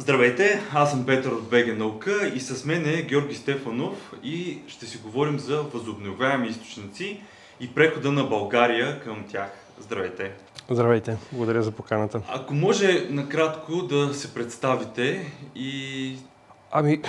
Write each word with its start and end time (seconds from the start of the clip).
Здравейте, 0.00 0.60
аз 0.74 0.90
съм 0.90 1.06
Петър 1.06 1.30
от 1.30 1.48
БГ 1.50 1.78
Наука 1.78 2.28
и 2.34 2.40
с 2.40 2.64
мен 2.64 2.88
е 2.88 3.02
Георги 3.02 3.34
Стефанов 3.34 4.12
и 4.22 4.58
ще 4.66 4.86
си 4.86 4.98
говорим 4.98 5.38
за 5.38 5.62
възобновяеми 5.62 6.48
източници 6.48 7.20
и 7.60 7.74
прехода 7.74 8.12
на 8.12 8.24
България 8.24 9.00
към 9.00 9.24
тях. 9.28 9.50
Здравейте! 9.80 10.32
Здравейте, 10.70 11.16
благодаря 11.32 11.62
за 11.62 11.70
поканата. 11.70 12.20
Ако 12.28 12.54
може 12.54 13.06
накратко 13.10 13.72
да 13.82 14.14
се 14.14 14.34
представите 14.34 15.32
и... 15.54 16.16
Ами, 16.72 17.02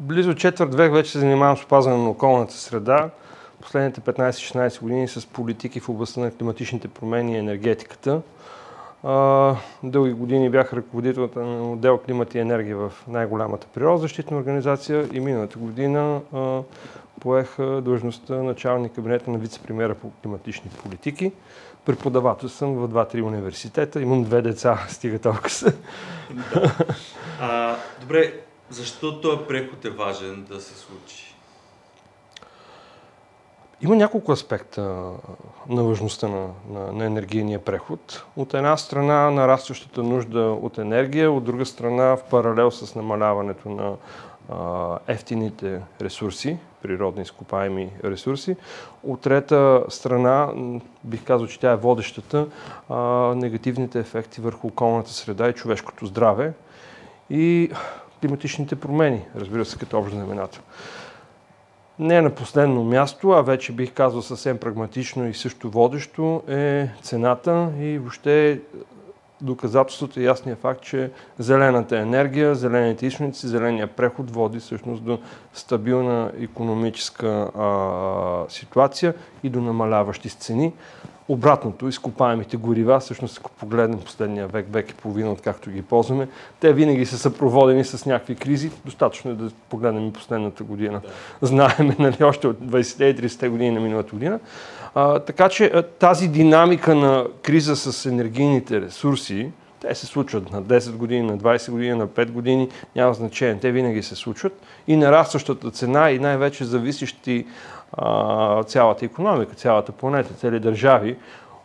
близо 0.00 0.34
четвърт 0.34 0.74
век 0.74 0.92
вече 0.92 1.10
се 1.10 1.18
занимавам 1.18 1.56
с 1.56 1.64
опазване 1.64 2.02
на 2.02 2.10
околната 2.10 2.54
среда. 2.54 3.10
Последните 3.60 4.00
15-16 4.00 4.80
години 4.80 5.08
с 5.08 5.26
политики 5.26 5.80
в 5.80 5.88
областта 5.88 6.20
на 6.20 6.30
климатичните 6.30 6.88
промени 6.88 7.34
и 7.34 7.38
енергетиката. 7.38 8.22
Дълги 9.82 10.12
години 10.12 10.50
бях 10.50 10.72
ръководител 10.72 11.30
на 11.36 11.72
отдел 11.72 11.98
климат 11.98 12.34
и 12.34 12.38
енергия 12.38 12.76
в 12.76 12.92
най-голямата 13.08 13.66
природозащитна 13.66 14.36
организация 14.36 15.08
и 15.12 15.20
миналата 15.20 15.58
година 15.58 16.20
поех 17.20 17.56
длъжността 17.58 18.34
началник 18.34 18.92
кабинета 18.92 19.30
на 19.30 19.38
вице-премьера 19.38 19.94
по 19.94 20.10
климатични 20.22 20.70
политики. 20.82 21.32
Преподавател 21.84 22.48
съм 22.48 22.74
в 22.74 22.88
два-три 22.88 23.22
университета, 23.22 24.00
имам 24.00 24.24
две 24.24 24.42
деца, 24.42 24.78
стига 24.88 25.18
толкова. 25.18 25.72
Да. 26.30 26.76
А, 27.40 27.76
добре, 28.00 28.40
защо 28.70 29.20
този 29.20 29.38
преход 29.48 29.84
е 29.84 29.90
важен 29.90 30.46
да 30.48 30.60
се 30.60 30.74
случи? 30.74 31.31
Има 33.82 33.96
няколко 33.96 34.32
аспекта 34.32 34.82
на 35.68 35.84
важността 35.84 36.28
на, 36.28 36.48
на, 36.70 36.92
на 36.92 37.04
енергийния 37.04 37.64
преход. 37.64 38.24
От 38.36 38.54
една 38.54 38.76
страна 38.76 39.30
нарастващата 39.30 40.02
нужда 40.02 40.40
от 40.40 40.78
енергия, 40.78 41.32
от 41.32 41.44
друга 41.44 41.66
страна 41.66 42.16
в 42.16 42.22
паралел 42.30 42.70
с 42.70 42.94
намаляването 42.94 43.68
на 43.68 43.94
а, 44.50 44.98
ефтините 45.06 45.80
ресурси, 46.00 46.58
природни 46.82 47.22
изкопаеми 47.22 47.90
ресурси. 48.04 48.56
От 49.04 49.20
трета 49.20 49.84
страна, 49.88 50.52
бих 51.04 51.24
казал, 51.24 51.46
че 51.46 51.60
тя 51.60 51.72
е 51.72 51.76
водещата, 51.76 52.46
а, 52.88 52.96
негативните 53.34 53.98
ефекти 53.98 54.40
върху 54.40 54.66
околната 54.66 55.10
среда 55.10 55.48
и 55.48 55.52
човешкото 55.52 56.06
здраве 56.06 56.52
и 57.30 57.70
климатичните 58.20 58.76
промени, 58.76 59.24
разбира 59.36 59.64
се, 59.64 59.78
като 59.78 59.98
общ 59.98 60.12
знаменател. 60.12 60.62
Не 62.02 62.22
на 62.22 62.30
последно 62.30 62.84
място, 62.84 63.30
а 63.30 63.42
вече 63.42 63.72
бих 63.72 63.92
казал 63.92 64.22
съвсем 64.22 64.58
прагматично 64.58 65.28
и 65.28 65.34
също 65.34 65.70
водещо 65.70 66.42
е 66.48 66.88
цената 67.02 67.68
и 67.80 67.98
въобще 67.98 68.60
доказателството 69.40 70.20
е 70.20 70.22
ясния 70.22 70.56
факт, 70.56 70.82
че 70.82 71.10
зелената 71.38 71.98
енергия, 71.98 72.54
зелените 72.54 73.06
източници, 73.06 73.46
зеления 73.46 73.86
преход 73.86 74.30
води 74.30 74.58
всъщност 74.58 75.02
до 75.02 75.18
стабилна 75.54 76.32
економическа 76.40 77.28
а, 77.28 78.44
ситуация 78.48 79.14
и 79.42 79.50
до 79.50 79.60
намаляващи 79.60 80.28
цени 80.28 80.72
обратното, 81.32 81.88
изкопаемите 81.88 82.56
горива, 82.56 83.00
всъщност 83.00 83.38
ако 83.38 83.50
погледнем 83.50 84.00
последния 84.00 84.46
век, 84.46 84.66
век 84.70 84.90
и 84.90 84.94
половина, 84.94 85.32
откакто 85.32 85.70
ги 85.70 85.82
ползваме, 85.82 86.28
те 86.60 86.72
винаги 86.72 87.06
са 87.06 87.18
съпроводени 87.18 87.84
с 87.84 88.06
някакви 88.06 88.34
кризи. 88.34 88.70
Достатъчно 88.84 89.30
е 89.30 89.34
да 89.34 89.50
погледнем 89.70 90.08
и 90.08 90.12
последната 90.12 90.64
година. 90.64 91.00
Да. 91.40 91.46
Знаеме, 91.46 91.96
нали, 91.98 92.24
още 92.24 92.48
от 92.48 92.58
20-те 92.58 93.04
и 93.04 93.16
30-те 93.16 93.48
години 93.48 93.70
на 93.70 93.80
миналата 93.80 94.12
година. 94.12 94.40
А, 94.94 95.18
така 95.18 95.48
че 95.48 95.82
тази 95.98 96.28
динамика 96.28 96.94
на 96.94 97.26
криза 97.42 97.76
с 97.76 98.06
енергийните 98.06 98.80
ресурси, 98.80 99.50
те 99.80 99.94
се 99.94 100.06
случват 100.06 100.52
на 100.52 100.62
10 100.62 100.92
години, 100.92 101.22
на 101.22 101.38
20 101.38 101.70
години, 101.70 101.94
на 101.94 102.08
5 102.08 102.30
години, 102.30 102.68
няма 102.96 103.14
значение. 103.14 103.58
Те 103.60 103.72
винаги 103.72 104.02
се 104.02 104.14
случват. 104.14 104.52
И 104.86 104.96
нарастващата 104.96 105.70
цена 105.70 106.10
и 106.10 106.18
най-вече 106.18 106.64
зависещи 106.64 107.46
а, 107.92 108.62
цялата 108.62 109.04
економика, 109.04 109.54
цялата 109.54 109.92
планета, 109.92 110.34
цели 110.34 110.60
държави 110.60 111.16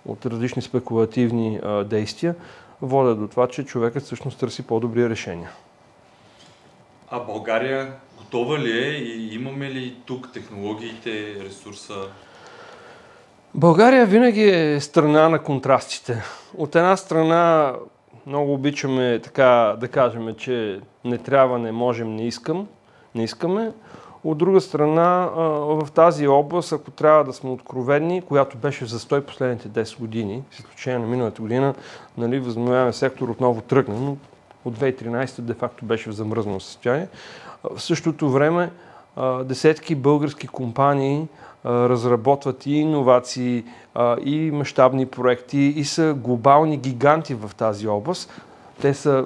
от 0.05 0.25
различни 0.25 0.61
спекулативни 0.61 1.59
а, 1.63 1.83
действия, 1.83 2.35
водят 2.81 3.19
до 3.19 3.27
това, 3.27 3.47
че 3.47 3.65
човекът 3.65 4.03
всъщност 4.03 4.39
търси 4.39 4.67
по-добри 4.67 5.09
решения. 5.09 5.49
А 7.11 7.19
България 7.19 7.93
готова 8.17 8.59
ли 8.59 8.71
е 8.71 8.91
и 8.91 9.35
имаме 9.35 9.69
ли 9.69 9.95
тук 10.05 10.33
технологиите, 10.33 11.35
ресурса? 11.45 11.93
България 13.55 14.05
винаги 14.05 14.43
е 14.43 14.79
страна 14.79 15.29
на 15.29 15.43
контрастите. 15.43 16.23
От 16.57 16.75
една 16.75 16.97
страна 16.97 17.73
много 18.25 18.53
обичаме 18.53 19.19
така 19.23 19.75
да 19.79 19.87
кажем, 19.87 20.35
че 20.35 20.79
не 21.05 21.17
трябва, 21.17 21.59
не 21.59 21.71
можем, 21.71 22.16
не 22.16 22.27
искам, 22.27 22.67
не 23.16 23.23
искаме. 23.23 23.71
От 24.27 24.38
друга 24.38 24.61
страна, 24.61 25.29
в 25.67 25.88
тази 25.93 26.27
област, 26.27 26.73
ако 26.73 26.91
трябва 26.91 27.23
да 27.23 27.33
сме 27.33 27.49
откровени, 27.49 28.21
която 28.21 28.57
беше 28.57 28.85
в 28.85 28.89
застой 28.89 29.21
последните 29.21 29.69
10 29.69 29.99
години, 29.99 30.43
с 30.51 30.59
изключение 30.59 30.99
на 30.99 31.07
миналата 31.07 31.41
година, 31.41 31.73
нали, 32.17 32.39
възобновяваме 32.39 32.93
сектор 32.93 33.29
отново 33.29 33.61
тръгна, 33.61 33.99
но 33.99 34.17
от 34.66 34.79
2013 34.79 35.41
де-факто 35.41 35.85
беше 35.85 36.09
в 36.09 36.13
замръзнало 36.13 36.59
състояние. 36.59 37.07
В 37.75 37.81
същото 37.81 38.29
време 38.29 38.71
десетки 39.43 39.95
български 39.95 40.47
компании 40.47 41.27
разработват 41.66 42.66
и 42.66 42.73
иновации, 42.73 43.63
и 44.25 44.51
мащабни 44.53 45.05
проекти, 45.05 45.57
и 45.57 45.85
са 45.85 46.13
глобални 46.13 46.77
гиганти 46.77 47.33
в 47.33 47.51
тази 47.57 47.87
област. 47.87 48.41
Те 48.81 48.93
са 48.93 49.25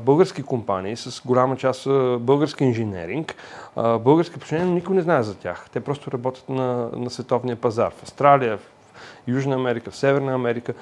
български 0.00 0.42
компании 0.42 0.96
с 0.96 1.22
голяма 1.26 1.56
част 1.56 1.88
български 2.20 2.64
инженеринг, 2.64 3.34
български 3.76 4.38
починения, 4.38 4.68
но 4.68 4.74
никой 4.74 4.96
не 4.96 5.02
знае 5.02 5.22
за 5.22 5.34
тях. 5.34 5.66
Те 5.72 5.80
просто 5.80 6.12
работят 6.12 6.48
на, 6.48 6.88
на 6.96 7.10
световния 7.10 7.56
пазар 7.56 7.92
в 7.92 8.02
Австралия, 8.02 8.58
в 8.58 8.60
Южна 9.26 9.54
Америка, 9.54 9.90
в 9.90 9.96
Северна 9.96 10.34
Америка. 10.34 10.74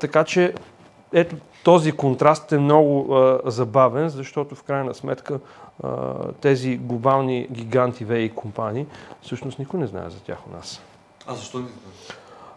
така 0.00 0.24
че 0.24 0.54
ето 1.12 1.36
този 1.64 1.92
контраст 1.92 2.52
е 2.52 2.58
много 2.58 3.14
а, 3.14 3.40
забавен, 3.44 4.08
защото 4.08 4.54
в 4.54 4.62
крайна 4.62 4.94
сметка 4.94 5.40
а, 5.82 5.88
тези 6.32 6.76
глобални 6.76 7.48
гиганти 7.50 8.04
ВЕИ 8.04 8.30
компании, 8.30 8.86
всъщност 9.22 9.58
никой 9.58 9.80
не 9.80 9.86
знае 9.86 10.10
за 10.10 10.20
тях 10.20 10.38
у 10.50 10.56
нас. 10.56 10.82
А 11.26 11.34
защо 11.34 11.58
не 11.58 11.64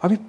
Ами, 0.01 0.19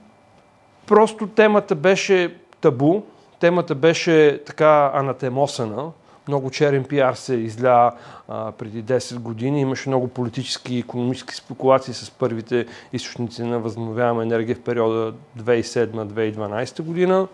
просто 0.87 1.27
темата 1.27 1.75
беше 1.75 2.37
табу, 2.61 3.03
темата 3.43 3.75
беше 3.75 4.41
така 4.47 4.91
анатемосана. 4.95 5.91
Много 6.29 6.51
черен 6.51 6.85
пиар 6.85 7.15
се 7.15 7.35
изля 7.35 7.93
а, 8.29 8.53
преди 8.53 8.85
10 8.85 9.19
години. 9.19 9.61
Имаше 9.61 9.89
много 9.89 10.09
политически 10.09 10.75
и 10.75 10.79
економически 10.79 11.35
спекулации 11.35 11.95
с 11.95 12.11
първите 12.11 12.67
източници 12.93 13.43
на 13.43 13.59
възобновяема 13.59 14.23
енергия 14.23 14.57
в 14.57 14.61
периода 14.61 15.15
2007-2012 15.39 16.83
година. 16.83 17.29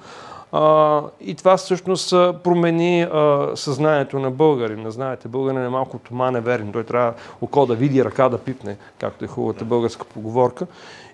А, 0.53 1.03
и 1.21 1.35
това 1.35 1.57
всъщност 1.57 2.11
промени 2.45 3.03
а, 3.03 3.51
съзнанието 3.55 4.19
на 4.19 4.31
българина. 4.31 4.91
Знаете, 4.91 5.29
българин 5.29 5.65
е 5.65 5.69
малко 5.69 5.99
тома 5.99 6.31
неверен. 6.31 6.73
Той 6.73 6.85
трябва 6.85 7.15
око 7.41 7.67
да 7.67 7.75
види, 7.75 8.05
ръка 8.05 8.29
да 8.29 8.39
пипне, 8.39 8.77
както 8.99 9.25
е 9.25 9.29
хубавата 9.29 9.65
българска 9.65 10.05
поговорка. 10.05 10.67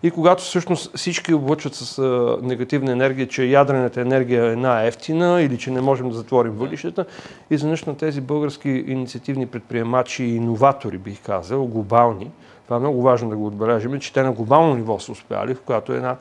И 0.02 0.10
когато 0.10 0.42
всъщност 0.42 0.96
всички 0.96 1.34
облъчват 1.34 1.74
с 1.74 1.98
а, 1.98 2.38
негативна 2.42 2.92
енергия, 2.92 3.28
че 3.28 3.44
ядрената 3.44 4.00
енергия 4.00 4.52
е 4.52 4.56
най-ефтина 4.56 5.42
или 5.42 5.58
че 5.58 5.70
не 5.70 5.80
можем 5.80 6.08
да 6.08 6.14
затворим 6.14 6.52
въглищата, 6.52 7.04
изведнъж 7.50 7.84
на 7.84 7.96
тези 7.96 8.20
български 8.20 8.68
инициативни 8.68 9.46
предприемачи 9.46 10.24
и 10.24 10.36
иноватори, 10.36 10.98
бих 10.98 11.22
казал, 11.22 11.66
глобални, 11.66 12.30
това 12.64 12.76
е 12.76 12.80
много 12.80 13.02
важно 13.02 13.30
да 13.30 13.36
го 13.36 13.46
отбележим, 13.46 14.00
че 14.00 14.12
те 14.12 14.22
на 14.22 14.32
глобално 14.32 14.74
ниво 14.74 14.98
са 14.98 15.12
успяли, 15.12 15.54
в 15.54 15.62
която 15.62 15.92
е 15.92 15.96
една 15.96 16.16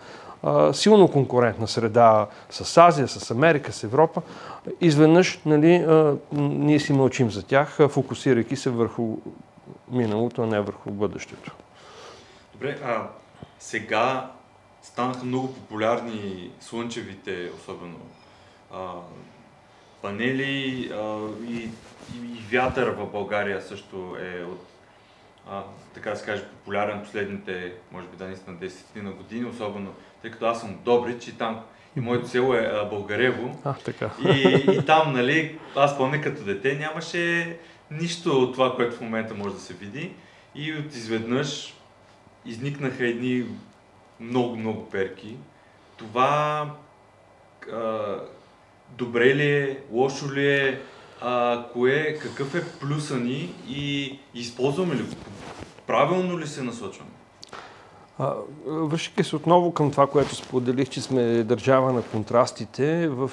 силно 0.73 1.07
конкурентна 1.07 1.67
среда 1.67 2.27
с 2.49 2.77
Азия, 2.77 3.07
с 3.07 3.31
Америка, 3.31 3.71
с 3.71 3.83
Европа, 3.83 4.21
изведнъж 4.81 5.39
нали, 5.45 5.85
ние 6.31 6.79
си 6.79 6.93
мълчим 6.93 7.31
за 7.31 7.43
тях, 7.43 7.78
фокусирайки 7.90 8.55
се 8.55 8.69
върху 8.69 9.17
миналото, 9.91 10.43
а 10.43 10.45
не 10.45 10.61
върху 10.61 10.91
бъдещето. 10.91 11.51
Добре, 12.53 12.78
а 12.85 13.07
сега 13.59 14.31
станаха 14.81 15.25
много 15.25 15.53
популярни 15.53 16.51
слънчевите, 16.59 17.49
особено 17.57 17.97
а, 18.73 18.91
панели 20.01 20.89
а, 20.93 21.19
и, 21.47 21.55
и, 21.55 21.69
и 22.17 22.43
вятър 22.51 22.89
в 22.89 23.05
България 23.05 23.61
също 23.61 24.17
е 24.19 24.43
от 24.43 24.66
а, 25.49 25.63
така 25.93 26.09
да 26.09 26.16
се 26.16 26.25
каже, 26.25 26.43
популярен 26.47 27.01
последните, 27.03 27.73
може 27.91 28.07
би 28.07 28.17
да 28.17 28.25
наистина 28.25 28.57
10 28.57 29.01
на 29.01 29.11
години, 29.11 29.46
особено 29.46 29.93
тъй 30.23 30.31
като 30.31 30.46
аз 30.46 30.61
съм 30.61 30.75
Добрич 30.85 31.28
и 31.28 31.37
там 31.37 31.61
и 31.97 31.99
моето 31.99 32.28
село 32.28 32.53
е 32.53 32.72
а, 32.73 32.85
Българево. 32.85 33.59
А, 33.64 33.73
така. 33.73 34.09
И, 34.28 34.66
и 34.72 34.85
там, 34.85 35.14
нали, 35.14 35.59
аз 35.75 35.97
помня 35.97 36.22
като 36.22 36.43
дете, 36.43 36.75
нямаше 36.75 37.58
нищо 37.91 38.40
от 38.40 38.53
това, 38.53 38.75
което 38.75 38.96
в 38.96 39.02
момента 39.02 39.34
може 39.34 39.55
да 39.55 39.61
се 39.61 39.73
види. 39.73 40.14
И 40.55 40.73
от 40.73 40.96
изведнъж 40.96 41.73
изникнаха 42.46 43.08
едни 43.08 43.46
много, 44.20 44.55
много 44.55 44.90
перки. 44.90 45.37
Това 45.97 46.70
а, 47.73 48.16
добре 48.90 49.35
ли 49.35 49.55
е, 49.55 49.79
лошо 49.91 50.34
ли 50.34 50.47
е, 50.47 50.81
а, 51.22 51.66
кое, 51.73 52.17
какъв 52.22 52.55
е 52.55 52.79
плюса 52.79 53.17
ни 53.17 53.53
и 53.67 54.20
използваме 54.34 54.96
ли? 54.96 55.05
Правилно 55.87 56.40
ли 56.40 56.47
се 56.47 56.64
насочваме? 56.64 57.11
Връщайки 58.67 59.23
се 59.23 59.35
отново 59.35 59.71
към 59.71 59.91
това, 59.91 60.07
което 60.07 60.35
споделих, 60.35 60.89
че 60.89 61.01
сме 61.01 61.43
държава 61.43 61.93
на 61.93 62.01
контрастите, 62.01 63.07
в 63.07 63.31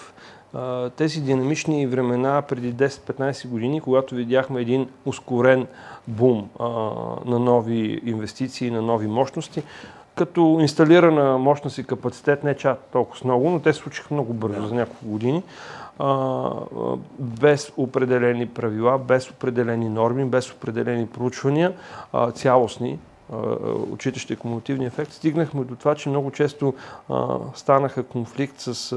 а, 0.55 0.91
тези 0.91 1.21
динамични 1.21 1.87
времена 1.87 2.43
преди 2.43 2.75
10-15 2.75 3.49
години, 3.49 3.81
когато 3.81 4.15
видяхме 4.15 4.61
един 4.61 4.89
ускорен 5.05 5.67
бум 6.09 6.49
а, 6.59 6.69
на 7.25 7.39
нови 7.39 8.01
инвестиции, 8.05 8.71
на 8.71 8.83
нови 8.83 9.07
мощности, 9.07 9.63
като 10.15 10.59
инсталирана 10.61 11.39
мощност 11.39 11.79
и 11.79 11.85
капацитет 11.85 12.45
не 12.45 12.57
чак 12.57 12.79
толкова 12.93 13.21
много, 13.25 13.51
но 13.51 13.61
те 13.61 13.73
случиха 13.73 14.15
много 14.15 14.33
бързо 14.33 14.67
за 14.67 14.75
няколко 14.75 15.07
години, 15.07 15.43
а, 15.99 16.51
без 17.19 17.73
определени 17.77 18.47
правила, 18.47 18.99
без 18.99 19.31
определени 19.31 19.89
норми, 19.89 20.25
без 20.25 20.53
определени 20.53 21.07
проучвания, 21.07 21.73
цялостни, 22.35 22.99
отчитащи 23.93 24.37
кумулативния 24.37 24.87
ефект, 24.87 25.13
стигнахме 25.13 25.65
до 25.65 25.77
това, 25.77 25.95
че 25.95 26.09
много 26.09 26.31
често 26.31 26.75
а, 27.09 27.37
станаха 27.55 28.03
конфликт 28.03 28.61
с... 28.61 28.93
А, 28.93 28.97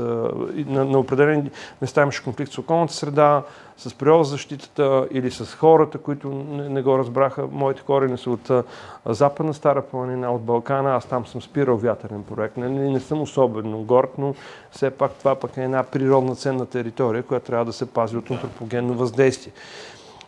на, 0.56 0.86
на 0.86 1.00
определени 1.00 1.52
места 1.82 2.02
имаше 2.02 2.24
конфликт 2.24 2.52
с 2.52 2.58
околната 2.58 2.94
среда, 2.94 3.44
с 3.78 3.94
природозащитата 3.94 5.08
или 5.12 5.32
с 5.32 5.46
хората, 5.56 5.98
които 5.98 6.30
не, 6.30 6.70
не 6.70 6.82
го 6.82 6.98
разбраха. 6.98 7.48
Моите 7.52 7.82
корени 7.82 8.18
са 8.18 8.32
от 8.32 8.50
а, 8.50 8.64
Западна 9.06 9.54
Стара 9.54 9.82
планина, 9.82 10.32
от 10.32 10.42
Балкана. 10.42 10.96
Аз 10.96 11.06
там 11.06 11.26
съм 11.26 11.42
спирал 11.42 11.78
вятърен 11.78 12.24
проект. 12.24 12.58
Не, 12.58 12.70
не, 12.70 12.90
не 12.90 13.00
съм 13.00 13.22
особено 13.22 13.84
горд, 13.84 14.12
но 14.18 14.36
все 14.72 14.90
пак 14.90 15.12
това 15.12 15.36
пък 15.36 15.58
е 15.58 15.64
една 15.64 15.84
природна 15.84 16.36
ценна 16.36 16.66
територия, 16.66 17.24
която 17.24 17.46
трябва 17.46 17.66
да 17.66 17.74
се 17.74 17.86
пази 17.86 18.18
от 18.18 18.32
антропогенно 18.32 18.94
въздействие. 18.94 19.54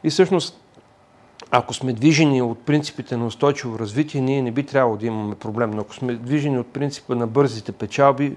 И 0.04 0.10
всъщност 0.10 0.65
ако 1.58 1.74
сме 1.74 1.94
движени 1.94 2.42
от 2.42 2.60
принципите 2.60 3.18
на 3.18 3.26
устойчиво 3.26 3.80
развитие, 3.80 4.22
ние 4.22 4.42
не 4.42 4.52
би 4.52 4.64
трябвало 4.64 4.98
да 4.98 5.06
имаме 5.06 5.36
проблем. 5.36 5.72
Но 5.72 5.82
ако 5.82 5.94
сме 5.94 6.14
движени 6.14 6.60
от 6.60 6.68
принципа 6.68 7.16
на 7.16 7.28
бързите 7.28 7.72
печалби, 7.72 8.36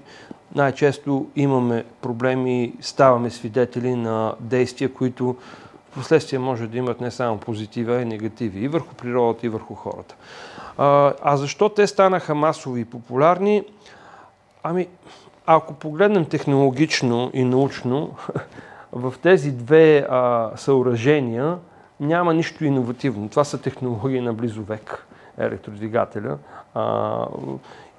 най-често 0.55 1.27
имаме 1.35 1.85
проблеми, 2.01 2.73
ставаме 2.81 3.29
свидетели 3.29 3.95
на 3.95 4.33
действия, 4.39 4.93
които 4.93 5.35
в 5.89 5.93
последствие 5.93 6.39
може 6.39 6.67
да 6.67 6.77
имат 6.77 7.01
не 7.01 7.11
само 7.11 7.37
позитива, 7.37 7.95
а 7.95 8.01
и 8.01 8.05
негативи 8.05 8.59
и 8.59 8.67
върху 8.67 8.95
природата, 8.95 9.45
и 9.45 9.49
върху 9.49 9.75
хората. 9.75 10.15
А, 10.77 11.13
а 11.21 11.37
защо 11.37 11.69
те 11.69 11.87
станаха 11.87 12.35
масови 12.35 12.81
и 12.81 12.85
популярни? 12.85 13.63
Ами, 14.63 14.87
ако 15.45 15.73
погледнем 15.73 16.25
технологично 16.25 17.31
и 17.33 17.43
научно, 17.43 18.15
в 18.91 19.13
тези 19.21 19.51
две 19.51 20.07
а, 20.09 20.51
съоръжения 20.55 21.57
няма 21.99 22.33
нищо 22.33 22.65
иновативно. 22.65 23.29
Това 23.29 23.43
са 23.43 23.61
технологии 23.61 24.21
на 24.21 24.33
близо 24.33 24.63
век, 24.63 25.07
електродвигателя. 25.37 26.37
А, 26.73 27.25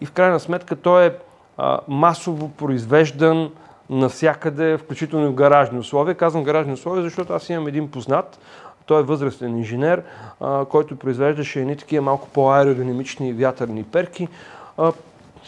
и 0.01 0.07
в 0.07 0.13
крайна 0.13 0.41
сметка 0.41 0.77
той 0.77 1.07
е 1.07 1.13
а, 1.59 1.81
масово 1.89 2.49
произвеждан 2.49 3.51
навсякъде, 3.91 4.79
включително 4.79 5.27
и 5.27 5.29
в 5.29 5.35
гаражни 5.35 5.79
условия. 5.79 6.15
Казвам 6.15 6.45
гаражни 6.45 6.73
условия, 6.73 7.03
защото 7.03 7.33
аз 7.33 7.49
имам 7.49 7.69
един 7.69 7.91
познат, 7.91 8.39
той 8.87 9.01
е 9.01 9.05
възрастен 9.05 9.59
инженер, 9.59 10.03
а, 10.41 10.65
който 10.65 10.97
произвеждаше 10.97 11.61
едни 11.61 11.77
такива 11.77 12.03
малко 12.03 12.29
по-аеродинамични 12.29 13.33
вятърни 13.33 13.85
перки. 13.85 14.29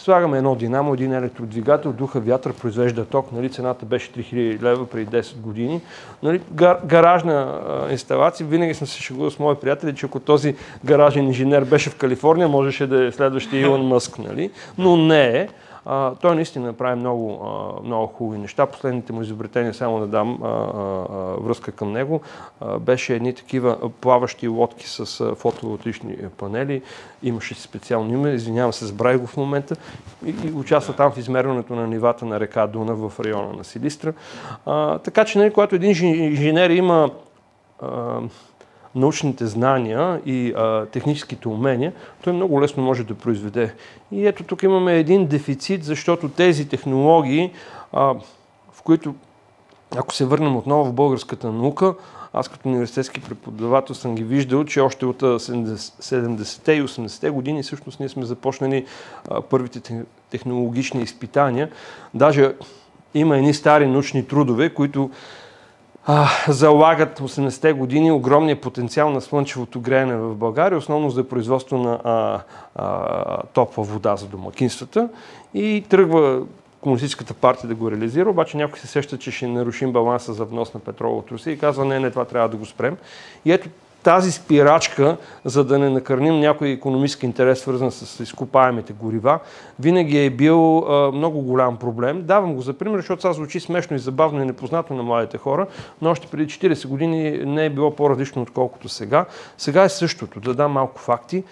Слагаме 0.02 0.38
едно 0.38 0.54
динамо, 0.54 0.94
един 0.94 1.12
електродвигател, 1.12 1.92
духа 1.92 2.20
вятър 2.20 2.52
произвежда 2.52 3.04
ток, 3.04 3.32
нали, 3.32 3.50
цената 3.50 3.86
беше 3.86 4.12
3000 4.12 4.62
лева 4.62 4.86
преди 4.86 5.16
10 5.16 5.36
години. 5.36 5.80
Нали, 6.22 6.40
гар, 6.50 6.78
гаражна 6.84 7.60
а, 7.68 7.92
инсталация, 7.92 8.46
винаги 8.46 8.74
съм 8.74 8.86
се 8.86 9.02
шегувал 9.02 9.30
с 9.30 9.38
мои 9.38 9.54
приятели, 9.54 9.94
че 9.94 10.06
ако 10.06 10.20
този 10.20 10.56
гаражен 10.84 11.26
инженер 11.26 11.64
беше 11.64 11.90
в 11.90 11.96
Калифорния, 11.96 12.48
можеше 12.48 12.86
да 12.86 13.04
е 13.04 13.12
следващия 13.12 13.62
Илон 13.62 13.86
Мъск, 13.86 14.18
нали? 14.18 14.50
но 14.78 14.96
не 14.96 15.26
е. 15.26 15.48
Той 16.20 16.34
наистина 16.34 16.72
прави 16.72 17.00
много, 17.00 17.40
а, 17.44 17.82
много 17.86 18.06
хубави 18.06 18.38
неща. 18.38 18.66
Последните 18.66 19.12
му 19.12 19.22
изобретения, 19.22 19.74
само 19.74 20.00
да 20.00 20.06
дам 20.06 20.38
а, 20.42 20.48
връзка 21.40 21.72
към 21.72 21.92
него, 21.92 22.20
беше 22.80 23.14
едни 23.14 23.34
такива 23.34 23.90
плаващи 23.90 24.48
лодки 24.48 24.88
с 24.88 25.34
фотоволтични 25.34 26.16
панели. 26.36 26.82
Имаше 27.22 27.54
специално 27.54 28.12
име, 28.12 28.30
извинявам 28.30 28.72
се, 28.72 28.86
забравих 28.86 29.20
го 29.20 29.26
в 29.26 29.36
момента. 29.36 29.76
И, 30.26 30.34
и 30.44 30.52
участва 30.52 30.94
там 30.94 31.12
в 31.12 31.18
измерването 31.18 31.74
на 31.74 31.86
нивата 31.86 32.24
на 32.24 32.40
река 32.40 32.66
Дуна 32.66 32.94
в 32.94 33.20
района 33.20 33.52
на 33.52 33.64
Силистра. 33.64 34.12
Така 35.04 35.24
че, 35.24 35.38
нали, 35.38 35.52
когато 35.52 35.74
един 35.74 35.90
инженер 35.90 36.70
има 36.70 37.10
научните 38.94 39.46
знания 39.46 40.20
и 40.26 40.52
а, 40.56 40.86
техническите 40.86 41.48
умения, 41.48 41.92
той 42.24 42.32
много 42.32 42.62
лесно 42.62 42.82
може 42.82 43.04
да 43.04 43.14
произведе. 43.14 43.74
И 44.12 44.26
ето 44.26 44.44
тук 44.44 44.62
имаме 44.62 44.98
един 44.98 45.26
дефицит, 45.26 45.84
защото 45.84 46.28
тези 46.28 46.68
технологии, 46.68 47.52
а, 47.92 48.14
в 48.72 48.82
които, 48.84 49.14
ако 49.96 50.14
се 50.14 50.24
върнем 50.24 50.56
отново 50.56 50.84
в 50.84 50.92
българската 50.92 51.52
наука, 51.52 51.94
аз 52.32 52.48
като 52.48 52.68
университетски 52.68 53.20
преподавател 53.20 53.94
съм 53.94 54.14
ги 54.14 54.24
виждал, 54.24 54.64
че 54.64 54.80
още 54.80 55.06
от 55.06 55.20
70-те 55.20 56.72
и 56.72 56.82
80-те 56.82 57.30
години 57.30 57.62
всъщност 57.62 58.00
ние 58.00 58.08
сме 58.08 58.24
започнали 58.24 58.86
а, 59.30 59.40
първите 59.40 60.04
технологични 60.30 61.02
изпитания. 61.02 61.70
Даже 62.14 62.54
има 63.14 63.36
едни 63.36 63.54
стари 63.54 63.86
научни 63.86 64.26
трудове, 64.26 64.74
които 64.74 65.10
а, 66.06 66.28
залагат 66.48 67.18
80-те 67.18 67.72
години 67.72 68.12
огромния 68.12 68.60
потенциал 68.60 69.10
на 69.10 69.20
слънчевото 69.20 69.80
греене 69.80 70.16
в 70.16 70.34
България, 70.34 70.78
основно 70.78 71.10
за 71.10 71.28
производство 71.28 71.78
на 71.78 72.00
а, 72.04 72.40
а, 72.74 73.42
топла 73.42 73.84
вода 73.84 74.16
за 74.16 74.26
домакинствата 74.26 75.08
и 75.54 75.84
тръгва 75.88 76.42
Комунистическата 76.82 77.34
партия 77.34 77.68
да 77.68 77.74
го 77.74 77.90
реализира, 77.90 78.30
обаче 78.30 78.56
някой 78.56 78.78
се 78.78 78.86
сеща, 78.86 79.18
че 79.18 79.30
ще 79.30 79.46
нарушим 79.46 79.92
баланса 79.92 80.32
за 80.32 80.44
внос 80.44 80.74
на 80.74 80.80
петрола 80.80 81.16
от 81.16 81.30
Русия 81.30 81.52
и 81.52 81.58
казва, 81.58 81.84
не, 81.84 82.00
не, 82.00 82.10
това 82.10 82.24
трябва 82.24 82.48
да 82.48 82.56
го 82.56 82.66
спрем. 82.66 82.96
И 83.44 83.52
ето 83.52 83.68
тази 84.02 84.32
спирачка, 84.32 85.16
за 85.44 85.64
да 85.64 85.78
не 85.78 85.90
накърним 85.90 86.40
някой 86.40 86.68
економически 86.68 87.26
интерес, 87.26 87.60
свързан 87.60 87.90
с 87.90 88.20
изкопаемите 88.20 88.92
горива, 88.92 89.38
винаги 89.80 90.24
е 90.24 90.30
бил 90.30 90.78
а, 90.78 91.12
много 91.12 91.40
голям 91.40 91.76
проблем. 91.76 92.22
Давам 92.22 92.54
го 92.54 92.60
за 92.60 92.72
пример, 92.72 92.98
защото 92.98 93.20
това 93.20 93.32
звучи 93.32 93.60
смешно 93.60 93.96
и 93.96 94.00
забавно 94.00 94.42
и 94.42 94.46
непознато 94.46 94.94
на 94.94 95.02
младите 95.02 95.38
хора, 95.38 95.66
но 96.02 96.10
още 96.10 96.26
преди 96.26 96.46
40 96.46 96.86
години 96.86 97.30
не 97.44 97.66
е 97.66 97.70
било 97.70 97.90
по-различно, 97.90 98.42
отколкото 98.42 98.88
сега. 98.88 99.24
Сега 99.58 99.82
е 99.82 99.88
същото. 99.88 100.40
Да 100.40 100.54
дам 100.54 100.72
малко 100.72 101.00
факти. 101.00 101.44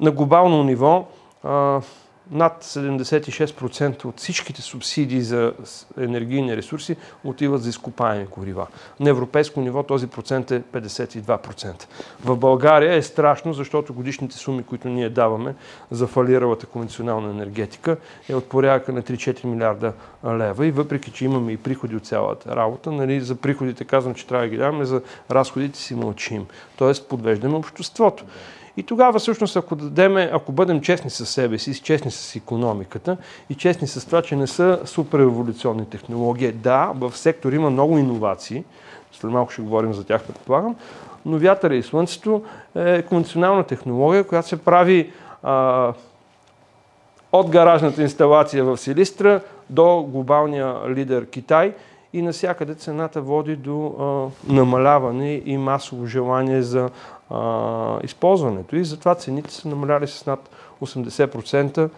На 0.00 0.10
глобално 0.10 0.64
ниво 0.64 1.06
а, 1.44 1.80
над 2.30 2.64
76% 2.64 4.04
от 4.04 4.18
всичките 4.18 4.62
субсидии 4.62 5.22
за 5.22 5.52
енергийни 5.98 6.56
ресурси 6.56 6.96
отиват 7.24 7.62
за 7.62 7.68
изкопаеми 7.68 8.26
горива. 8.26 8.66
На 9.00 9.10
европейско 9.10 9.60
ниво 9.60 9.82
този 9.82 10.06
процент 10.06 10.50
е 10.50 10.62
52%. 10.62 11.84
В 12.24 12.36
България 12.36 12.94
е 12.94 13.02
страшно, 13.02 13.52
защото 13.52 13.94
годишните 13.94 14.36
суми, 14.36 14.62
които 14.62 14.88
ние 14.88 15.08
даваме 15.08 15.54
за 15.90 16.06
фалиралата 16.06 16.66
конвенционална 16.66 17.30
енергетика 17.30 17.96
е 18.28 18.34
от 18.34 18.48
порядъка 18.48 18.92
на 18.92 19.02
3-4 19.02 19.44
милиарда 19.44 19.92
лева 20.24 20.66
и 20.66 20.70
въпреки, 20.70 21.10
че 21.10 21.24
имаме 21.24 21.52
и 21.52 21.56
приходи 21.56 21.96
от 21.96 22.06
цялата 22.06 22.56
работа, 22.56 22.92
нали, 22.92 23.20
за 23.20 23.34
приходите 23.34 23.84
казвам, 23.84 24.14
че 24.14 24.26
трябва 24.26 24.44
да 24.44 24.50
ги 24.50 24.56
даваме, 24.56 24.84
за 24.84 25.02
разходите 25.30 25.78
си 25.78 25.94
мълчим. 25.94 26.46
Тоест 26.76 27.08
подвеждаме 27.08 27.54
обществото. 27.54 28.24
И 28.76 28.82
тогава 28.82 29.18
всъщност, 29.18 29.56
ако, 29.56 29.76
дадеме, 29.76 30.30
ако 30.32 30.52
бъдем 30.52 30.80
честни 30.80 31.10
с 31.10 31.26
себе 31.26 31.58
си, 31.58 31.82
честни 31.82 32.10
с 32.10 32.36
економиката 32.36 33.16
и 33.50 33.54
честни 33.54 33.88
с 33.88 34.06
това, 34.06 34.22
че 34.22 34.36
не 34.36 34.46
са 34.46 34.80
супер 34.84 35.18
еволюционни 35.18 35.86
технологии, 35.86 36.52
да, 36.52 36.92
в 36.94 37.16
сектор 37.16 37.52
има 37.52 37.70
много 37.70 37.98
иновации, 37.98 38.64
след 39.12 39.30
малко 39.30 39.52
ще 39.52 39.62
говорим 39.62 39.94
за 39.94 40.04
тях, 40.04 40.24
предполагам, 40.24 40.76
но 41.26 41.38
вятъра 41.38 41.74
и 41.74 41.82
слънцето 41.82 42.42
е 42.74 43.02
конвенционална 43.02 43.64
технология, 43.64 44.24
която 44.24 44.48
се 44.48 44.64
прави 44.64 45.12
а, 45.42 45.92
от 47.32 47.50
гаражната 47.50 48.02
инсталация 48.02 48.64
в 48.64 48.76
Силистра 48.76 49.40
до 49.70 50.02
глобалния 50.02 50.76
лидер 50.88 51.26
Китай 51.26 51.74
и 52.12 52.22
насякъде 52.22 52.74
цената 52.74 53.20
води 53.20 53.56
до 53.56 53.86
а, 53.86 54.52
намаляване 54.52 55.42
и 55.44 55.56
масово 55.56 56.06
желание 56.06 56.62
за 56.62 56.90
а, 57.30 57.98
използването 58.02 58.76
и 58.76 58.84
затова 58.84 59.14
цените 59.14 59.54
са 59.54 59.68
намаляли 59.68 60.06
с 60.06 60.26
над 60.26 60.50
80% 60.82 61.90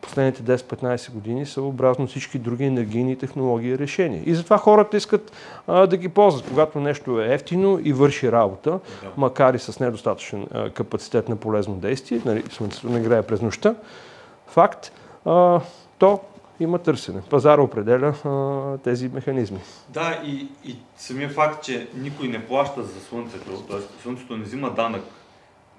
последните 0.00 0.42
10-15 0.42 1.12
години 1.12 1.46
съобразно 1.46 2.06
всички 2.06 2.38
други 2.38 2.64
енергийни 2.64 3.16
технологии 3.16 3.70
и 3.70 3.78
решения. 3.78 4.22
И 4.26 4.34
затова 4.34 4.58
хората 4.58 4.96
искат 4.96 5.32
а, 5.66 5.86
да 5.86 5.96
ги 5.96 6.08
ползват. 6.08 6.48
Когато 6.48 6.80
нещо 6.80 7.20
е 7.20 7.34
ефтино 7.34 7.80
и 7.84 7.92
върши 7.92 8.32
работа, 8.32 8.70
да. 8.70 8.80
макар 9.16 9.54
и 9.54 9.58
с 9.58 9.80
недостатъчен 9.80 10.46
а, 10.52 10.70
капацитет 10.70 11.28
на 11.28 11.36
полезно 11.36 11.74
действие, 11.74 12.20
нали, 12.24 12.42
слънцето 12.50 12.88
не 12.88 13.00
грее 13.00 13.22
през 13.22 13.42
нощта, 13.42 13.74
факт, 14.46 14.92
а, 15.24 15.60
то 15.98 16.20
има 16.60 16.78
търсене. 16.78 17.20
Пазара 17.30 17.62
определя 17.62 18.14
а, 18.24 18.78
тези 18.78 19.08
механизми. 19.08 19.58
Да, 19.88 20.22
и, 20.24 20.48
и 20.64 20.76
самия 20.96 21.28
факт, 21.28 21.64
че 21.64 21.88
никой 21.94 22.28
не 22.28 22.46
плаща 22.46 22.82
за 22.82 23.00
Слънцето, 23.00 23.50
т.е. 23.50 24.02
Слънцето 24.02 24.36
не 24.36 24.44
взима 24.44 24.70
данък. 24.70 25.02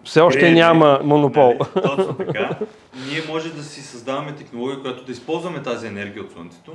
Все 0.03 0.21
още 0.21 0.39
Креми, 0.39 0.55
няма 0.55 0.99
монопол. 1.03 1.53
Нали, 1.75 1.85
точно 1.85 2.13
така. 2.13 2.59
Ние 3.09 3.21
може 3.29 3.53
да 3.53 3.63
си 3.63 3.81
създаваме 3.81 4.35
технология, 4.35 4.81
която 4.81 5.05
да 5.05 5.11
използваме 5.11 5.63
тази 5.63 5.87
енергия 5.87 6.23
от 6.23 6.31
Слънцето 6.31 6.71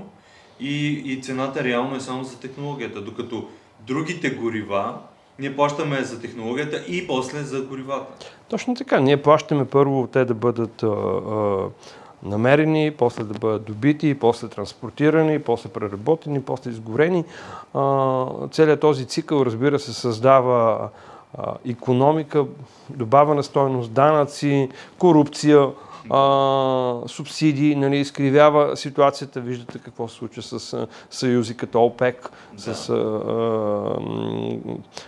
и, 0.61 0.87
и 0.93 1.23
цената 1.23 1.65
реално 1.65 1.97
е 1.97 2.01
само 2.01 2.25
за 2.25 2.41
технологията, 2.41 3.01
докато 3.01 3.49
другите 3.87 4.31
горива 4.31 4.99
ние 5.39 5.57
плащаме 5.57 6.03
за 6.03 6.21
технологията 6.21 6.85
и 6.89 7.07
после 7.07 7.43
за 7.43 7.61
горивата. 7.63 8.27
Точно 8.49 8.75
така. 8.75 9.01
Ние 9.01 9.23
плащаме 9.23 9.65
първо 9.65 10.07
те 10.07 10.25
да 10.25 10.35
бъдат 10.35 10.83
а, 10.83 10.87
а, 10.87 11.69
намерени, 12.23 12.95
после 12.99 13.25
да 13.25 13.39
бъдат 13.39 13.65
добити, 13.65 14.19
после 14.19 14.49
транспортирани, 14.49 15.43
после 15.43 15.71
преработени, 15.71 16.43
после 16.43 16.71
изгорени. 16.71 17.25
Целият 18.51 18.81
този 18.81 19.07
цикъл, 19.07 19.43
разбира 19.43 19.79
се, 19.79 19.93
създава 19.95 20.89
економика, 21.69 22.45
добавена 22.91 23.43
стойност, 23.43 23.93
данъци, 23.93 24.69
корупция, 24.99 25.69
а, 26.11 27.09
субсидии, 27.09 27.75
нали, 27.75 27.97
изкривява 27.97 28.77
ситуацията. 28.77 29.41
Виждате 29.41 29.79
какво 29.79 30.09
се 30.09 30.15
случва 30.15 30.43
с 30.43 30.73
а, 30.73 30.87
съюзи 31.11 31.57
като 31.57 31.85
ОПЕК, 31.85 32.31
да. 32.53 32.75
с 32.75 32.89
а, 32.89 32.95
а, 32.95 33.97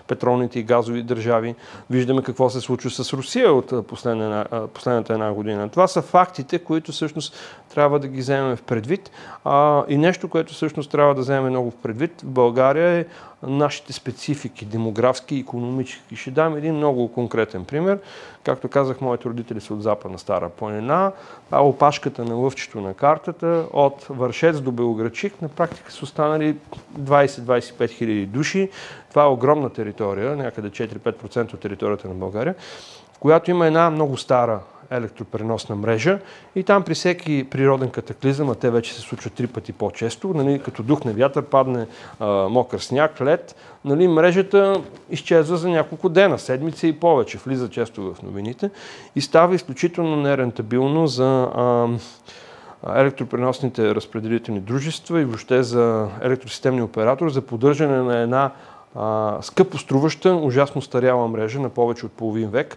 петролните 0.07 0.59
и 0.59 0.63
газови 0.63 1.03
държави. 1.03 1.55
Виждаме 1.91 2.23
какво 2.23 2.51
се 2.51 2.61
случва 2.61 2.91
с 2.91 3.13
Русия 3.13 3.53
от 3.53 3.87
последна, 3.87 4.45
последната 4.75 5.13
една 5.13 5.33
година. 5.33 5.69
Това 5.69 5.87
са 5.87 6.03
фактите, 6.03 6.59
които 6.59 6.93
всъщност 6.93 7.35
трябва 7.79 7.99
да 7.99 8.09
ги 8.09 8.21
вземем 8.21 8.57
в 8.57 8.63
предвид. 8.63 9.11
А, 9.45 9.85
и 9.89 9.97
нещо, 9.97 10.29
което 10.29 10.53
всъщност 10.53 10.91
трябва 10.91 11.15
да 11.15 11.21
вземем 11.21 11.51
много 11.51 11.71
в 11.71 11.77
предвид 11.77 12.21
в 12.21 12.27
България 12.27 12.89
е 12.89 13.05
нашите 13.43 13.93
специфики, 13.93 14.65
демографски 14.65 15.37
и 15.37 15.41
економически. 15.41 16.17
Ще 16.17 16.31
дам 16.31 16.57
един 16.57 16.75
много 16.75 17.13
конкретен 17.13 17.65
пример. 17.65 17.99
Както 18.45 18.69
казах, 18.69 19.01
моите 19.01 19.29
родители 19.29 19.61
са 19.61 19.75
от 19.75 19.83
Западна 19.83 20.19
Стара 20.19 20.49
планина, 20.49 21.13
а 21.51 21.65
опашката 21.65 22.25
на 22.25 22.35
лъвчето 22.35 22.81
на 22.81 22.95
картата 22.95 23.65
от 23.73 24.07
Вършец 24.11 24.61
до 24.61 24.73
Белоградчик 24.73 25.43
на 25.43 25.49
практика 25.49 25.93
са 25.93 26.05
останали 26.05 26.57
20-25 27.01 27.91
хиляди 27.91 28.27
души. 28.27 28.71
Това 29.11 29.23
е 29.23 29.27
огромна 29.27 29.71
територия, 29.71 30.37
някъде 30.37 30.71
4-5% 30.71 31.55
от 31.55 31.61
територията 31.61 32.09
на 32.09 32.15
България, 32.15 32.55
която 33.21 33.51
има 33.51 33.67
една 33.67 33.91
много 33.91 34.17
стара 34.17 34.61
електропреносна 34.91 35.77
мрежа 35.77 36.19
и 36.55 36.63
там 36.63 36.83
при 36.83 36.95
всеки 36.95 37.47
природен 37.51 37.91
катаклизъм, 37.91 38.51
а 38.51 38.55
те 38.55 38.71
вече 38.71 38.95
се 38.95 39.01
случват 39.01 39.33
три 39.33 39.47
пъти 39.47 39.73
по-често, 39.73 40.29
нали, 40.29 40.59
като 40.65 40.83
духне 40.83 41.13
вятър, 41.13 41.43
падне 41.43 41.87
а, 42.21 42.27
мокър 42.49 42.79
сняг, 42.79 43.21
лед, 43.21 43.57
нали, 43.85 44.09
мрежата 44.09 44.83
изчезва 45.11 45.57
за 45.57 45.69
няколко 45.69 46.09
дена, 46.09 46.39
седмица 46.39 46.87
и 46.87 46.93
повече, 46.93 47.39
влиза 47.39 47.71
често 47.71 48.15
в 48.15 48.23
новините 48.23 48.71
и 49.17 49.21
става 49.21 49.55
изключително 49.55 50.17
нерентабилно 50.17 51.07
за 51.07 51.43
а, 51.43 51.89
електропреносните 52.97 53.95
разпределителни 53.95 54.61
дружества 54.61 55.21
и 55.21 55.25
въобще 55.25 55.63
за 55.63 56.09
електросистемни 56.23 56.83
оператори 56.83 57.31
за 57.31 57.43
поддържане 57.43 58.03
на 58.03 58.19
една 58.19 58.51
скъпо 59.41 59.79
струваща, 59.79 60.35
ужасно 60.35 60.83
старяла 60.83 61.29
мрежа 61.29 61.61
на 61.61 61.69
повече 61.69 62.07
от 62.07 62.13
половин 62.13 62.49
век, 62.49 62.77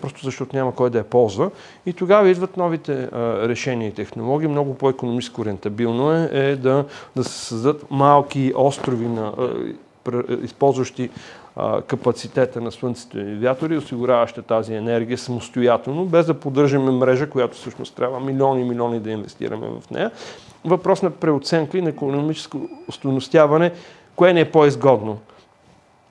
просто 0.00 0.24
защото 0.24 0.56
няма 0.56 0.74
кой 0.74 0.90
да 0.90 0.98
я 0.98 1.04
ползва. 1.04 1.50
И 1.86 1.92
тогава 1.92 2.28
идват 2.28 2.56
новите 2.56 3.08
решения 3.48 3.88
и 3.88 3.94
технологии. 3.94 4.48
Много 4.48 4.74
по-економическо 4.74 5.44
рентабилно 5.44 6.12
е, 6.12 6.28
е 6.32 6.56
да, 6.56 6.84
да 7.16 7.24
се 7.24 7.38
създадат 7.38 7.90
малки 7.90 8.52
острови, 8.56 9.08
на, 9.08 9.32
използващи 10.42 11.10
капацитета 11.86 12.60
на 12.60 12.72
слънцето 12.72 13.18
и 13.18 13.34
вятъри, 13.34 13.76
осигуряваща 13.76 14.42
тази 14.42 14.74
енергия 14.74 15.18
самостоятелно, 15.18 16.04
без 16.04 16.26
да 16.26 16.34
поддържаме 16.34 16.90
мрежа, 16.90 17.30
която 17.30 17.56
всъщност 17.56 17.94
трябва 17.94 18.20
милиони 18.20 18.60
и 18.60 18.64
милиони 18.64 19.00
да 19.00 19.10
инвестираме 19.10 19.66
в 19.66 19.90
нея. 19.90 20.10
Въпрос 20.64 21.02
на 21.02 21.10
преоценка 21.10 21.78
и 21.78 21.82
на 21.82 21.88
економическо 21.88 22.60
устойностяване, 22.88 23.72
кое 24.16 24.32
не 24.32 24.40
е 24.40 24.50
по-изгодно 24.50 25.18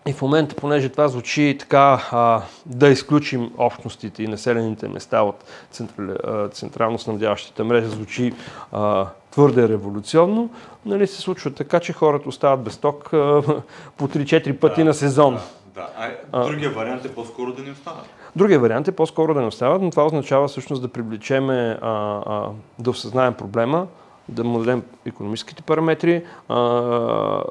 и 0.07 0.13
в 0.13 0.21
момента, 0.21 0.55
понеже 0.55 0.89
това 0.89 1.07
звучи 1.07 1.57
така, 1.59 2.07
а, 2.11 2.41
да 2.65 2.87
изключим 2.87 3.51
общностите 3.57 4.23
и 4.23 4.27
населените 4.27 4.87
места 4.87 5.21
от 5.21 5.43
централ, 5.71 6.49
централно 6.49 6.99
снабдяващата 6.99 7.63
мрежа, 7.63 7.89
звучи 7.89 8.33
а, 8.71 9.07
твърде 9.31 9.69
революционно, 9.69 10.49
нали, 10.85 11.07
се 11.07 11.21
случва 11.21 11.51
така, 11.51 11.79
че 11.79 11.93
хората 11.93 12.29
остават 12.29 12.63
без 12.63 12.77
ток 12.77 13.13
а, 13.13 13.41
по 13.97 14.07
3-4 14.07 14.59
пъти 14.59 14.81
да, 14.81 14.85
на 14.85 14.93
сезон. 14.93 15.39
Да, 15.75 15.89
да. 15.97 16.11
А, 16.31 16.45
другия 16.45 16.69
вариант 16.69 17.05
е 17.05 17.13
по-скоро 17.15 17.53
да 17.53 17.63
не 17.63 17.71
останат. 17.71 18.05
Другия 18.35 18.59
вариант 18.59 18.87
е 18.87 18.91
по-скоро 18.91 19.33
да 19.33 19.41
не 19.41 19.47
остават, 19.47 19.81
но 19.81 19.91
това 19.91 20.05
означава 20.05 20.47
всъщност 20.47 20.81
да 20.81 20.87
привлечеме, 20.87 21.77
а, 21.81 22.21
а, 22.25 22.49
да 22.79 22.89
осъзнаем 22.89 23.33
проблема, 23.33 23.87
да 24.29 24.43
му 24.43 24.59
дадем 24.59 24.83
економическите 25.05 25.61
параметри, 25.61 26.23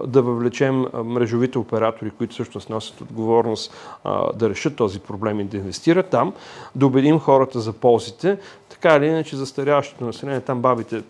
да 0.07 0.23
въвлечем 0.23 0.87
мрежовите 1.05 1.59
оператори, 1.59 2.11
които 2.11 2.33
всъщност 2.35 2.71
носят 2.71 3.01
отговорност 3.01 3.75
да 4.35 4.51
решат 4.51 4.77
този 4.77 5.01
проблем 5.01 5.41
и 5.41 5.45
да 5.45 5.57
инвестират 5.57 6.09
там, 6.09 6.33
да 6.75 6.87
убедим 6.87 7.19
хората 7.19 7.61
за 7.61 7.73
ползите. 7.73 8.39
Така 8.69 8.97
или 8.97 9.07
иначе, 9.07 9.37
застаряващото 9.37 10.05
население, 10.05 10.41
там 10.41 10.61
бабите 10.61 11.03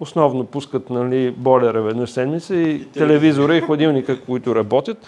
основно 0.00 0.44
пускат 0.44 0.90
нали, 0.90 1.30
болера 1.30 1.82
веднъж 1.82 2.10
седмица 2.10 2.56
и, 2.56 2.70
и 2.70 2.84
телевизора 2.84 3.56
и 3.56 3.60
хладилника, 3.60 4.20
които 4.20 4.54
работят. 4.54 4.98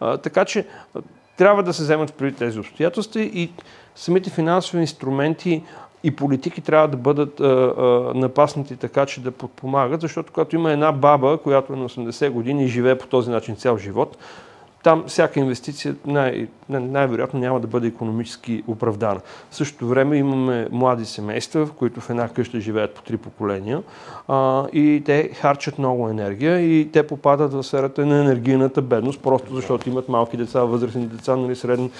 А, 0.00 0.16
така 0.16 0.44
че 0.44 0.66
трябва 1.36 1.62
да 1.62 1.72
се 1.72 1.82
вземат 1.82 2.14
преди 2.14 2.36
тези 2.36 2.58
обстоятелства 2.58 3.20
и 3.20 3.50
самите 3.94 4.30
финансови 4.30 4.80
инструменти 4.80 5.62
и 6.02 6.16
политики 6.16 6.60
трябва 6.60 6.88
да 6.88 6.96
бъдат 6.96 7.40
а, 7.40 7.44
а, 7.44 7.82
напаснати 8.14 8.76
така, 8.76 9.06
че 9.06 9.20
да 9.20 9.30
подпомагат, 9.30 10.00
защото 10.00 10.32
когато 10.32 10.56
има 10.56 10.72
една 10.72 10.92
баба, 10.92 11.38
която 11.38 11.72
е 11.72 11.76
на 11.76 11.88
80 11.88 12.30
години 12.30 12.64
и 12.64 12.68
живее 12.68 12.98
по 12.98 13.06
този 13.06 13.30
начин 13.30 13.56
цял 13.56 13.78
живот, 13.78 14.16
там 14.82 15.04
всяка 15.06 15.40
инвестиция 15.40 15.96
най- 16.06 16.48
най-вероятно 16.68 17.40
няма 17.40 17.60
да 17.60 17.66
бъде 17.66 17.86
економически 17.86 18.64
оправдана. 18.66 19.20
В 19.50 19.54
същото 19.56 19.86
време 19.86 20.16
имаме 20.16 20.68
млади 20.70 21.04
семейства, 21.04 21.66
в 21.66 21.72
които 21.72 22.00
в 22.00 22.10
една 22.10 22.28
къща 22.28 22.60
живеят 22.60 22.94
по 22.94 23.02
три 23.02 23.16
поколения 23.16 23.82
а, 24.28 24.66
и 24.72 25.02
те 25.06 25.30
харчат 25.34 25.78
много 25.78 26.08
енергия 26.08 26.60
и 26.60 26.92
те 26.92 27.06
попадат 27.06 27.52
в 27.52 27.62
сферата 27.62 28.06
на 28.06 28.20
енергийната 28.20 28.82
бедност, 28.82 29.22
просто 29.22 29.54
защото 29.54 29.88
имат 29.88 30.08
малки 30.08 30.36
деца, 30.36 30.60
възрастни 30.60 31.06
деца, 31.06 31.36
нали, 31.36 31.56
средно, 31.56 31.90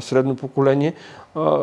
средно 0.00 0.36
поколение. 0.36 0.94
А, 1.34 1.58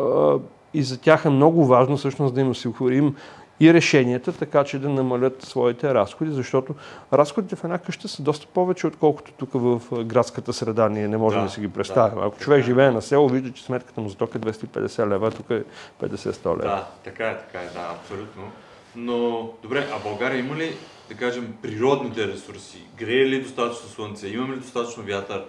и 0.76 0.82
за 0.82 1.00
тях 1.00 1.24
е 1.24 1.30
много 1.30 1.66
важно 1.66 1.96
всъщност 1.96 2.34
да 2.34 2.40
им 2.40 2.50
осигурим 2.50 3.14
и 3.60 3.74
решенията, 3.74 4.32
така 4.32 4.64
че 4.64 4.78
да 4.78 4.88
намалят 4.88 5.42
своите 5.42 5.94
разходи, 5.94 6.30
защото 6.30 6.74
разходите 7.12 7.56
в 7.56 7.64
една 7.64 7.78
къща 7.78 8.08
са 8.08 8.22
доста 8.22 8.46
повече, 8.46 8.86
отколкото 8.86 9.32
тук 9.32 9.50
в 9.52 9.80
градската 10.04 10.52
среда 10.52 10.88
ние 10.88 11.08
не 11.08 11.16
можем 11.16 11.40
да, 11.40 11.46
да 11.46 11.52
си 11.52 11.60
ги 11.60 11.68
представим. 11.68 12.18
Да, 12.18 12.26
Ако 12.26 12.38
човек 12.38 12.58
така. 12.58 12.66
живее 12.66 12.90
на 12.90 13.02
село, 13.02 13.28
вижда, 13.28 13.52
че 13.52 13.64
сметката 13.64 14.00
му 14.00 14.08
за 14.08 14.16
ток 14.16 14.34
е 14.34 14.38
250 14.38 15.08
лева, 15.08 15.30
тук 15.30 15.50
е 15.50 15.64
50-100 16.02 16.46
лева. 16.46 16.62
Да, 16.62 16.86
така 17.04 17.30
е, 17.30 17.38
така 17.38 17.58
е, 17.60 17.68
да, 17.74 17.96
абсолютно. 18.00 18.42
Но, 18.96 19.50
добре, 19.62 19.86
а 19.92 20.08
България 20.08 20.38
има 20.38 20.56
ли, 20.56 20.76
да 21.08 21.14
кажем, 21.14 21.54
природните 21.62 22.28
ресурси? 22.28 22.82
Грее 22.98 23.26
ли 23.26 23.42
достатъчно 23.42 23.88
слънце? 23.88 24.28
Имаме 24.28 24.56
ли 24.56 24.60
достатъчно 24.60 25.02
вятър? 25.02 25.44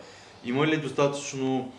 Има 0.46 0.67
ли 0.67 0.77
достатъчно 0.77 1.72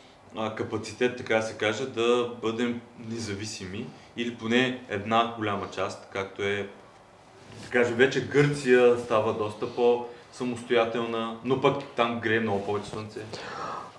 капацитет, 0.57 1.17
така 1.17 1.37
да 1.37 1.43
се 1.43 1.55
каже, 1.55 1.87
да 1.87 2.31
бъдем 2.43 2.81
независими 3.11 3.87
или 4.17 4.35
поне 4.35 4.81
една 4.89 5.35
голяма 5.37 5.71
част, 5.71 6.09
както 6.13 6.43
е, 6.43 6.69
да 7.65 7.71
кажем, 7.71 7.95
вече 7.95 8.29
Гърция 8.29 8.99
става 8.99 9.35
доста 9.35 9.75
по-самостоятелна, 9.75 11.37
но 11.45 11.61
пък 11.61 11.83
там 11.97 12.21
грее 12.21 12.41
много 12.41 12.65
повече 12.65 12.91
слънце. 12.91 13.21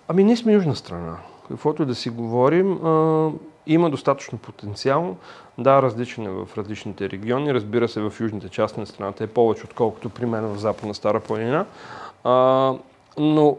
Ами 0.08 0.24
ние 0.24 0.38
сме 0.38 0.54
южна 0.54 0.76
страна. 0.76 1.18
Каквото 1.48 1.86
да 1.86 1.96
си 1.96 2.10
говорим, 2.10 2.86
а, 2.86 3.32
има 3.68 3.90
достатъчно 3.90 4.38
потенциал. 4.38 5.18
Да, 5.58 5.82
различен 5.82 6.26
е 6.26 6.30
в 6.30 6.48
различните 6.58 7.10
региони. 7.10 7.54
Разбира 7.54 7.88
се, 7.88 8.02
в 8.02 8.14
южните 8.20 8.50
части 8.50 8.80
на 8.80 8.86
страната 8.86 9.24
е 9.24 9.28
повече, 9.28 9.64
отколкото 9.66 10.10
при 10.10 10.26
мен 10.26 10.46
в 10.48 10.60
западна 10.60 10.94
Стара 10.94 11.20
планина. 11.20 11.66
А, 12.24 12.74
но 13.18 13.58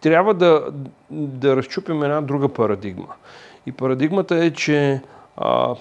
трябва 0.00 0.34
да, 0.34 0.66
да 1.10 1.56
разчупим 1.56 2.02
една 2.02 2.20
друга 2.20 2.48
парадигма. 2.48 3.14
И 3.66 3.72
парадигмата 3.72 4.44
е, 4.44 4.50
че 4.50 5.00
а, 5.36 5.74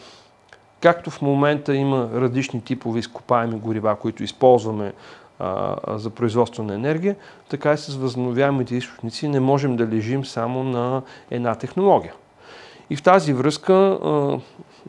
както 0.81 1.09
в 1.09 1.21
момента 1.21 1.75
има 1.75 2.09
различни 2.13 2.61
типове 2.61 2.99
изкопаеми 2.99 3.59
горива, 3.59 3.95
които 3.95 4.23
използваме 4.23 4.93
а, 5.39 5.75
за 5.88 6.09
производство 6.09 6.63
на 6.63 6.73
енергия, 6.73 7.15
така 7.49 7.73
и 7.73 7.77
с 7.77 7.95
възобновяемите 7.95 8.75
източници 8.75 9.27
не 9.27 9.39
можем 9.39 9.75
да 9.75 9.88
лежим 9.88 10.25
само 10.25 10.63
на 10.63 11.01
една 11.31 11.55
технология. 11.55 12.13
И 12.89 12.95
в 12.95 13.03
тази 13.03 13.33
връзка 13.33 13.97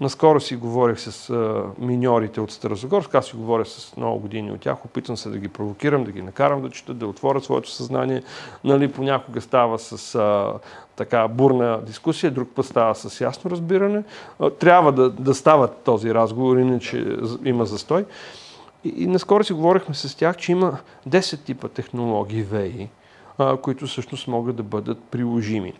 Наскоро 0.01 0.41
си 0.41 0.57
говорих 0.57 1.01
с 1.01 1.31
а, 1.31 1.65
миньорите 1.79 2.41
от 2.41 2.51
Старозагорск, 2.51 3.15
аз 3.15 3.27
си 3.27 3.37
говоря 3.37 3.65
с 3.65 3.97
много 3.97 4.21
години 4.21 4.53
от 4.53 4.61
тях, 4.61 4.85
опитвам 4.85 5.17
се 5.17 5.31
да 5.31 5.39
ги 5.39 5.49
провокирам, 5.49 6.05
да 6.05 6.13
ги 6.13 6.23
накарам 6.23 6.63
да 6.63 6.71
четат, 6.71 6.99
да 6.99 7.07
отворят 7.07 7.45
своето 7.45 7.71
съзнание. 7.71 8.23
Нали, 8.65 8.93
понякога 8.93 9.41
става 9.41 9.79
с 9.79 10.15
а, 10.15 10.53
така 10.97 11.29
бурна 11.29 11.81
дискусия, 11.87 12.31
друг 12.31 12.49
път 12.55 12.67
става 12.67 12.95
с 12.95 13.21
ясно 13.21 13.51
разбиране. 13.51 14.03
А, 14.41 14.51
трябва 14.51 14.93
да, 14.93 15.11
да 15.11 15.35
става 15.35 15.69
този 15.69 16.15
разговор, 16.15 16.57
иначе 16.57 17.17
има 17.45 17.67
застой. 17.67 18.05
И, 18.85 18.95
и 18.97 19.07
наскоро 19.07 19.45
си 19.45 19.53
говорихме 19.53 19.95
с 19.95 20.17
тях, 20.17 20.37
че 20.37 20.53
има 20.53 20.79
10 21.09 21.45
типа 21.45 21.69
технологии 21.69 22.43
ВЕИ, 22.43 22.89
които 23.63 23.87
всъщност 23.87 24.29
могат 24.29 24.57
да 24.57 24.63
бъдат 24.63 24.99
приложими. 25.11 25.73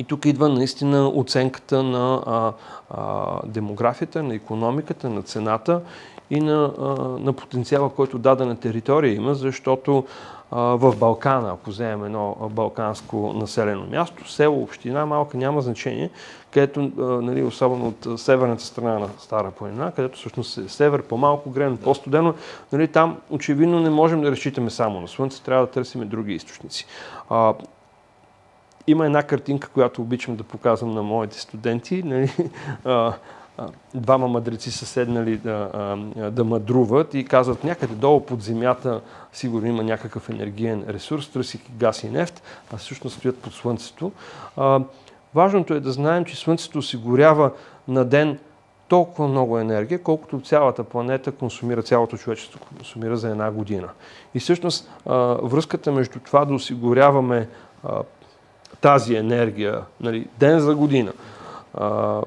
И 0.00 0.04
тук 0.04 0.26
идва 0.26 0.48
наистина 0.48 1.08
оценката 1.08 1.82
на 1.82 2.22
а, 2.26 2.52
а, 2.90 3.38
демографията, 3.46 4.22
на 4.22 4.34
економиката, 4.34 5.10
на 5.10 5.22
цената 5.22 5.80
и 6.30 6.40
на, 6.40 6.72
а, 6.78 6.84
на 7.18 7.32
потенциала, 7.32 7.90
който 7.90 8.18
дадена 8.18 8.56
територия 8.56 9.14
има, 9.14 9.34
защото 9.34 10.04
в 10.52 10.96
Балкана, 10.96 11.50
ако 11.50 11.70
вземем 11.70 12.04
едно 12.04 12.36
балканско 12.50 13.32
населено 13.36 13.86
място, 13.86 14.32
село, 14.32 14.62
община, 14.62 15.06
малка, 15.06 15.36
няма 15.36 15.60
значение, 15.60 16.10
където, 16.50 16.90
нали, 17.22 17.42
особено 17.42 17.88
от 17.88 18.20
северната 18.20 18.64
страна 18.64 18.98
на 18.98 19.08
Стара 19.18 19.50
планина, 19.50 19.92
където 19.96 20.18
всъщност 20.18 20.58
е 20.58 20.68
север, 20.68 21.02
по-малко 21.02 21.50
грено, 21.50 21.76
по-студено, 21.76 22.34
нали, 22.72 22.88
там 22.88 23.16
очевидно 23.30 23.80
не 23.80 23.90
можем 23.90 24.20
да 24.20 24.30
разчитаме 24.30 24.70
само 24.70 25.00
на 25.00 25.08
Слънце, 25.08 25.42
трябва 25.42 25.66
да 25.66 25.72
търсим 25.72 26.08
други 26.08 26.34
източници. 26.34 26.86
Има 28.86 29.06
една 29.06 29.22
картинка, 29.22 29.68
която 29.68 30.02
обичам 30.02 30.36
да 30.36 30.42
показвам 30.42 30.94
на 30.94 31.02
моите 31.02 31.40
студенти. 31.40 32.02
Нали? 32.02 32.50
Двама 33.94 34.28
мъдреци 34.28 34.70
са 34.70 34.86
седнали 34.86 35.36
да, 35.36 35.70
да 36.30 36.44
мъдруват 36.44 37.14
и 37.14 37.24
казват 37.24 37.64
някъде 37.64 37.94
долу 37.94 38.20
под 38.20 38.42
земята 38.42 39.00
сигурно 39.32 39.66
има 39.66 39.82
някакъв 39.82 40.30
енергиен 40.30 40.84
ресурс, 40.88 41.28
търсики 41.28 41.70
газ 41.78 42.02
и 42.02 42.08
нефт, 42.08 42.42
а 42.72 42.76
всъщност 42.76 43.16
стоят 43.16 43.38
под 43.38 43.52
Слънцето. 43.52 44.12
Важното 45.34 45.74
е 45.74 45.80
да 45.80 45.92
знаем, 45.92 46.24
че 46.24 46.36
Слънцето 46.36 46.78
осигурява 46.78 47.50
на 47.88 48.04
ден 48.04 48.38
толкова 48.88 49.28
много 49.28 49.58
енергия, 49.58 50.02
колкото 50.02 50.40
цялата 50.40 50.84
планета 50.84 51.32
консумира, 51.32 51.82
цялото 51.82 52.16
човечество 52.16 52.60
консумира 52.76 53.16
за 53.16 53.28
една 53.28 53.50
година. 53.50 53.88
И 54.34 54.40
всъщност 54.40 54.90
връзката 55.42 55.92
между 55.92 56.18
това 56.18 56.44
да 56.44 56.54
осигуряваме 56.54 57.48
тази 58.80 59.14
енергия 59.14 59.80
нали, 60.00 60.26
ден 60.38 60.60
за 60.60 60.74
година 60.74 61.12
а, 61.74 62.20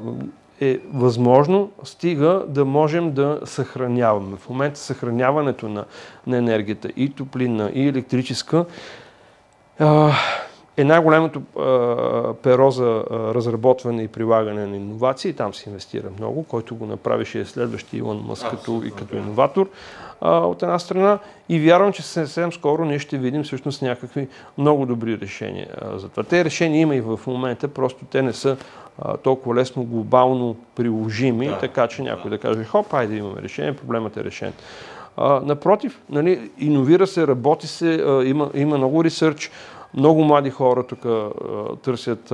е 0.62 0.80
възможно, 0.94 1.72
стига 1.84 2.44
да 2.48 2.66
можем 2.66 3.12
да 3.12 3.40
съхраняваме. 3.46 4.38
В 4.38 4.50
момента 4.50 4.80
съхраняването 4.80 5.70
на, 5.70 5.86
на 6.28 6.38
енергията 6.38 6.90
и 6.96 7.10
топлинна, 7.10 7.72
и 7.74 7.88
електрическа 7.88 8.66
а, 9.80 10.12
е 10.78 10.84
най-голямото 10.84 11.42
перо 12.44 12.72
за 12.72 13.04
разработване 13.12 14.04
и 14.04 14.08
прилагане 14.08 14.66
на 14.66 14.76
иновации. 14.76 15.34
Там 15.34 15.54
се 15.54 15.70
инвестира 15.70 16.08
много, 16.20 16.44
който 16.44 16.76
го 16.76 16.86
направише 16.86 17.46
следващия 17.46 17.98
Илон 17.98 18.24
Мъск 18.28 18.50
като, 18.50 18.82
и 18.86 18.92
като 18.92 19.16
иноватор 19.16 19.70
от 20.22 20.64
една 20.64 20.80
страна. 20.80 21.20
И 21.50 21.60
вярвам, 21.60 21.94
че 21.94 22.02
съвсем 22.02 22.54
скоро 22.54 22.86
ние 22.86 23.00
ще 23.00 23.18
видим 23.18 23.44
всъщност 23.44 23.82
някакви 23.82 24.28
много 24.58 24.86
добри 24.86 25.20
решения 25.20 25.68
за 25.96 26.10
това. 26.10 26.24
Те 26.24 26.46
решения 26.46 26.82
има 26.82 26.96
и 26.96 27.02
в 27.02 27.20
момента, 27.28 27.68
просто 27.68 28.06
те 28.06 28.22
не 28.22 28.34
са 28.34 28.58
толкова 29.24 29.56
лесно 29.56 29.84
глобално 29.84 30.56
приложими, 30.76 31.48
да, 31.48 31.60
така 31.60 31.88
че 31.88 32.02
някой 32.02 32.32
да. 32.32 32.38
да 32.38 32.38
каже, 32.38 32.64
хоп, 32.64 32.94
айде 32.94 33.16
имаме 33.16 33.42
решение, 33.42 33.76
проблемът 33.76 34.18
е 34.18 34.24
решен. 34.24 34.54
А, 35.18 35.42
напротив, 35.46 36.02
нали, 36.10 36.52
иновира 36.60 37.08
се, 37.08 37.28
работи 37.28 37.68
се, 37.68 37.94
а, 37.94 38.24
има, 38.26 38.50
има 38.54 38.78
много 38.78 39.04
ресърч. 39.04 39.52
Много 39.94 40.24
млади 40.24 40.50
хора 40.50 40.84
тук 40.88 41.00
търсят 41.82 42.34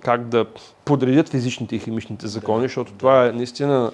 как 0.00 0.28
да 0.28 0.46
подредят 0.84 1.28
физичните 1.28 1.76
и 1.76 1.78
химичните 1.78 2.26
закони, 2.26 2.62
защото 2.62 2.92
това 2.92 3.26
е 3.26 3.32
наистина 3.32 3.90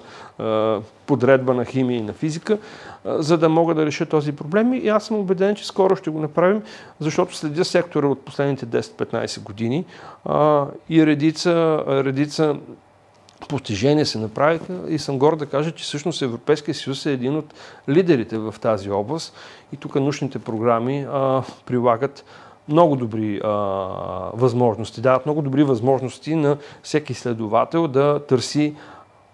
подредба 1.05 1.53
на 1.53 1.65
химия 1.65 1.97
и 1.97 2.01
на 2.01 2.13
физика, 2.13 2.57
за 3.05 3.37
да 3.37 3.49
могат 3.49 3.77
да 3.77 3.85
решат 3.85 4.09
този 4.09 4.31
проблем. 4.31 4.73
И 4.73 4.87
аз 4.87 5.05
съм 5.05 5.17
убеден, 5.17 5.55
че 5.55 5.67
скоро 5.67 5.95
ще 5.95 6.09
го 6.09 6.19
направим, 6.19 6.61
защото 6.99 7.35
следя 7.35 7.65
сектора 7.65 8.07
от 8.07 8.25
последните 8.25 8.65
10-15 8.65 9.41
години 9.41 9.85
и 10.89 11.05
редица, 11.05 11.83
редица 11.87 12.55
постижения 13.47 14.05
се 14.05 14.19
направиха 14.19 14.73
и 14.89 14.99
съм 14.99 15.19
горд 15.19 15.39
да 15.39 15.45
кажа, 15.45 15.71
че 15.71 15.83
всъщност 15.83 16.21
Европейския 16.21 16.75
съюз 16.75 17.05
е 17.05 17.11
един 17.11 17.37
от 17.37 17.53
лидерите 17.89 18.37
в 18.37 18.55
тази 18.61 18.91
област 18.91 19.35
и 19.73 19.77
тук 19.77 19.95
научните 19.95 20.39
програми 20.39 21.05
а, 21.11 21.43
прилагат 21.65 22.25
много 22.69 22.95
добри 22.95 23.41
а, 23.43 23.49
възможности, 24.33 25.01
дават 25.01 25.25
много 25.25 25.41
добри 25.41 25.63
възможности 25.63 26.35
на 26.35 26.57
всеки 26.83 27.11
изследовател 27.11 27.87
да 27.87 28.19
търси 28.27 28.75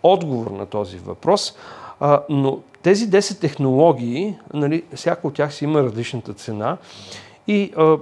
отговор 0.03 0.51
на 0.51 0.65
този 0.65 0.97
въпрос. 0.97 1.55
А, 1.99 2.21
но 2.29 2.59
тези 2.83 3.09
10 3.09 3.41
технологии, 3.41 4.35
нали, 4.53 4.83
всяка 4.95 5.27
от 5.27 5.33
тях 5.33 5.53
си 5.53 5.63
има 5.63 5.83
различната 5.83 6.33
цена 6.33 6.77
и 7.47 7.71
а, 7.77 7.97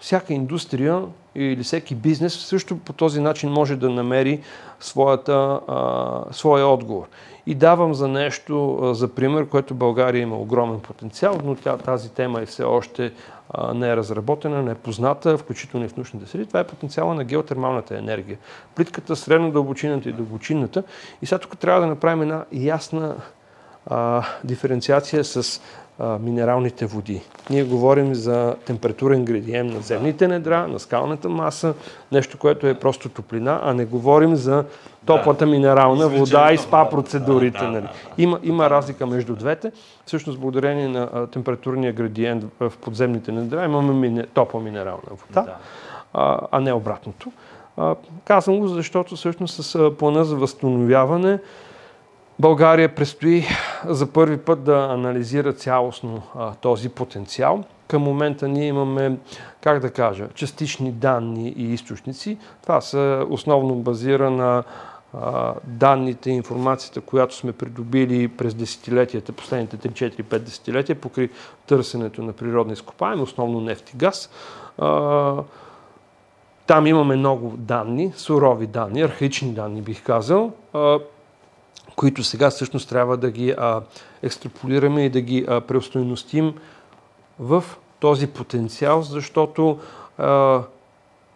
всяка 0.00 0.34
индустрия 0.34 1.02
или 1.34 1.62
всеки 1.62 1.94
бизнес 1.94 2.38
също 2.38 2.78
по 2.78 2.92
този 2.92 3.20
начин 3.20 3.50
може 3.50 3.76
да 3.76 3.90
намери 3.90 4.40
своята, 4.80 5.60
а, 5.68 6.24
своя 6.32 6.66
отговор. 6.66 7.06
И 7.46 7.54
давам 7.54 7.94
за 7.94 8.08
нещо, 8.08 8.78
за 8.94 9.08
пример, 9.08 9.48
което 9.48 9.74
България 9.74 10.22
има 10.22 10.36
огромен 10.36 10.80
потенциал, 10.80 11.38
но 11.44 11.54
тя, 11.54 11.76
тази 11.76 12.10
тема 12.10 12.40
е 12.42 12.46
все 12.46 12.62
още 12.62 13.12
не 13.74 13.88
е 13.88 13.96
разработена, 13.96 14.62
не 14.62 14.70
е 14.70 14.74
позната, 14.74 15.38
включително 15.38 15.86
и 15.86 15.88
в 15.88 15.96
научните 15.96 16.26
среди. 16.26 16.46
Това 16.46 16.60
е 16.60 16.66
потенциала 16.66 17.14
на 17.14 17.24
геотермалната 17.24 17.98
енергия. 17.98 18.38
Плитката, 18.74 19.16
средно 19.16 19.50
дълбочината 19.50 20.08
и 20.08 20.12
дълбочинната. 20.12 20.82
И 21.22 21.26
сега 21.26 21.38
тук 21.38 21.58
трябва 21.58 21.80
да 21.80 21.86
направим 21.86 22.22
една 22.22 22.44
ясна 22.52 23.16
а, 23.86 24.24
диференциация 24.44 25.24
с 25.24 25.60
а, 26.02 26.18
минералните 26.18 26.86
води. 26.86 27.22
Ние 27.50 27.64
говорим 27.64 28.14
за 28.14 28.56
температурен 28.66 29.24
градиент 29.24 29.74
на 29.74 29.80
земните 29.80 30.28
недра, 30.28 30.66
на 30.66 30.78
скалната 30.78 31.28
маса, 31.28 31.74
нещо, 32.12 32.38
което 32.38 32.66
е 32.66 32.74
просто 32.74 33.08
топлина, 33.08 33.60
а 33.62 33.74
не 33.74 33.84
говорим 33.84 34.36
за 34.36 34.64
топлата 35.06 35.46
минерална 35.46 36.08
вода 36.08 36.52
и 36.52 36.58
спа 36.58 36.90
процедурите. 36.90 37.62
Нали. 37.62 37.86
Има, 38.18 38.38
има 38.42 38.70
разлика 38.70 39.06
между 39.06 39.36
двете. 39.36 39.72
Всъщност, 40.06 40.38
благодарение 40.38 40.88
на 40.88 41.26
температурния 41.26 41.92
градиент 41.92 42.44
в 42.60 42.72
подземните 42.80 43.32
недра 43.32 43.64
имаме 43.64 43.92
мине, 43.92 44.26
топла 44.26 44.60
минерална 44.60 45.10
вода, 45.26 45.56
а, 46.14 46.38
а 46.50 46.60
не 46.60 46.72
обратното. 46.72 47.32
А, 47.76 47.94
казвам 48.24 48.58
го, 48.58 48.68
защото 48.68 49.16
всъщност 49.16 49.64
с 49.64 49.90
плана 49.98 50.24
за 50.24 50.36
възстановяване 50.36 51.38
България 52.42 52.94
предстои 52.94 53.44
за 53.84 54.06
първи 54.06 54.36
път 54.36 54.64
да 54.64 54.88
анализира 54.90 55.52
цялостно 55.52 56.22
а, 56.34 56.54
този 56.54 56.88
потенциал. 56.88 57.64
Към 57.88 58.02
момента 58.02 58.48
ние 58.48 58.66
имаме, 58.66 59.18
как 59.60 59.80
да 59.80 59.90
кажа, 59.90 60.28
частични 60.34 60.92
данни 60.92 61.54
и 61.56 61.72
източници. 61.72 62.38
Това 62.62 62.80
са 62.80 63.26
основно 63.30 63.74
базира 63.74 64.30
на 64.30 64.62
данните 65.64 66.30
и 66.30 66.34
информацията, 66.34 67.00
която 67.00 67.34
сме 67.34 67.52
придобили 67.52 68.28
през 68.28 68.54
десетилетията, 68.54 69.32
последните 69.32 69.76
3-4-5 69.76 70.38
десетилетия, 70.38 71.00
покри 71.00 71.30
търсенето 71.66 72.22
на 72.22 72.32
природни 72.32 72.72
изкопаеми, 72.72 73.22
основно 73.22 73.60
нефт 73.60 73.90
и 73.90 73.96
газ. 73.96 74.30
А, 74.78 75.34
там 76.66 76.86
имаме 76.86 77.16
много 77.16 77.54
данни, 77.56 78.12
сурови 78.16 78.66
данни, 78.66 79.02
архаични 79.02 79.54
данни 79.54 79.82
бих 79.82 80.02
казал 80.02 80.52
които 82.02 82.24
сега 82.24 82.50
всъщност 82.50 82.88
трябва 82.88 83.16
да 83.16 83.30
ги 83.30 83.54
а, 83.58 83.80
екстраполираме 84.22 85.04
и 85.04 85.10
да 85.10 85.20
ги 85.20 85.44
а, 85.48 85.60
преустойностим 85.60 86.54
в 87.38 87.64
този 88.00 88.26
потенциал, 88.26 89.02
защото 89.02 89.78
а, 90.18 90.62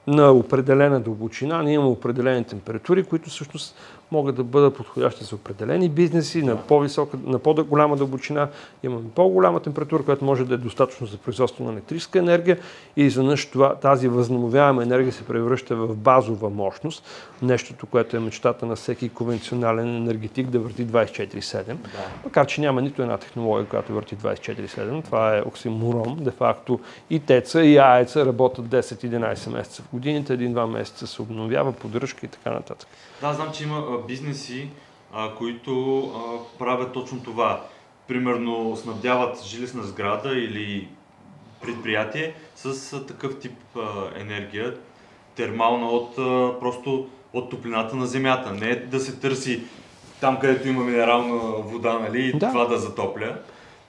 на 0.07 0.31
определена 0.33 1.01
дълбочина 1.01 1.63
ние 1.63 1.75
имаме 1.75 1.91
определени 1.91 2.45
температури, 2.45 3.05
които 3.05 3.31
всъщност 3.31 3.77
могат 4.11 4.37
да 4.37 4.45
бъдат 4.45 4.77
подходящи 4.77 5.25
за 5.25 5.35
определени 5.35 5.89
бизнеси, 5.89 6.43
на, 6.43 6.57
по-висока, 6.57 7.19
на 7.25 7.39
по-голяма 7.39 7.97
дълбочина 7.97 8.49
имаме 8.83 9.09
по-голяма 9.15 9.61
температура, 9.61 10.03
която 10.03 10.25
може 10.25 10.45
да 10.45 10.55
е 10.55 10.59
достатъчно 10.59 11.07
за 11.07 11.17
производство 11.17 11.65
на 11.65 11.73
електрическа 11.73 12.19
енергия 12.19 12.59
и 12.97 13.03
изведнъж 13.03 13.51
тази 13.83 14.09
възобновяема 14.09 14.83
енергия 14.83 15.13
се 15.13 15.25
превръща 15.25 15.77
в 15.77 15.97
базова 15.97 16.51
мощност, 16.51 17.05
нещото, 17.43 17.87
което 17.87 18.17
е 18.17 18.21
мечтата 18.21 18.67
на 18.67 18.77
всеки 18.77 19.09
конвенционален 19.09 19.97
енергетик 19.97 20.47
да 20.47 20.59
върти 20.59 20.87
24-7. 20.87 21.65
Да. 21.65 21.77
Макар, 22.25 22.47
че 22.47 22.61
няма 22.61 22.83
нито 22.83 23.03
една 23.03 23.19
технология, 23.19 23.67
която 23.69 23.95
върти 23.95 24.17
24-7. 24.17 25.05
Това 25.05 25.37
е 25.37 25.43
оксиморон. 25.43 26.17
Де 26.21 26.31
факто 26.31 26.81
и 27.11 27.21
теца, 27.21 27.63
и 27.63 27.77
аеца 27.79 28.27
работят 28.27 28.67
10-11 28.67 29.53
месеца 29.53 29.83
в 29.83 29.91
годините, 29.93 30.33
един-два 30.33 30.67
месеца 30.67 31.07
се 31.07 31.23
обновява, 31.23 31.73
поддръжка 31.73 32.27
и 32.27 32.29
така 32.29 32.51
нататък. 32.51 32.89
Да, 33.21 33.33
знам, 33.33 33.53
че 33.53 33.65
има 33.65 33.96
бизнеси, 33.99 34.69
а, 35.13 35.35
които 35.35 35.99
а, 36.01 36.59
правят 36.59 36.93
точно 36.93 37.23
това. 37.23 37.65
Примерно 38.09 38.77
снабдяват 38.77 39.45
жилищна 39.45 39.83
сграда 39.83 40.29
или 40.29 40.89
предприятие 41.63 42.35
с 42.55 42.93
а, 42.93 43.07
такъв 43.07 43.39
тип 43.39 43.59
а, 43.77 43.81
енергия, 44.21 44.75
термална 45.35 45.87
от 45.87 46.19
а, 46.19 46.61
просто 46.61 47.09
от 47.33 47.51
топлината 47.51 47.97
на 47.97 48.07
земята. 48.07 48.53
Не 48.53 48.77
да 48.77 49.01
се 49.01 49.21
търси 49.21 49.63
там, 50.21 50.39
където 50.39 50.69
има 50.69 50.85
минерална 50.85 51.35
вода, 51.63 51.99
нали, 51.99 52.33
да. 52.33 52.49
това 52.49 52.65
да 52.65 52.79
затопля. 52.79 53.37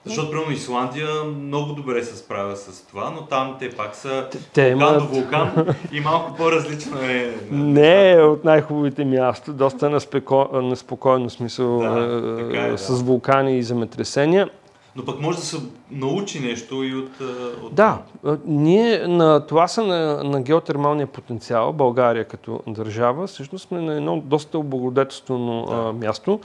Защото, 0.05 0.31
примерно, 0.31 0.51
Исландия 0.51 1.07
много 1.23 1.73
добре 1.73 2.03
се 2.03 2.17
справя 2.17 2.55
с 2.55 2.87
това, 2.87 3.09
но 3.09 3.21
там 3.21 3.55
те 3.59 3.69
пак 3.69 3.95
са 3.95 4.29
те, 4.53 4.73
вулкан 4.73 4.93
имат... 4.93 4.99
до 4.99 5.15
вулкан 5.15 5.75
и 5.91 5.99
малко 5.99 6.35
по-различно 6.35 7.01
е. 7.01 7.35
Не 7.51 8.11
е 8.11 8.21
от 8.21 8.43
най-хубавите 8.43 9.05
място, 9.05 9.53
доста 9.53 9.89
неспеко... 9.89 10.49
неспокойно 10.53 11.29
смисъл 11.29 11.77
да, 11.77 12.49
е, 12.53 12.73
е, 12.73 12.77
с 12.77 13.01
вулкани 13.01 13.57
и 13.57 13.63
земетресения. 13.63 14.49
Но 14.95 15.05
пък 15.05 15.21
може 15.21 15.37
да 15.37 15.43
се 15.43 15.57
научи 15.91 16.39
нещо 16.39 16.83
и 16.83 16.95
от... 16.95 17.21
от... 17.63 17.75
Да, 17.75 17.97
ние 18.45 19.07
на 19.07 19.45
това 19.45 19.67
са 19.67 19.83
на, 19.83 20.23
на 20.23 20.41
геотермалния 20.41 21.07
потенциал, 21.07 21.73
България 21.73 22.25
като 22.25 22.59
държава, 22.67 23.27
всъщност 23.27 23.67
сме 23.67 23.81
на 23.81 23.95
едно 23.95 24.21
доста 24.25 24.59
облагодетелствено 24.59 25.65
да. 25.65 26.05
място, 26.05 26.39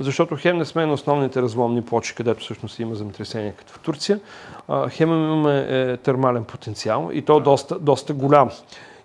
защото 0.00 0.36
хем 0.36 0.58
не 0.58 0.64
сме 0.64 0.86
на 0.86 0.92
основните 0.92 1.42
разломни 1.42 1.82
плочи, 1.82 2.14
където 2.14 2.40
всъщност 2.40 2.78
има 2.78 2.94
земетресение, 2.94 3.52
като 3.52 3.72
в 3.72 3.78
Турция, 3.78 4.20
хем 4.88 5.08
имаме 5.08 5.66
е, 5.68 5.96
термален 5.96 6.44
потенциал 6.44 7.10
и 7.12 7.22
то 7.22 7.40
доста, 7.40 7.78
доста 7.78 8.12
голям. 8.12 8.50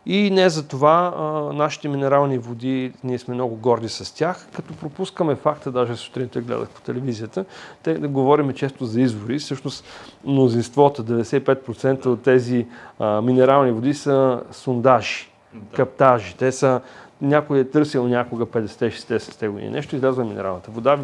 И 0.06 0.32
не 0.32 0.50
за 0.50 0.68
това 0.68 1.14
а, 1.18 1.24
нашите 1.54 1.88
минерални 1.88 2.38
води, 2.38 2.94
ние 3.04 3.20
сме 3.20 3.34
много 3.34 3.56
горди 3.56 3.90
с 3.90 4.16
тях, 4.16 4.48
като 4.56 4.74
пропускаме 4.74 5.36
факта, 5.36 5.72
даже 5.72 5.96
сутринта 5.96 6.42
гледах 6.42 6.70
по 6.70 6.82
телевизията, 6.82 7.46
те 7.84 7.94
да 7.94 8.08
говорим 8.08 8.54
често 8.54 8.86
за 8.86 9.02
извори, 9.02 9.40
всъщност 9.40 9.86
мнозинството, 10.26 11.04
95% 11.04 12.06
от 12.06 12.22
тези 12.22 12.68
а, 13.00 13.22
минерални 13.22 13.72
води 13.72 13.94
са 13.94 14.42
сундажи, 14.52 15.30
да. 15.54 15.76
каптажи. 15.76 16.36
Те 16.36 16.52
са, 16.52 16.82
някой 17.22 17.60
е 17.60 17.70
търсил 17.70 18.08
някога 18.08 18.46
50-60 18.46 19.50
години 19.50 19.70
нещо, 19.70 19.96
излязва 19.96 20.26
минералната 20.26 20.72
вода, 20.72 20.98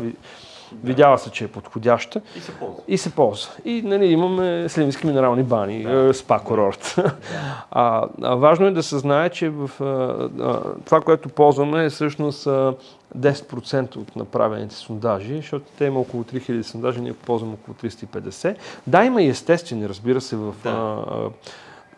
Видява 0.84 1.18
се, 1.18 1.30
че 1.30 1.44
е 1.44 1.48
подходяща. 1.48 2.22
И 2.38 2.40
се 2.40 2.52
ползва. 2.52 2.84
И 2.88 2.98
се 2.98 3.12
ползва. 3.12 3.52
И 3.66 3.82
нали, 3.82 4.06
имаме 4.06 4.70
сливински 4.70 5.08
минерални 5.08 5.44
бани, 5.44 5.84
да. 5.84 6.10
Е, 6.10 6.14
спа 6.14 6.40
курорт. 6.40 6.94
Да. 6.98 7.16
А, 7.74 8.08
а, 8.22 8.36
важно 8.36 8.68
е 8.68 8.72
да 8.72 8.84
се 8.84 8.98
знае, 8.98 9.30
че 9.30 9.50
в, 9.50 9.72
а, 9.82 10.64
това, 10.86 11.02
което 11.02 11.30
ползваме 11.30 11.86
е 11.86 11.90
всъщност 11.90 12.48
а, 12.48 12.74
10% 13.18 13.96
от 13.96 14.16
направените 14.16 14.76
сондажи, 14.76 15.36
защото 15.36 15.66
те 15.78 15.86
има 15.86 16.00
около 16.00 16.24
3000 16.24 16.62
сондажи, 16.62 17.02
ние 17.02 17.14
ползваме 17.14 17.54
около 17.54 17.76
350. 17.76 18.56
Да, 18.88 19.04
има 19.04 19.22
и 19.22 19.30
естествени, 19.30 19.90
разбира 19.90 20.22
се, 20.22 20.36
в 20.36 20.54
да. 20.64 20.70
а, 20.70 21.30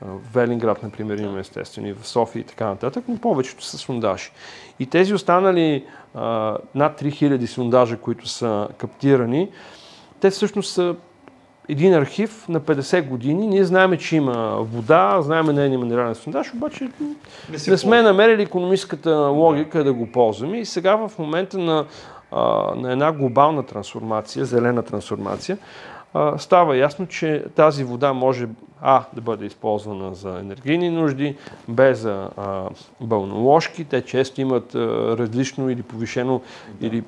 в 0.06 0.34
Велинград, 0.34 0.84
например, 0.84 1.18
имаме 1.18 1.40
естествени, 1.40 1.94
в 1.94 2.08
София 2.08 2.40
и 2.40 2.44
така 2.44 2.66
нататък, 2.66 3.04
но 3.08 3.18
повечето 3.18 3.64
са 3.64 3.78
сондажи. 3.78 4.32
И 4.80 4.86
тези 4.86 5.14
останали 5.14 5.86
а, 6.16 6.58
над 6.76 7.02
3000 7.02 7.46
сондажа, 7.46 7.98
които 7.98 8.28
са 8.28 8.68
каптирани, 8.78 9.50
те 10.20 10.30
всъщност 10.30 10.74
са 10.74 10.96
един 11.70 11.94
архив 11.94 12.50
на 12.50 12.62
50 12.62 13.08
години. 13.08 13.48
Ние 13.48 13.64
знаем, 13.64 13.98
че 13.98 14.16
има 14.16 14.58
вода, 14.60 15.22
знаем 15.22 15.46
нейния 15.46 15.80
минерален 15.80 16.16
сондаж, 16.16 16.54
обаче 16.54 16.84
не, 16.84 17.58
не 17.68 17.78
сме 17.78 18.02
намерили 18.02 18.42
економическата 18.42 19.16
логика 19.16 19.78
да. 19.78 19.84
да 19.84 19.94
го 19.94 20.12
ползваме. 20.12 20.58
И 20.58 20.66
сега 20.66 20.96
в 20.96 21.12
момента 21.20 21.58
на, 21.58 21.86
а, 22.32 22.42
на 22.76 22.92
една 22.92 23.12
глобална 23.12 23.66
трансформация, 23.66 24.46
зелена 24.46 24.84
трансформация, 24.84 25.58
става 26.38 26.78
ясно, 26.78 27.08
че 27.08 27.44
тази 27.56 27.84
вода 27.84 28.14
може 28.14 28.48
А 28.82 29.04
да 29.14 29.22
бъде 29.22 29.46
използвана 29.46 30.14
за 30.14 30.40
енергийни 30.40 30.90
нужди, 30.90 31.36
Б 31.68 31.96
за 31.96 32.30
а, 32.38 32.70
бълноложки. 33.02 33.86
Те 33.86 34.02
често 34.02 34.42
имат 34.42 34.76
а, 34.76 34.80
различно 35.18 35.70
или 35.70 35.84
повишено 35.84 36.42
да. 36.80 36.88
или 36.88 37.04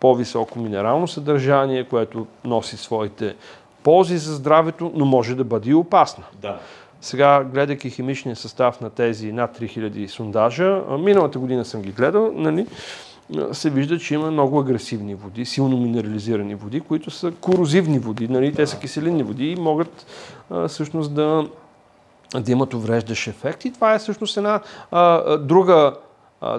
по-високо 0.00 0.58
минерално 0.58 1.08
съдържание, 1.08 1.84
което 1.84 2.26
носи 2.44 2.76
своите 2.76 3.36
ползи 3.82 4.18
за 4.18 4.34
здравето, 4.34 4.92
но 4.94 5.04
може 5.04 5.34
да 5.34 5.44
бъде 5.44 5.70
и 5.70 5.74
опасна. 5.74 6.24
Да. 6.34 6.58
Сега, 7.00 7.44
гледайки 7.44 7.90
химичния 7.90 8.36
състав 8.36 8.80
на 8.80 8.90
тези 8.90 9.32
над 9.32 9.58
3000 9.58 10.06
сондажа, 10.06 10.82
миналата 10.98 11.38
година 11.38 11.64
съм 11.64 11.82
ги 11.82 11.92
гледал, 11.92 12.32
нали, 12.34 12.66
се 13.52 13.70
вижда, 13.70 13.98
че 13.98 14.14
има 14.14 14.30
много 14.30 14.58
агресивни 14.58 15.14
води, 15.14 15.44
силно 15.44 15.76
минерализирани 15.76 16.54
води, 16.54 16.80
които 16.80 17.10
са 17.10 17.30
корозивни 17.30 17.98
води, 17.98 18.28
нали? 18.28 18.54
те 18.54 18.66
са 18.66 18.78
киселинни 18.78 19.22
води 19.22 19.50
и 19.50 19.56
могат 19.56 20.06
а, 20.50 20.68
всъщност 20.68 21.14
да, 21.14 21.48
да 22.40 22.52
имат 22.52 22.74
увреждащ 22.74 23.26
ефект. 23.26 23.64
И 23.64 23.72
това 23.72 23.94
е 23.94 23.98
всъщност 23.98 24.36
една 24.36 24.60
а, 24.90 25.36
друга 25.36 25.94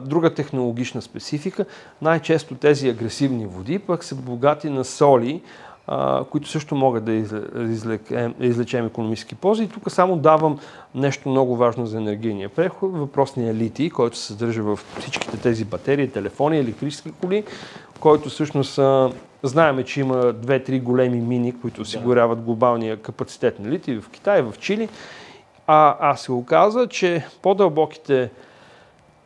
друга 0.01 0.34
технологична 0.34 1.01
специфика. 1.01 1.65
Най-често 2.01 2.55
тези 2.55 2.89
агресивни 2.89 3.45
води 3.45 3.79
пък 3.79 4.03
са 4.03 4.15
богати 4.15 4.69
на 4.69 4.86
соли, 4.86 5.41
които 6.30 6.49
също 6.49 6.75
могат 6.75 7.06
да 7.06 7.13
излечем 8.39 8.86
економически 8.86 9.36
ползи. 9.36 9.63
И 9.63 9.67
тук 9.67 9.91
само 9.91 10.15
давам 10.15 10.60
нещо 10.95 11.30
много 11.30 11.56
важно 11.56 11.86
за 11.86 11.97
енергийния 11.97 12.49
преход, 12.49 12.97
въпросния 12.97 13.54
литий, 13.54 13.89
който 13.89 14.17
се 14.17 14.25
съдържа 14.25 14.63
в 14.63 14.80
всичките 14.99 15.38
тези 15.38 15.65
батерии, 15.65 16.08
телефони, 16.08 16.60
електрически 16.60 17.12
коли, 17.21 17.43
който 17.99 18.30
всъщност 18.30 18.80
знаеме, 19.43 19.84
че 19.84 19.99
има 19.99 20.34
две-три 20.34 20.80
големи 20.80 21.21
мини, 21.21 21.60
които 21.62 21.82
осигуряват 21.82 22.41
глобалния 22.41 22.97
капацитет 22.97 23.60
на 23.60 23.69
литий 23.69 23.99
в 23.99 24.10
Китай, 24.10 24.41
в 24.41 24.54
Чили. 24.60 24.89
А 25.67 25.97
аз 25.99 26.21
се 26.21 26.32
оказа, 26.32 26.88
че 26.88 27.25
по-дълбоките 27.41 28.30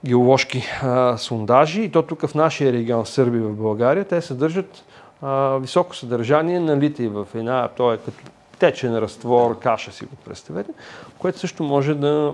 геоложки 0.05 0.63
а, 0.83 1.17
сондажи, 1.17 1.81
и 1.81 1.91
то 1.91 2.01
тук 2.01 2.27
в 2.27 2.35
нашия 2.35 2.73
регион 2.73 3.05
Сърбия 3.05 3.41
в 3.41 3.55
България, 3.55 4.03
те 4.03 4.21
съдържат 4.21 4.85
а, 5.21 5.57
високо 5.57 5.95
съдържание 5.95 6.59
на 6.59 6.77
литий 6.77 7.07
в 7.07 7.27
една, 7.35 7.67
то 7.67 7.93
е 7.93 7.97
като 7.97 8.23
течен 8.59 8.97
разтвор, 8.97 9.59
каша 9.59 9.91
си 9.91 10.05
го 10.05 10.15
представете, 10.15 10.71
което 11.17 11.39
също 11.39 11.63
може 11.63 11.93
да, 11.93 12.33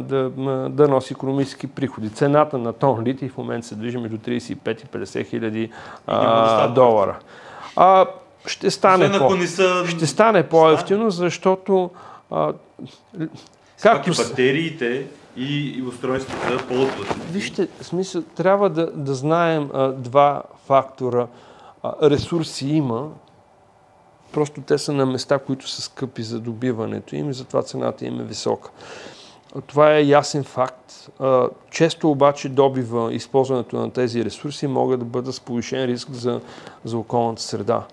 да, 0.00 0.30
да 0.70 0.88
носи 0.88 1.12
економически 1.12 1.66
приходи. 1.66 2.10
Цената 2.10 2.58
на 2.58 2.72
тон 2.72 3.02
литий 3.02 3.28
в 3.28 3.38
момента 3.38 3.66
се 3.66 3.74
движи 3.74 3.98
между 3.98 4.18
35 4.18 4.82
и 4.82 4.86
50 4.86 5.26
хиляди 5.26 5.70
долара. 6.74 7.18
А, 7.76 8.06
ще 8.46 8.70
стане, 8.70 9.18
по, 9.18 9.36
са... 9.46 9.84
ще 9.86 10.06
стане 10.06 10.42
по-ефтино, 10.42 11.10
защото 11.10 11.90
а, 12.30 12.52
както 13.82 14.14
с... 14.14 14.28
батериите 14.28 15.06
и, 15.36 15.78
и 15.78 15.82
устройствата 15.82 16.66
ползват. 16.68 17.16
Вижте, 17.30 17.68
смисъл, 17.80 18.22
трябва 18.22 18.70
да, 18.70 18.90
да 18.94 19.14
знаем 19.14 19.70
а, 19.74 19.88
два 19.88 20.42
фактора– 20.66 21.26
ресурси 22.02 22.68
има, 22.68 23.10
просто 24.32 24.60
те 24.60 24.78
са 24.78 24.92
на 24.92 25.06
места, 25.06 25.38
които 25.38 25.68
са 25.68 25.82
скъпи 25.82 26.22
за 26.22 26.40
добиването 26.40 27.16
им 27.16 27.30
и 27.30 27.34
затова 27.34 27.62
цената 27.62 28.06
им 28.06 28.20
е 28.20 28.24
висока. 28.24 28.70
Това 29.66 29.94
е 29.94 30.04
ясен 30.04 30.44
факт. 30.44 31.10
Често 31.70 32.10
обаче 32.10 32.48
добива, 32.48 33.14
използването 33.14 33.76
на 33.76 33.90
тези 33.90 34.24
ресурси 34.24 34.66
могат 34.66 35.00
да 35.00 35.06
бъдат 35.06 35.34
с 35.34 35.40
повишен 35.40 35.84
риск 35.84 36.10
за, 36.10 36.40
за 36.84 36.98
околната 36.98 37.42
среда. 37.42 37.86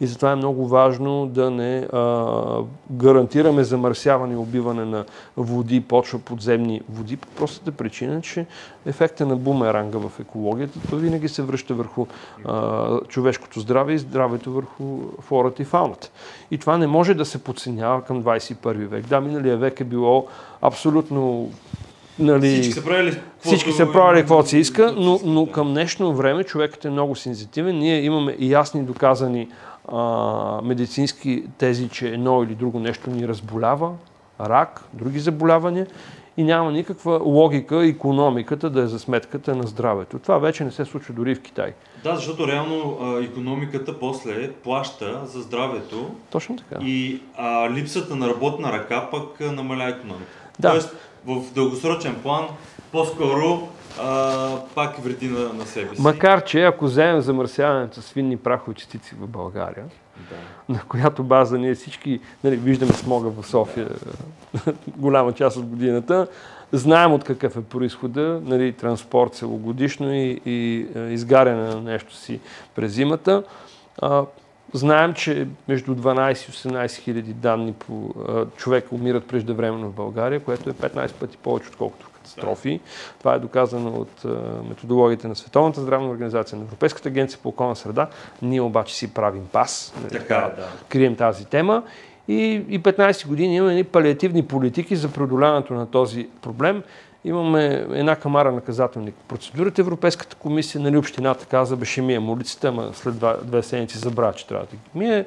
И 0.00 0.06
затова 0.06 0.32
е 0.32 0.36
много 0.36 0.68
важно 0.68 1.26
да 1.26 1.50
не 1.50 1.78
а, 1.92 2.62
гарантираме 2.90 3.64
замърсяване 3.64 4.34
и 4.34 4.36
убиване 4.36 4.84
на 4.84 5.04
води, 5.36 5.80
почва, 5.80 6.18
подземни 6.18 6.80
води, 6.92 7.16
по 7.16 7.28
простата 7.28 7.72
причина, 7.72 8.20
че 8.20 8.46
ефекта 8.86 9.26
на 9.26 9.36
бумеранга 9.36 9.98
в 9.98 10.20
екологията 10.20 10.78
то 10.90 10.96
винаги 10.96 11.28
се 11.28 11.42
връща 11.42 11.74
върху 11.74 12.06
а, 12.44 13.00
човешкото 13.00 13.60
здраве 13.60 13.92
и 13.92 13.98
здравето 13.98 14.52
върху 14.52 14.98
флората 15.20 15.62
и 15.62 15.64
фауната. 15.64 16.10
И 16.50 16.58
това 16.58 16.78
не 16.78 16.86
може 16.86 17.14
да 17.14 17.24
се 17.24 17.44
подценява 17.44 18.02
към 18.02 18.24
21 18.24 18.86
век. 18.86 19.06
Да, 19.06 19.20
миналия 19.20 19.56
век 19.56 19.80
е 19.80 19.84
било 19.84 20.26
абсолютно 20.62 21.50
Нали, 22.18 22.50
всички 22.50 22.72
са 22.72 22.84
правили 22.84 23.20
всички 23.40 23.72
са 23.72 23.92
правили 23.92 24.20
каквото 24.20 24.48
се 24.48 24.58
иска, 24.58 24.94
но, 24.96 25.20
но 25.24 25.46
към 25.46 25.68
днешно 25.68 26.14
време 26.14 26.44
човекът 26.44 26.84
е 26.84 26.90
много 26.90 27.16
сензитивен. 27.16 27.78
Ние 27.78 28.00
имаме 28.00 28.36
и 28.38 28.52
ясни 28.52 28.82
доказани 28.82 29.48
а, 29.92 30.60
медицински 30.64 31.44
тези, 31.58 31.88
че 31.88 32.08
едно 32.08 32.42
или 32.42 32.54
друго 32.54 32.80
нещо 32.80 33.10
ни 33.10 33.28
разболява, 33.28 33.92
рак, 34.40 34.84
други 34.92 35.18
заболявания 35.18 35.86
и 36.36 36.44
няма 36.44 36.72
никаква 36.72 37.20
логика 37.24 37.86
економиката 37.86 38.70
да 38.70 38.82
е 38.82 38.86
за 38.86 38.98
сметката 38.98 39.56
на 39.56 39.62
здравето. 39.62 40.18
Това 40.18 40.38
вече 40.38 40.64
не 40.64 40.70
се 40.70 40.84
случва 40.84 41.14
дори 41.14 41.34
в 41.34 41.42
Китай. 41.42 41.72
Да, 42.04 42.16
защото 42.16 42.48
реално 42.48 42.98
а, 43.00 43.24
економиката 43.24 43.98
после 43.98 44.52
плаща 44.52 45.20
за 45.26 45.40
здравето. 45.40 46.10
Точно 46.30 46.56
така. 46.56 46.84
И 46.84 47.22
а, 47.36 47.70
липсата 47.70 48.16
на 48.16 48.28
работна 48.28 48.72
ръка 48.72 49.08
пък 49.10 49.40
намаля 49.40 49.84
економиката. 49.84 50.48
Да. 50.58 50.70
Тоест, 50.70 50.96
в 51.26 51.54
дългосрочен 51.54 52.14
план 52.22 52.44
по-скоро 52.92 53.68
а, 54.00 54.60
пак 54.74 54.96
вреди 54.96 55.28
на, 55.28 55.52
на 55.52 55.66
себе 55.66 55.96
си. 55.96 56.02
Макар, 56.02 56.44
че 56.44 56.64
ако 56.64 56.84
вземем 56.84 57.20
замърсяването 57.20 58.02
с 58.02 58.12
финни 58.12 58.36
прахови 58.36 58.76
частици 58.76 59.14
в 59.20 59.26
България, 59.26 59.84
да. 60.30 60.72
на 60.72 60.82
която 60.88 61.24
база 61.24 61.58
ние 61.58 61.74
всички 61.74 62.20
нали, 62.44 62.56
виждаме 62.56 62.92
смога 62.92 63.28
в 63.28 63.46
София 63.46 63.88
голяма 64.96 65.32
част 65.32 65.56
от 65.56 65.66
годината, 65.66 66.26
знаем 66.72 67.12
от 67.12 67.24
какъв 67.24 67.56
е 67.56 67.62
происхода, 67.62 68.40
нали, 68.44 68.72
транспорт 68.72 69.34
целогодишно 69.34 70.14
и, 70.14 70.40
и 70.46 70.86
изгаряне 71.10 71.62
на 71.62 71.80
нещо 71.80 72.14
си 72.14 72.40
през 72.74 72.92
зимата. 72.92 73.42
А, 74.02 74.24
знаем, 74.72 75.14
че 75.14 75.48
между 75.68 75.94
12 75.94 76.32
и 76.32 76.52
18 76.52 76.96
хиляди 76.96 77.32
данни 77.32 77.72
по 77.72 78.14
а, 78.28 78.46
човек 78.56 78.92
умират 78.92 79.26
преждевременно 79.26 79.88
в 79.88 79.94
България, 79.94 80.40
което 80.40 80.70
е 80.70 80.72
15 80.72 81.12
пъти 81.12 81.36
повече, 81.36 81.68
отколкото 81.68 82.07
катастрофи. 82.34 82.80
Това 83.18 83.34
е 83.34 83.38
доказано 83.38 83.90
от 83.90 84.24
методологията 84.68 85.28
на 85.28 85.36
Световната 85.36 85.80
здравна 85.80 86.08
организация, 86.10 86.58
на 86.58 86.64
Европейската 86.64 87.08
агенция 87.08 87.40
по 87.42 87.48
околна 87.48 87.76
среда. 87.76 88.08
Ние 88.42 88.60
обаче 88.60 88.94
си 88.94 89.14
правим 89.14 89.46
пас, 89.52 89.94
нали, 90.02 90.12
така, 90.12 90.52
да. 90.56 90.68
крием 90.88 91.16
тази 91.16 91.44
тема. 91.44 91.82
И, 92.28 92.64
и 92.68 92.82
15 92.82 93.26
години 93.26 93.56
имаме 93.56 93.84
палиативни 93.84 94.46
политики 94.46 94.96
за 94.96 95.12
преодоляването 95.12 95.74
на 95.74 95.90
този 95.90 96.28
проблем. 96.42 96.82
Имаме 97.24 97.86
една 97.92 98.16
камара 98.16 98.52
наказателни 98.52 99.12
процедури 99.28 99.68
от 99.68 99.78
Европейската 99.78 100.36
комисия, 100.36 100.80
нали 100.80 100.96
общината 100.96 101.46
каза, 101.46 101.76
беше 101.76 102.02
мие 102.02 102.18
улицата, 102.18 102.68
ама 102.68 102.90
след 102.92 103.16
два, 103.16 103.36
две 103.42 103.62
седмици 103.62 103.98
забравя, 103.98 104.32
че 104.32 104.46
трябва 104.46 104.66
да 104.66 104.76
ги 104.76 104.82
мие. 104.94 105.24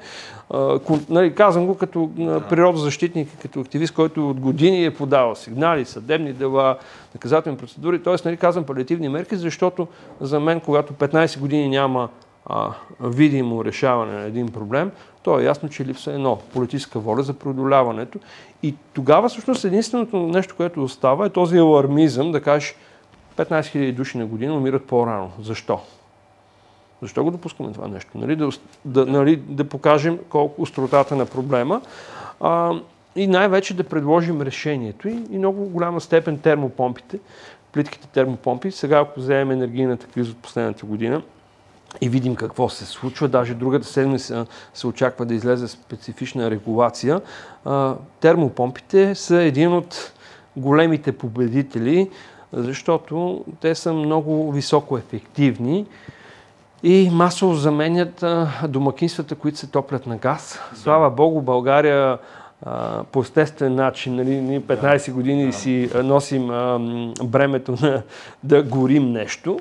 Нали, 1.10 1.36
казвам 1.36 1.65
го 1.65 1.77
като 1.77 2.10
природозащитник, 2.49 3.30
като 3.41 3.60
активист, 3.60 3.93
който 3.93 4.30
от 4.30 4.39
години 4.39 4.86
е 4.86 4.93
подавал 4.93 5.36
сигнали, 5.36 5.86
съдебни 5.86 6.34
дела, 6.34 6.77
наказателни 7.15 7.58
процедури. 7.58 8.04
Тоест, 8.04 8.25
нали, 8.25 8.38
казвам 8.38 8.65
палиативни 8.65 9.10
мерки, 9.10 9.36
защото 9.36 9.88
за 10.21 10.39
мен, 10.39 10.60
когато 10.60 10.93
15 10.93 11.39
години 11.39 11.69
няма 11.69 12.10
а, 12.45 12.73
видимо 13.01 13.65
решаване 13.65 14.13
на 14.13 14.21
един 14.21 14.47
проблем, 14.47 14.91
то 15.23 15.39
е 15.39 15.43
ясно, 15.43 15.69
че 15.69 15.86
липса 15.86 16.12
едно 16.12 16.39
политическа 16.54 16.99
воля 16.99 17.23
за 17.23 17.34
преодоляването. 17.34 18.19
И 18.63 18.75
тогава 18.93 19.30
всъщност 19.30 19.65
единственото 19.65 20.17
нещо, 20.17 20.56
което 20.58 20.84
остава 20.84 21.25
е 21.25 21.30
този 21.30 21.58
алармизъм, 21.58 22.32
да 22.32 22.41
кажеш 22.41 22.75
15 23.38 23.62
000 23.62 23.93
души 23.93 24.17
на 24.17 24.25
година 24.25 24.54
умират 24.54 24.86
по-рано. 24.86 25.32
Защо? 25.41 25.80
Защо 27.01 27.23
го 27.23 27.32
допускаме 27.32 27.71
това 27.71 27.88
нещо? 27.88 28.12
Нали? 28.15 28.36
Да, 28.36 28.49
да, 28.86 29.06
нали, 29.06 29.36
да 29.36 29.63
покажем 29.63 30.19
колко 30.30 30.62
остротата 30.62 31.15
на 31.15 31.25
проблема 31.25 31.82
а, 32.39 32.73
и 33.15 33.27
най-вече 33.27 33.73
да 33.73 33.84
предложим 33.84 34.41
решението 34.41 35.08
и, 35.08 35.23
и 35.32 35.38
много 35.38 35.65
голяма 35.65 36.01
степен 36.01 36.39
термопомпите, 36.39 37.19
плитките 37.71 38.08
термопомпи. 38.08 38.71
Сега, 38.71 38.99
ако 38.99 39.19
вземем 39.19 39.51
енергийната 39.51 40.08
криза 40.08 40.32
от 40.32 40.38
последната 40.38 40.86
година, 40.86 41.21
и 42.01 42.10
видим 42.10 42.36
какво 42.36 42.69
се 42.69 42.86
случва. 42.86 43.27
Даже 43.27 43.54
другата 43.54 43.88
седмица 43.88 44.45
се 44.73 44.88
очаква 44.88 45.25
да 45.25 45.34
излезе 45.34 45.67
специфична 45.67 46.51
регулация. 46.51 47.21
Термопомпите 48.19 49.15
са 49.15 49.41
един 49.41 49.73
от 49.73 50.13
големите 50.58 51.12
победители, 51.12 52.10
защото 52.54 53.45
те 53.60 53.75
са 53.75 53.93
много 53.93 54.51
високо 54.51 54.97
ефективни 54.97 55.86
и 56.84 57.10
масово 57.13 57.54
заменят 57.54 58.25
домакинствата, 58.67 59.36
които 59.36 59.58
се 59.58 59.67
топлят 59.67 60.08
на 60.08 60.17
газ. 60.17 60.60
Слава 60.75 61.10
Богу, 61.10 61.41
България 61.41 62.17
по 63.12 63.21
естествен 63.21 63.75
начин, 63.75 64.15
нали, 64.15 64.41
ние 64.41 64.62
15 64.62 65.12
години 65.12 65.54
си 65.54 65.89
носим 66.04 66.47
бремето 67.23 67.75
на 67.82 68.01
да 68.43 68.63
горим 68.63 69.12
нещо 69.12 69.60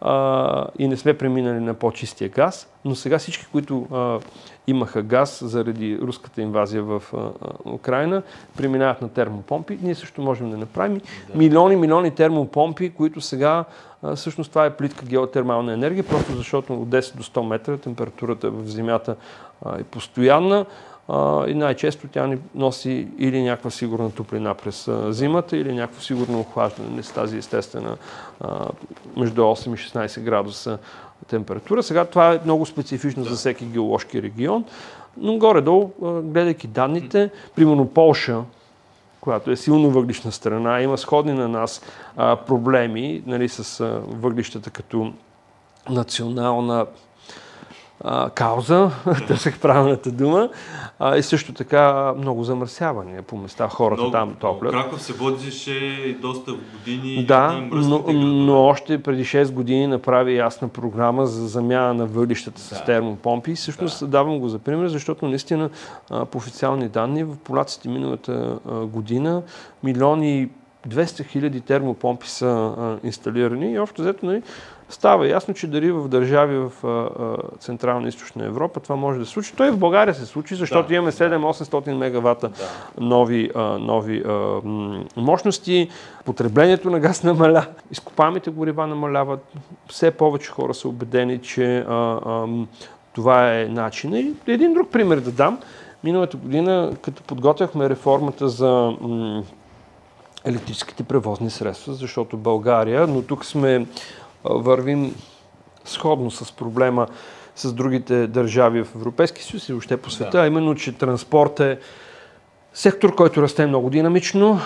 а, 0.00 0.66
и 0.78 0.88
не 0.88 0.96
сме 0.96 1.18
преминали 1.18 1.60
на 1.60 1.74
по-чистия 1.74 2.28
газ, 2.28 2.72
но 2.84 2.94
сега 2.94 3.18
всички, 3.18 3.46
които 3.52 3.86
а, 3.92 4.18
имаха 4.66 5.02
газ 5.02 5.40
заради 5.44 5.98
руската 6.02 6.42
инвазия 6.42 6.82
в 6.82 7.02
а, 7.14 7.30
Украина, 7.70 8.22
преминават 8.56 9.02
на 9.02 9.08
термопомпи. 9.08 9.78
Ние 9.82 9.94
също 9.94 10.22
можем 10.22 10.50
да 10.50 10.56
направим 10.56 11.00
да. 11.28 11.38
милиони, 11.38 11.76
милиони 11.76 12.10
термопомпи, 12.10 12.90
които 12.90 13.20
сега 13.20 13.64
а, 14.02 14.16
всъщност 14.16 14.50
това 14.50 14.66
е 14.66 14.76
плитка 14.76 15.06
геотермална 15.06 15.72
енергия, 15.72 16.04
просто 16.04 16.32
защото 16.32 16.74
от 16.74 16.88
10 16.88 17.16
до 17.16 17.22
100 17.22 17.46
метра 17.46 17.76
температурата 17.76 18.50
в 18.50 18.66
земята 18.66 19.16
е 19.78 19.82
постоянна 19.84 20.66
и 21.48 21.54
най-често 21.54 22.08
тя 22.08 22.26
ни 22.26 22.38
носи 22.54 23.08
или 23.18 23.42
някаква 23.42 23.70
сигурна 23.70 24.10
топлина 24.10 24.54
през 24.54 24.88
зимата, 25.08 25.56
или 25.56 25.74
някакво 25.74 26.00
сигурно 26.00 26.40
охлаждане 26.40 27.02
с 27.02 27.12
тази 27.12 27.38
естествена 27.38 27.96
между 29.16 29.40
8 29.42 29.74
и 29.74 30.08
16 30.08 30.20
градуса 30.20 30.78
температура. 31.26 31.82
Сега 31.82 32.04
това 32.04 32.34
е 32.34 32.40
много 32.44 32.66
специфично 32.66 33.24
за 33.24 33.36
всеки 33.36 33.64
геоложки 33.64 34.22
регион, 34.22 34.64
но 35.16 35.38
горе-долу, 35.38 35.90
гледайки 36.22 36.66
данните, 36.66 37.30
примерно 37.56 37.88
Полша, 37.88 38.42
която 39.20 39.50
е 39.50 39.56
силно 39.56 39.90
въглишна 39.90 40.32
страна, 40.32 40.80
има 40.80 40.98
сходни 40.98 41.32
на 41.32 41.48
нас 41.48 41.82
проблеми 42.16 43.22
нали, 43.26 43.48
с 43.48 43.84
въглищата 44.08 44.70
като 44.70 45.12
национална 45.90 46.86
а, 48.00 48.30
кауза, 48.30 48.90
търсех 49.28 49.60
правилната 49.60 50.10
дума, 50.10 50.48
а, 50.98 51.16
и 51.16 51.22
също 51.22 51.52
така 51.52 52.14
много 52.18 52.44
замърсявания 52.44 53.22
по 53.22 53.36
места, 53.36 53.68
хората 53.68 54.02
много, 54.02 54.12
там 54.12 54.34
топлят. 54.34 54.72
Краков 54.72 55.02
се 55.02 55.12
водеше 55.12 56.18
доста 56.22 56.52
години. 56.52 57.24
Да, 57.24 57.60
но, 57.72 58.04
но 58.12 58.64
още 58.64 59.02
преди 59.02 59.24
6 59.24 59.52
години 59.52 59.86
направи 59.86 60.36
ясна 60.36 60.68
програма 60.68 61.26
за 61.26 61.48
замяна 61.48 61.94
на 61.94 62.06
въглищата 62.06 62.62
да. 62.70 62.76
с 62.76 62.84
термопомпи. 62.84 63.54
Всъщност 63.54 64.00
да. 64.00 64.06
давам 64.06 64.38
го 64.38 64.48
за 64.48 64.58
пример, 64.58 64.88
защото 64.88 65.28
наистина 65.28 65.70
по 66.08 66.38
официални 66.38 66.88
данни 66.88 67.24
в 67.24 67.36
полаците 67.44 67.88
миналата 67.88 68.58
година 68.92 69.42
милиони 69.82 70.48
200 70.86 71.26
хиляди 71.26 71.60
термопомпи 71.60 72.28
са 72.28 72.46
а, 72.46 73.06
инсталирани 73.06 73.72
и 73.72 73.78
общо 73.78 74.02
взето 74.02 74.26
нали, 74.26 74.42
става 74.88 75.28
ясно, 75.28 75.54
че 75.54 75.66
дали 75.66 75.92
в 75.92 76.08
държави 76.08 76.58
в 76.58 76.72
а, 76.84 76.88
а, 76.88 77.36
Централна 77.58 78.06
и 78.06 78.08
Източна 78.08 78.44
Европа 78.44 78.80
това 78.80 78.96
може 78.96 79.18
да 79.18 79.26
се 79.26 79.32
случи. 79.32 79.52
Той 79.56 79.70
в 79.70 79.78
България 79.78 80.14
се 80.14 80.26
случи, 80.26 80.54
защото 80.54 80.88
да, 80.88 80.94
имаме 80.94 81.12
7-800 81.12 81.94
мегавата 81.94 82.48
да. 82.48 82.54
нови, 83.04 83.50
а, 83.54 83.62
нови 83.78 84.22
а, 84.26 84.60
мощности. 85.16 85.88
Потреблението 86.24 86.90
на 86.90 87.00
газ 87.00 87.22
намаля, 87.24 87.66
изкопаемите 87.90 88.50
горива 88.50 88.86
намаляват. 88.86 89.52
Все 89.88 90.10
повече 90.10 90.50
хора 90.50 90.74
са 90.74 90.88
убедени, 90.88 91.38
че 91.38 91.78
а, 91.78 92.20
а, 92.26 92.46
това 93.12 93.54
е 93.54 93.64
начин. 93.64 94.14
И 94.14 94.34
един 94.46 94.74
друг 94.74 94.90
пример 94.90 95.20
да 95.20 95.32
дам. 95.32 95.58
Миналата 96.04 96.36
година, 96.36 96.92
като 97.02 97.22
подготвяхме 97.22 97.90
реформата 97.90 98.48
за 98.48 98.92
електрическите 100.44 101.02
превозни 101.02 101.50
средства, 101.50 101.94
защото 101.94 102.36
България, 102.36 103.06
но 103.06 103.22
тук 103.22 103.44
сме 103.44 103.86
вървим 104.44 105.14
сходно 105.84 106.30
с 106.30 106.52
проблема 106.52 107.06
с 107.56 107.72
другите 107.72 108.26
държави 108.26 108.84
в 108.84 108.94
Европейския 108.94 109.44
съюз 109.44 109.68
и 109.68 109.72
въобще 109.72 109.96
по 109.96 110.10
света, 110.10 110.30
да. 110.30 110.44
а 110.44 110.46
именно, 110.46 110.74
че 110.74 110.92
транспорт 110.92 111.60
е 111.60 111.78
сектор, 112.74 113.14
който 113.14 113.42
расте 113.42 113.66
много 113.66 113.90
динамично. 113.90 114.60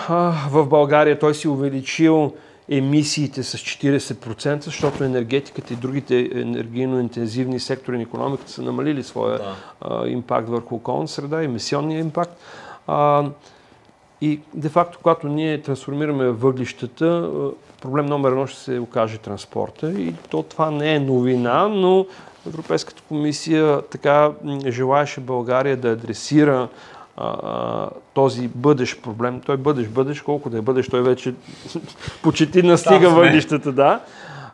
В 0.49 0.65
България 0.65 1.19
той 1.19 1.35
си 1.35 1.47
увеличил 1.47 2.33
емисиите 2.69 3.43
с 3.43 3.57
40%, 3.57 4.63
защото 4.63 5.03
енергетиката 5.03 5.73
и 5.73 5.75
другите 5.75 6.29
енергийно 6.33 6.99
интензивни 6.99 7.59
сектори 7.59 7.97
на 7.97 8.03
економиката 8.03 8.51
са 8.51 8.61
намалили 8.61 9.03
своя 9.03 9.39
да. 9.39 10.09
импакт 10.09 10.49
върху 10.49 10.75
околна 10.75 11.07
среда, 11.07 11.43
емисионния 11.43 11.99
импакт. 11.99 12.37
И 14.23 14.39
де-факто, 14.53 14.97
когато 15.01 15.27
ние 15.27 15.61
трансформираме 15.61 16.25
въглищата, 16.25 17.29
проблем 17.81 18.05
номер 18.05 18.29
едно 18.29 18.47
ще 18.47 18.59
се 18.59 18.79
окаже 18.79 19.17
транспорта. 19.17 19.91
И 19.91 20.13
то 20.29 20.43
това 20.43 20.71
не 20.71 20.95
е 20.95 20.99
новина, 20.99 21.67
но 21.67 22.05
Европейската 22.47 23.01
комисия 23.07 23.81
така 23.81 24.31
желаеше 24.67 25.21
България 25.21 25.77
да 25.77 25.89
адресира 25.89 26.67
а, 27.17 27.89
този 28.13 28.47
бъдещ 28.47 29.03
проблем. 29.03 29.41
Той 29.45 29.57
бъдещ, 29.57 29.91
бъдещ, 29.91 30.23
колко 30.23 30.49
да 30.49 30.57
е 30.57 30.61
бъдещ, 30.61 30.91
той 30.91 31.01
вече 31.01 31.33
почти 32.23 32.63
настига 32.63 33.09
въглищата, 33.09 33.71
да. 33.71 33.99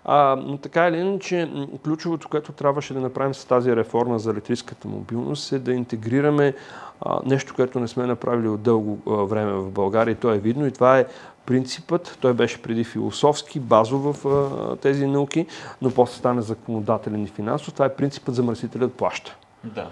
А, 0.05 0.35
но 0.45 0.57
така 0.57 0.87
или 0.87 0.97
иначе, 0.97 1.49
ключовото, 1.83 2.29
което 2.29 2.51
трябваше 2.51 2.93
да 2.93 2.99
направим 2.99 3.33
с 3.33 3.45
тази 3.45 3.75
реформа 3.75 4.19
за 4.19 4.31
електрическата 4.31 4.87
мобилност 4.87 5.51
е 5.51 5.59
да 5.59 5.73
интегрираме 5.73 6.53
а, 7.01 7.19
нещо, 7.25 7.53
което 7.55 7.79
не 7.79 7.87
сме 7.87 8.05
направили 8.05 8.47
от 8.47 8.61
дълго 8.61 8.99
а, 9.07 9.11
време 9.11 9.51
в 9.53 9.71
България 9.71 10.11
и 10.11 10.15
то 10.15 10.33
е 10.33 10.37
видно 10.37 10.67
и 10.67 10.71
това 10.71 10.99
е 10.99 11.05
принципът. 11.45 12.17
Той 12.21 12.33
беше 12.33 12.61
преди 12.61 12.83
философски, 12.83 13.59
базов 13.59 14.15
в 14.15 14.27
а, 14.27 14.75
тези 14.75 15.07
науки, 15.07 15.45
но 15.81 15.91
после 15.91 16.17
стане 16.17 16.41
законодателен 16.41 17.23
и 17.23 17.27
финансов. 17.27 17.73
Това 17.73 17.85
е 17.85 17.95
принципът 17.95 18.35
замърсителят 18.35 18.93
плаща. 18.93 19.35
Да. 19.63 19.87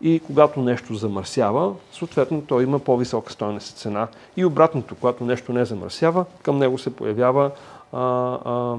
и 0.00 0.20
когато 0.26 0.60
нещо 0.60 0.94
замърсява, 0.94 1.72
съответно 1.92 2.42
той 2.42 2.62
има 2.62 2.78
по-висока 2.78 3.32
стоеност 3.32 3.76
цена. 3.76 4.08
И 4.36 4.44
обратното, 4.44 4.94
когато 4.94 5.24
нещо 5.24 5.52
не 5.52 5.64
замърсява, 5.64 6.24
към 6.42 6.58
него 6.58 6.78
се 6.78 6.96
появява 6.96 7.50
а, 7.92 8.00
а, 8.44 8.76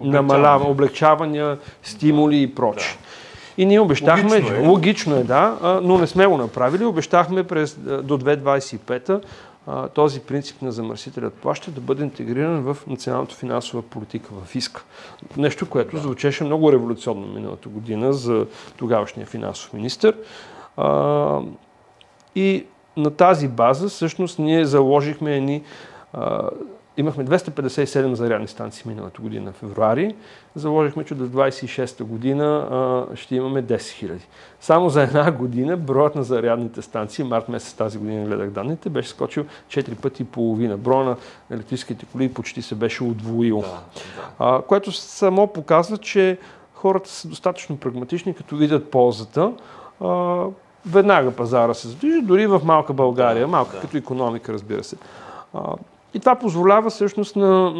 намалява, 0.00 0.70
облегчавания, 0.70 1.58
стимули 1.82 2.42
и 2.42 2.54
прочее. 2.54 2.92
Да. 2.92 3.29
И 3.60 3.66
ние 3.66 3.80
обещахме, 3.80 4.36
логично 4.36 4.56
е, 4.56 4.66
логично 4.66 5.16
е 5.16 5.24
да, 5.24 5.80
но 5.82 5.98
не 5.98 6.06
сме 6.06 6.26
го 6.26 6.36
направили. 6.36 6.84
Обещахме 6.84 7.44
през, 7.44 7.74
до 8.02 8.18
2025 8.18 9.22
този 9.94 10.20
принцип 10.20 10.62
на 10.62 10.72
замърсителят 10.72 11.34
плаща 11.34 11.70
да 11.70 11.80
бъде 11.80 12.02
интегриран 12.02 12.62
в 12.62 12.76
националната 12.86 13.34
финансова 13.34 13.82
политика, 13.82 14.30
в 14.44 14.54
ИСК. 14.54 14.84
Нещо, 15.36 15.68
което 15.68 15.96
да. 15.96 16.02
звучеше 16.02 16.44
много 16.44 16.72
революционно 16.72 17.26
миналата 17.26 17.68
година 17.68 18.12
за 18.12 18.46
тогавашния 18.76 19.26
финансов 19.26 19.72
министр. 19.72 20.12
И 22.34 22.64
на 22.96 23.10
тази 23.10 23.48
база 23.48 23.88
всъщност 23.88 24.38
ние 24.38 24.64
заложихме 24.64 25.36
едни 25.36 25.62
Имахме 26.96 27.24
257 27.24 28.12
зарядни 28.12 28.48
станции 28.48 28.82
миналата 28.86 29.22
година, 29.22 29.52
февруари. 29.52 30.14
Заложихме, 30.54 31.04
че 31.04 31.14
до 31.14 31.28
26-та 31.28 32.04
година 32.04 32.68
а, 32.70 33.16
ще 33.16 33.36
имаме 33.36 33.62
10 33.62 33.76
000. 33.76 34.18
Само 34.60 34.88
за 34.88 35.02
една 35.02 35.32
година 35.32 35.76
броят 35.76 36.14
на 36.14 36.22
зарядните 36.22 36.82
станции, 36.82 37.24
март 37.24 37.48
месец 37.48 37.74
тази 37.74 37.98
година 37.98 38.26
гледах 38.26 38.50
данните, 38.50 38.88
беше 38.88 39.08
скочил 39.08 39.44
4 39.68 39.94
пъти 39.94 40.22
и 40.22 40.26
половина. 40.26 40.76
Броя 40.76 41.04
на 41.04 41.16
електрическите 41.50 42.06
коли 42.12 42.34
почти 42.34 42.62
се 42.62 42.74
беше 42.74 43.04
удвоил. 43.04 43.60
Да, 43.60 43.66
да. 43.66 44.30
А, 44.38 44.62
което 44.62 44.92
само 44.92 45.46
показва, 45.46 45.98
че 45.98 46.38
хората 46.74 47.10
са 47.10 47.28
достатъчно 47.28 47.76
прагматични, 47.76 48.34
като 48.34 48.56
видят 48.56 48.90
ползата. 48.90 49.52
А, 50.00 50.44
веднага 50.86 51.30
пазара 51.30 51.74
се 51.74 51.88
задвижи, 51.88 52.22
дори 52.22 52.46
в 52.46 52.60
малка 52.64 52.92
България, 52.92 53.48
малка 53.48 53.76
да. 53.76 53.80
като 53.80 53.96
економика, 53.96 54.52
разбира 54.52 54.84
се. 54.84 54.96
И 56.14 56.20
това 56.20 56.34
позволява 56.34 56.90
всъщност 56.90 57.36
на 57.36 57.74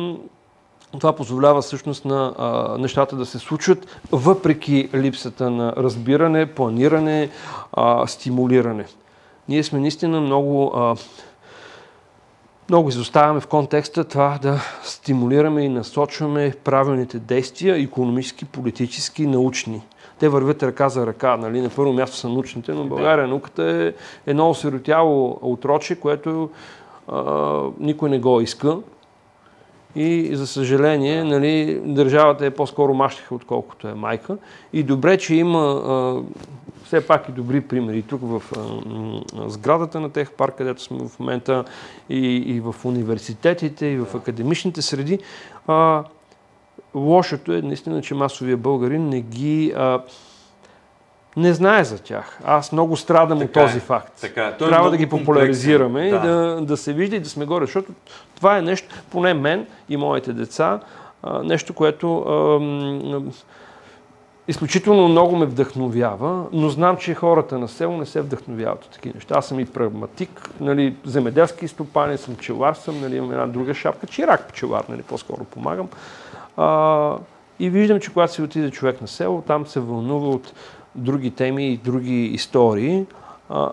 това 0.99 1.13
позволява 1.13 1.63
всъщност 1.63 2.05
на 2.05 2.35
а, 2.39 2.79
нещата 2.79 3.17
да 3.17 3.27
се 3.27 3.39
случват 3.39 4.01
въпреки 4.13 4.89
липсата 4.95 5.51
на 5.51 5.73
разбиране, 5.77 6.47
планиране, 6.47 7.31
а, 7.73 8.07
стимулиране. 8.07 8.85
Ние 9.49 9.63
сме 9.63 9.81
наистина 9.81 10.21
много, 10.21 10.73
а, 10.77 10.97
много 12.69 12.89
изоставяме 12.89 13.41
в 13.41 13.47
контекста 13.47 14.05
това 14.05 14.39
да 14.43 14.61
стимулираме 14.83 15.63
и 15.63 15.69
насочваме 15.69 16.55
правилните 16.65 17.19
действия, 17.19 17.83
економически, 17.83 18.45
политически, 18.45 19.27
научни. 19.27 19.83
Те 20.19 20.29
вървят 20.29 20.63
ръка 20.63 20.89
за 20.89 21.07
ръка. 21.07 21.37
Нали? 21.37 21.61
На 21.61 21.69
първо 21.69 21.93
място 21.93 22.17
са 22.17 22.29
научните, 22.29 22.73
но 22.73 22.85
България 22.85 23.29
науката 23.29 23.63
е 23.65 23.93
едно 24.31 24.51
осиротяло 24.51 25.39
отроче, 25.43 26.01
което 26.01 26.51
никой 27.79 28.11
не 28.11 28.19
го 28.19 28.41
иска. 28.41 28.79
И 29.97 30.37
за 30.37 30.47
съжаление, 30.47 31.25
нали, 31.25 31.81
държавата 31.85 32.47
е 32.47 32.51
по-скоро 32.51 32.95
мащиха, 32.95 33.35
отколкото 33.35 33.89
е 33.89 33.95
майка. 33.95 34.37
И 34.73 34.83
добре, 34.83 35.19
че 35.19 35.35
има 35.35 35.59
а, 35.59 36.23
все 36.85 37.07
пак 37.07 37.29
и 37.29 37.33
добри 37.33 37.61
примери. 37.61 38.03
Тук 38.03 38.21
в 38.23 38.43
а, 38.57 39.51
сградата 39.51 40.01
на 40.01 40.11
тех 40.11 40.33
парк, 40.33 40.55
където 40.57 40.83
сме 40.83 41.09
в 41.09 41.19
момента, 41.21 41.65
и, 42.09 42.37
и 42.37 42.61
в 42.61 42.75
университетите, 42.85 43.87
и 43.87 43.97
в 43.97 44.15
академичните 44.15 44.83
среди. 44.83 45.19
А, 45.67 46.05
лошото 46.95 47.53
е 47.53 47.63
наистина, 47.63 48.03
че 48.03 48.15
масовия 48.15 48.57
българин 48.57 49.09
не 49.09 49.21
ги... 49.21 49.75
Не 51.37 51.53
знае 51.53 51.85
за 51.85 51.99
тях. 51.99 52.39
Аз 52.45 52.73
много 52.73 52.97
страдам 52.97 53.39
така 53.39 53.61
от 53.61 53.67
този 53.67 53.79
е, 53.79 53.81
факт. 53.81 54.13
Така. 54.21 54.55
Той 54.59 54.69
е 54.69 54.71
Трябва 54.71 54.89
е 54.89 54.91
да 54.91 54.97
ги 54.97 55.09
популяризираме 55.09 56.09
и 56.09 56.11
да, 56.11 56.61
да 56.61 56.77
се 56.77 56.93
вижда 56.93 57.17
и 57.17 57.21
да 57.21 57.29
сме 57.29 57.45
горе, 57.45 57.65
защото 57.65 57.93
това 58.37 58.59
е 58.59 58.63
нещо, 58.63 58.95
поне 59.11 59.35
мен 59.35 59.67
и 59.89 59.97
моите 59.97 60.33
деца, 60.33 60.81
нещо, 61.43 61.75
което 61.75 62.19
а, 62.19 63.33
изключително 64.49 65.09
много 65.09 65.37
ме 65.37 65.47
вдъхновява, 65.47 66.45
но 66.53 66.69
знам, 66.69 66.97
че 66.97 67.15
хората 67.15 67.59
на 67.59 67.69
село 67.69 67.97
не 67.97 68.07
се 68.07 68.21
вдъхновяват 68.21 68.85
от 68.85 68.91
такива 68.91 69.15
неща. 69.15 69.35
Аз 69.39 69.47
съм 69.47 69.61
и 69.61 69.67
прагматик, 69.67 70.51
нали, 70.61 70.97
земеделски 71.05 71.69
стопанин, 71.69 72.19
съм 72.19 72.37
пчелар, 72.37 72.75
съм, 72.75 73.01
нали, 73.01 73.17
имам 73.17 73.33
една 73.33 73.47
друга 73.47 73.75
шапка, 73.75 74.07
чирак 74.07 74.49
пчелар, 74.49 74.85
нали, 74.89 75.03
по-скоро 75.03 75.45
помагам. 75.45 75.89
А, 76.57 77.17
и 77.61 77.71
виждам, 77.71 78.01
че 78.01 78.13
когато 78.13 78.33
си 78.33 78.43
отиде 78.43 78.71
човек 78.71 79.01
на 79.01 79.09
село, 79.09 79.43
там 79.47 79.67
се 79.67 79.81
вълнува 79.81 80.29
от 80.29 80.53
други 80.95 81.31
теми 81.31 81.73
и 81.73 81.77
други 81.77 82.25
истории. 82.25 83.07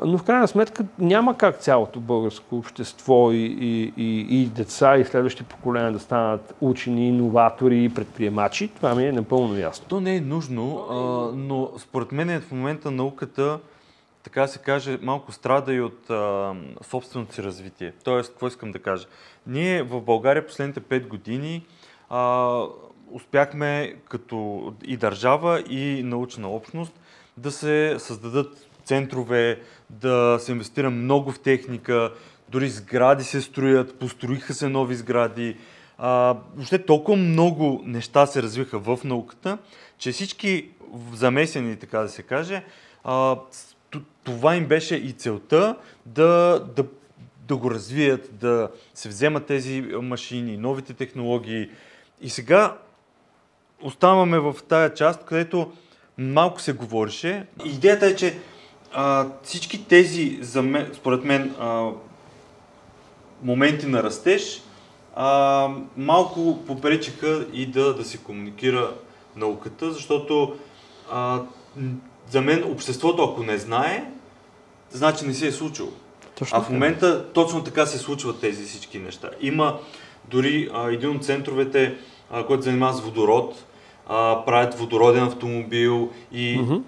но 0.06 0.18
в 0.18 0.24
крайна 0.24 0.48
сметка 0.48 0.86
няма 1.00 1.38
как 1.38 1.58
цялото 1.58 2.00
българско 2.00 2.58
общество 2.58 3.32
и, 3.32 3.36
и, 3.36 3.94
и, 3.98 4.42
и 4.42 4.46
деца 4.46 4.98
и 4.98 5.06
следващи 5.06 5.44
поколения 5.44 5.92
да 5.92 6.00
станат 6.00 6.56
учени, 6.62 7.08
иноватори 7.08 7.84
и 7.84 7.90
предприемачи. 7.90 8.68
Това 8.68 8.96
ми 8.96 9.08
е 9.08 9.12
напълно 9.12 9.58
ясно. 9.58 9.86
То 9.90 10.00
не 10.00 10.16
е 10.16 10.22
нужно, 10.22 10.86
а, 10.90 10.96
но 11.36 11.72
според 11.78 12.12
мен 12.12 12.42
в 12.42 12.52
момента 12.52 12.92
науката, 12.92 13.60
така 14.24 14.48
се 14.48 14.60
каже, 14.60 15.00
малко 15.02 15.32
страда 15.32 15.74
и 15.74 15.82
от 15.82 16.10
а, 16.10 16.54
собственото 16.82 17.34
си 17.34 17.44
развитие. 17.44 17.94
Тоест, 18.04 18.32
какво 18.32 18.48
искам 18.48 18.72
да 18.72 18.80
кажа? 18.80 19.08
Ние 19.48 19.84
в 19.84 20.02
България 20.02 20.48
последните 20.48 20.82
5 20.82 21.08
години 21.08 21.66
а, 22.10 22.62
успяхме 23.12 23.96
като 24.10 24.74
и 24.84 24.98
държава, 24.98 25.64
и 25.70 26.04
научна 26.04 26.50
общност 26.50 27.00
да 27.38 27.52
се 27.52 27.96
създадат 28.00 28.68
центрове, 28.86 29.62
да 29.90 30.38
се 30.42 30.52
инвестира 30.52 30.90
много 30.90 31.32
в 31.32 31.40
техника, 31.40 32.14
дори 32.50 32.70
сгради 32.70 33.24
се 33.24 33.42
строят, 33.42 34.00
построиха 34.00 34.54
се 34.54 34.70
нови 34.70 34.96
сгради. 34.96 35.58
А, 35.98 36.36
въобще 36.56 36.86
толкова 36.86 37.18
много 37.18 37.82
неща 37.86 38.26
се 38.26 38.44
развиха 38.44 38.80
в 38.80 39.00
науката, 39.04 39.58
че 39.98 40.12
всички 40.12 40.70
замесени, 41.14 41.76
така 41.76 42.00
да 42.00 42.10
се 42.10 42.24
каже, 42.24 42.64
а, 43.04 43.36
това 44.24 44.56
им 44.56 44.66
беше 44.66 44.96
и 44.96 45.12
целта 45.12 45.76
да, 46.06 46.64
да, 46.76 46.86
да 47.48 47.56
го 47.56 47.72
развият, 47.72 48.30
да 48.40 48.70
се 48.94 49.10
вземат 49.10 49.46
тези 49.46 49.82
машини, 49.82 50.58
новите 50.58 50.94
технологии. 50.94 51.70
И 52.22 52.30
сега 52.30 52.78
оставаме 53.82 54.40
в 54.40 54.56
тая 54.68 54.94
част, 54.94 55.26
където 55.26 55.72
малко 56.18 56.62
се 56.62 56.74
говореше. 56.74 57.46
Идеята 57.66 58.06
е, 58.06 58.16
че 58.16 58.38
а, 58.94 59.28
всички 59.44 59.86
тези, 59.86 60.38
за 60.42 60.62
мен, 60.62 60.92
според 60.94 61.24
мен, 61.24 61.56
а, 61.60 61.90
моменти 63.44 63.86
на 63.86 64.04
растеж 64.04 64.62
а, 65.16 65.70
малко 65.98 66.60
попречиха 66.68 67.46
и 67.54 67.66
да, 67.66 67.94
да 67.96 68.06
се 68.06 68.18
комуникира 68.18 68.92
науката, 69.36 69.92
защото 69.92 70.56
а, 71.12 71.42
за 72.30 72.42
мен 72.42 72.64
обществото, 72.64 73.24
ако 73.24 73.44
не 73.44 73.58
знае, 73.58 74.12
значи 74.92 75.26
не 75.26 75.34
се 75.34 75.48
е 75.48 75.52
случило. 75.52 75.90
Точно 76.40 76.58
а 76.58 76.62
в 76.62 76.70
момента 76.70 77.26
точно 77.34 77.64
така 77.64 77.86
се 77.86 77.98
случват 77.98 78.42
тези 78.42 78.66
всички 78.66 79.00
неща. 79.00 79.30
Има 79.42 79.80
дори 80.26 80.70
а, 80.74 80.92
един 80.92 81.10
от 81.10 81.26
центровете, 81.26 81.98
а, 82.32 82.46
който 82.46 82.64
занимава 82.64 82.94
с 82.94 83.02
водород, 83.02 83.66
а, 84.08 84.46
правят 84.46 84.74
водороден 84.74 85.24
автомобил 85.24 86.10
и, 86.32 86.60
mm-hmm. 86.60 86.82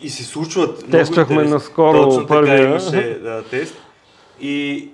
и 0.00 0.10
се 0.10 0.24
случват. 0.24 0.90
Тествахме 0.90 1.44
наскоро 1.44 2.02
Точно 2.02 2.26
първия. 2.26 2.56
така 2.56 2.68
имаше 2.68 3.18
да, 3.22 3.44
тест. 3.44 3.76
И, 4.40 4.88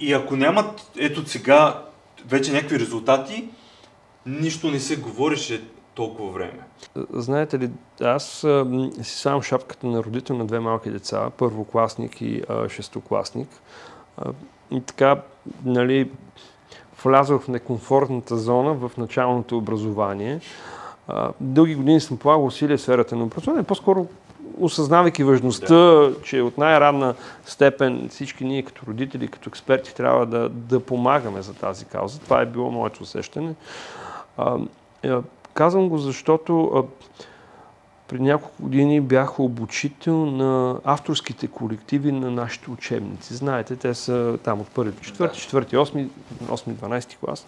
и 0.00 0.12
ако 0.12 0.36
нямат 0.36 0.90
ето 0.98 1.28
сега 1.28 1.82
вече 2.26 2.52
някакви 2.52 2.78
резултати, 2.78 3.48
нищо 4.26 4.70
не 4.70 4.80
се 4.80 4.96
говореше 4.96 5.64
толкова 5.94 6.32
време. 6.32 6.60
Знаете 7.12 7.58
ли, 7.58 7.70
аз 8.02 8.44
а, 8.44 8.66
си 9.02 9.14
сам 9.18 9.42
шапката 9.42 9.86
на 9.86 10.02
родител 10.02 10.36
на 10.36 10.46
две 10.46 10.60
малки 10.60 10.90
деца, 10.90 11.30
първокласник 11.36 12.20
и 12.20 12.42
а, 12.48 12.68
шестокласник. 12.68 13.48
А, 14.16 14.30
и 14.70 14.80
така, 14.80 15.22
нали, 15.64 16.10
влязох 17.04 17.42
в 17.42 17.48
некомфортната 17.48 18.36
зона 18.36 18.74
в 18.74 18.90
началното 18.96 19.58
образование 19.58 20.40
дълги 21.40 21.74
години 21.74 22.00
съм 22.00 22.16
полагал 22.16 22.46
усилия 22.46 22.78
в 22.78 22.80
сферата 22.80 23.16
на 23.16 23.24
образование, 23.24 23.62
по-скоро 23.62 24.06
осъзнавайки 24.60 25.24
важността, 25.24 25.74
да. 25.74 26.14
че 26.24 26.40
от 26.40 26.58
най-ранна 26.58 27.14
степен 27.44 28.08
всички 28.10 28.44
ние 28.44 28.62
като 28.62 28.86
родители, 28.86 29.28
като 29.28 29.48
експерти 29.48 29.94
трябва 29.94 30.26
да, 30.26 30.48
да 30.48 30.80
помагаме 30.80 31.42
за 31.42 31.54
тази 31.54 31.84
кауза. 31.84 32.20
Това 32.20 32.40
е 32.40 32.46
било 32.46 32.70
моето 32.70 33.02
усещане. 33.02 33.54
А, 34.36 34.58
е, 35.02 35.12
казвам 35.54 35.88
го, 35.88 35.98
защото 35.98 36.64
а, 36.64 36.82
преди 38.08 38.22
няколко 38.22 38.62
години 38.62 39.00
бях 39.00 39.40
обучител 39.40 40.26
на 40.26 40.80
авторските 40.84 41.46
колективи 41.46 42.12
на 42.12 42.30
нашите 42.30 42.70
учебници. 42.70 43.34
Знаете, 43.34 43.76
те 43.76 43.94
са 43.94 44.38
там 44.44 44.60
от 44.60 44.68
първи 44.68 44.90
до 44.90 45.00
четвърти, 45.00 45.40
четвърти, 45.40 45.76
осми, 45.76 46.08
осми, 46.50 46.74
12 46.74 47.16
клас. 47.16 47.46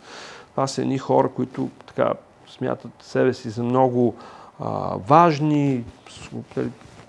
Това 0.51 0.67
са 0.67 0.83
едни 0.83 0.99
хора, 0.99 1.29
които 1.29 1.69
така 1.87 2.13
смятат 2.51 2.93
себе 3.01 3.35
си 3.35 3.51
за 3.51 3.63
много 3.63 4.15
а, 4.61 4.97
важни, 4.97 5.85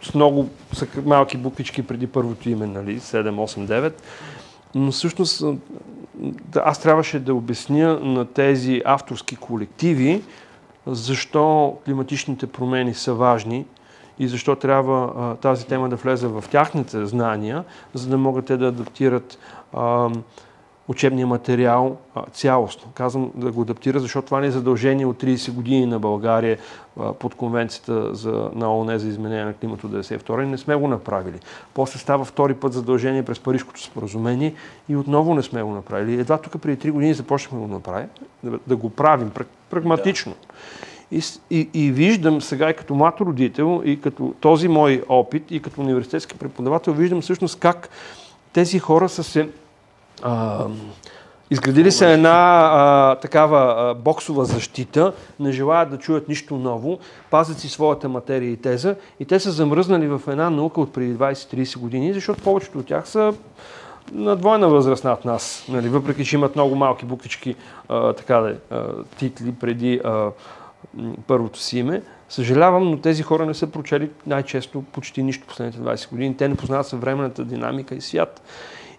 с 0.02 0.14
много 0.14 0.50
са 0.74 0.88
малки 1.06 1.38
буквички 1.38 1.88
преди 1.88 2.08
първото 2.08 2.50
име, 2.50 2.68
нали, 2.68 3.00
7, 3.00 3.30
8, 3.30 3.66
9. 3.66 3.94
Но 4.76 4.92
всъщност 4.92 5.44
аз 6.56 6.80
трябваше 6.80 7.20
да 7.20 7.34
обясня 7.34 8.00
на 8.00 8.26
тези 8.26 8.82
авторски 8.86 9.36
колективи 9.36 10.24
защо 10.88 11.78
климатичните 11.86 12.48
промени 12.48 12.94
са 12.94 13.14
важни 13.14 13.66
и 14.20 14.28
защо 14.28 14.56
трябва 14.56 15.14
а, 15.18 15.36
тази 15.36 15.66
тема 15.66 15.90
да 15.90 15.96
влезе 15.96 16.28
в 16.28 16.44
тяхните 16.52 17.06
знания, 17.06 17.64
за 17.94 18.10
да 18.10 18.18
могат 18.18 18.46
те 18.46 18.58
да 18.58 18.68
адаптират 18.68 19.38
а, 19.74 20.10
учебния 20.92 21.28
материал 21.28 21.98
цялостно. 22.34 22.92
Казвам 22.94 23.32
да 23.36 23.52
го 23.52 23.62
адаптира, 23.62 24.00
защото 24.00 24.26
това 24.26 24.40
не 24.40 24.48
е 24.48 24.52
задължение 24.52 25.06
от 25.06 25.24
30 25.24 25.52
години 25.52 25.86
на 25.86 26.00
България 26.00 26.58
под 27.20 27.36
конвенцията 27.36 28.16
за, 28.16 28.50
на 28.56 28.78
ООН 28.78 28.98
за 28.98 29.08
изменение 29.08 29.46
на 29.46 29.54
климато 29.54 29.90
92 29.90 30.44
и 30.44 30.48
не 30.48 30.58
сме 30.58 30.76
го 30.76 30.88
направили. 30.88 31.40
После 31.74 32.00
става 32.00 32.26
втори 32.26 32.54
път 32.54 32.74
задължение 32.74 33.26
през 33.26 33.40
Парижското 33.40 33.84
споразумение 33.84 34.54
и 34.90 34.96
отново 34.96 35.36
не 35.36 35.44
сме 35.44 35.64
го 35.64 35.72
направили. 35.72 36.20
Едва 36.20 36.38
тук 36.38 36.62
преди 36.62 36.90
3 36.90 36.92
години 36.92 37.14
започнахме 37.14 37.60
да 37.60 37.68
го 37.68 37.74
направим, 37.74 38.08
да, 38.44 38.60
да 38.68 38.76
го 38.76 38.90
правим 38.90 39.32
прагматично. 39.70 40.34
И, 41.12 41.22
и, 41.50 41.70
и 41.74 41.92
виждам 41.92 42.42
сега 42.42 42.70
и 42.70 42.74
като 42.74 42.96
млад 42.96 43.22
родител, 43.22 43.82
и 43.86 44.02
като 44.02 44.34
този 44.40 44.68
мой 44.68 45.04
опит, 45.10 45.52
и 45.52 45.62
като 45.62 45.82
университетски 45.82 46.38
преподавател, 46.38 46.94
виждам 46.94 47.22
всъщност 47.22 47.60
как 47.60 47.90
тези 48.54 48.80
хора 48.80 49.10
са 49.10 49.24
се 49.24 49.50
а, 50.22 50.66
изградили 51.52 51.92
се 51.92 52.14
една 52.14 52.70
а, 52.74 53.16
такава 53.16 53.76
а, 53.78 53.94
боксова 53.94 54.46
защита, 54.46 55.14
не 55.40 55.52
желаят 55.52 55.90
да 55.90 55.98
чуят 55.98 56.30
нищо 56.30 56.56
ново, 56.56 57.00
пазят 57.30 57.60
си 57.60 57.70
своята 57.70 58.10
материя 58.10 58.52
и 58.52 58.58
теза 58.58 58.96
и 59.20 59.26
те 59.26 59.40
са 59.40 59.52
замръзнали 59.52 60.08
в 60.08 60.22
една 60.28 60.50
наука 60.50 60.82
от 60.82 60.94
преди 60.94 61.16
20-30 61.16 61.80
години, 61.80 62.14
защото 62.14 62.44
повечето 62.44 62.80
от 62.80 62.86
тях 62.86 63.08
са 63.08 63.34
на 64.12 64.36
двойна 64.36 64.68
възраст 64.68 65.04
над 65.04 65.26
нас, 65.26 65.66
нали, 65.70 65.90
въпреки 65.90 66.26
че 66.26 66.36
имат 66.36 66.56
много 66.56 66.76
малки 66.76 67.06
буквички 67.06 67.56
титли 69.18 69.54
преди 69.60 70.02
а, 70.04 70.30
първото 71.28 71.60
си 71.60 71.80
име. 71.80 72.02
Съжалявам, 72.30 72.92
но 72.92 72.98
тези 72.98 73.24
хора 73.24 73.46
не 73.46 73.54
са 73.54 73.68
прочели 73.68 74.10
най-често 74.28 74.82
почти 74.82 75.24
нищо 75.24 75.48
последните 75.48 75.80
20 75.80 76.10
години. 76.10 76.38
Те 76.38 76.48
не 76.48 76.56
познават 76.56 76.88
съвременната 76.88 77.46
динамика 77.46 77.96
и 77.96 78.02
свят. 78.02 78.42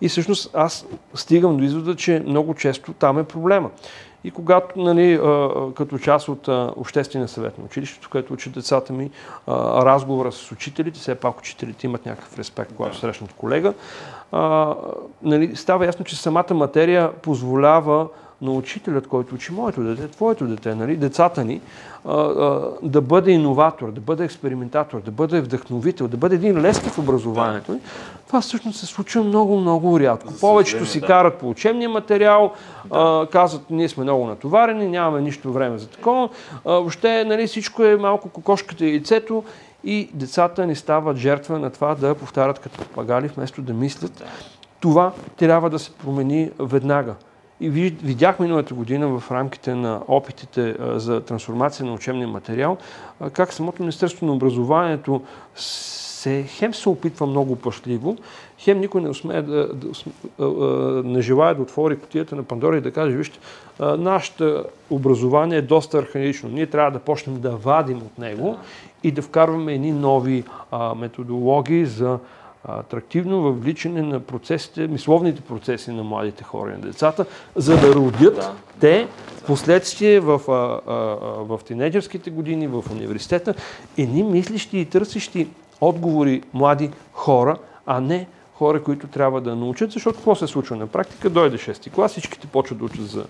И 0.03 0.09
всъщност 0.09 0.51
аз 0.55 0.87
стигам 1.15 1.57
до 1.57 1.65
извода, 1.65 1.97
че 1.97 2.23
много 2.27 2.55
често 2.55 2.93
там 2.93 3.19
е 3.19 3.25
проблема. 3.25 3.71
И 4.25 4.31
когато, 4.31 4.81
нали, 4.81 5.21
като 5.75 5.99
част 5.99 6.29
от 6.29 6.49
Обществения 6.77 7.29
съвет 7.29 7.59
на 7.59 7.65
училището, 7.65 8.09
което 8.11 8.33
учат 8.33 8.53
децата 8.53 8.93
ми, 8.93 9.11
разговора 9.49 10.33
с 10.33 10.53
учителите, 10.53 11.01
все 11.01 11.15
пак 11.15 11.39
учителите 11.39 11.87
имат 11.87 12.07
някакъв 12.07 12.39
респект, 12.39 12.73
когато 12.77 12.97
срещнат 12.97 13.33
колега, 13.33 13.75
нали, 15.23 15.57
става 15.57 15.87
ясно, 15.87 16.05
че 16.05 16.17
самата 16.17 16.55
материя 16.55 17.13
позволява 17.13 18.09
на 18.43 18.53
учителят, 18.53 19.07
който 19.07 19.35
учи 19.35 19.53
моето 19.53 19.83
дете, 19.83 20.09
твоето 20.09 20.47
дете, 20.47 20.75
нали, 20.75 20.97
децата 20.97 21.45
ни, 21.45 21.61
а, 22.05 22.13
а, 22.15 22.71
да 22.83 23.01
бъде 23.01 23.31
иноватор, 23.31 23.93
да 23.93 24.01
бъде 24.01 24.25
експериментатор, 24.25 25.01
да 25.01 25.11
бъде 25.11 25.41
вдъхновител, 25.41 26.09
да 26.09 26.17
бъде 26.17 26.35
един 26.35 26.61
лески 26.61 26.91
в 26.91 26.99
образованието. 26.99 27.81
Това 28.27 28.41
всъщност 28.41 28.79
се 28.79 28.87
случва 28.87 29.25
много, 29.25 29.57
много 29.57 30.01
рядко. 30.01 30.33
Повечето 30.41 30.87
си 30.87 31.01
да. 31.01 31.07
карат 31.07 31.35
по 31.35 31.51
учебния 31.51 31.89
материал, 31.89 32.53
да. 32.85 33.21
а, 33.23 33.27
казват, 33.31 33.63
ние 33.71 33.89
сме 33.89 34.03
много 34.03 34.27
натоварени, 34.27 34.89
нямаме 34.89 35.21
нищо 35.21 35.53
време 35.53 35.79
за 35.79 35.89
такова. 35.89 36.29
А, 36.65 36.73
въобще 36.73 37.25
нали, 37.25 37.47
всичко 37.47 37.85
е 37.85 37.97
малко 37.97 38.29
кокошката 38.29 38.85
и 38.85 38.91
яйцето 38.91 39.45
и 39.85 40.11
децата 40.15 40.67
ни 40.67 40.77
стават 40.77 41.17
жертва 41.17 41.59
на 41.59 41.71
това 41.71 41.95
да 41.95 42.15
повтарят 42.15 42.59
като 42.59 42.85
пагали, 42.85 43.29
вместо 43.29 43.63
да 43.63 43.73
мислят. 43.73 44.13
Да. 44.19 44.25
Това 44.81 45.13
трябва 45.37 45.71
да 45.71 45.79
се 45.79 45.91
промени 45.91 46.51
веднага. 46.59 47.15
И 47.63 47.71
видях 47.71 48.41
миналата 48.41 48.75
година 48.75 49.19
в 49.21 49.31
рамките 49.31 49.75
на 49.75 50.01
опитите 50.09 50.77
за 50.81 51.21
трансформация 51.21 51.87
на 51.87 51.95
учебния 51.95 52.29
материал, 52.29 52.77
как 53.33 53.53
самото 53.53 53.83
Министерство 53.83 54.27
на 54.27 54.33
образованието 54.33 55.23
се, 55.55 56.43
хем 56.49 56.75
се 56.75 56.89
опитва 56.89 57.27
много 57.27 57.57
пашливо, 57.57 58.17
хем 58.59 58.81
никой 58.81 59.03
не, 59.03 59.09
усмее 59.09 59.43
да, 59.43 59.69
да, 59.75 59.89
не 61.05 61.21
желая 61.21 61.55
да 61.55 61.63
отвори 61.63 61.99
котията 61.99 62.37
на 62.37 62.43
Пандора 62.43 62.77
и 62.77 62.81
да 62.81 62.93
каже, 62.93 63.17
вижте, 63.17 63.39
нашето 63.81 64.65
образование 64.91 65.59
е 65.59 65.63
доста 65.63 65.99
архаично. 65.99 66.49
Ние 66.49 66.67
трябва 66.67 66.91
да 66.91 66.99
почнем 66.99 67.41
да 67.41 67.51
вадим 67.51 67.99
от 67.99 68.19
него 68.19 68.57
и 69.03 69.11
да 69.11 69.23
вкарваме 69.23 69.75
едни 69.75 69.93
нови 69.93 70.45
методологии 70.97 71.87
за 71.87 72.19
атрактивно 72.65 73.43
въвличане 73.43 74.03
на 74.03 74.21
процесите, 74.21 74.87
мисловните 74.87 75.41
процеси 75.41 75.91
на 75.91 76.03
младите 76.03 76.45
хора 76.45 76.71
и 76.71 76.75
на 76.75 76.81
децата, 76.81 77.27
за 77.57 77.77
да 77.77 77.95
родят 77.95 78.35
да. 78.35 78.55
те 78.81 79.09
последствие 79.47 80.21
в, 80.21 80.41
а, 80.49 80.53
а, 80.93 80.97
в 81.45 81.61
тинейджерските 81.67 82.31
години, 82.31 82.67
в 82.67 82.85
университета, 82.93 83.55
едни 83.99 84.23
мислещи 84.23 84.79
и 84.79 84.85
търсещи 84.85 85.49
отговори 85.81 86.43
млади 86.53 86.91
хора, 87.13 87.57
а 87.87 88.01
не 88.01 88.27
хора, 88.55 88.83
които 88.83 89.07
трябва 89.07 89.41
да 89.41 89.57
научат, 89.57 89.93
защото 89.93 90.17
какво 90.17 90.35
се 90.35 90.47
случва 90.47 90.77
на 90.77 90.87
практика? 90.87 91.31
Дойде 91.31 91.57
6-ти 91.57 91.91
клас, 91.91 92.11
всичките 92.11 92.47
почват 92.47 92.79
да 92.79 92.85
учат 92.85 93.07
за 93.07 93.25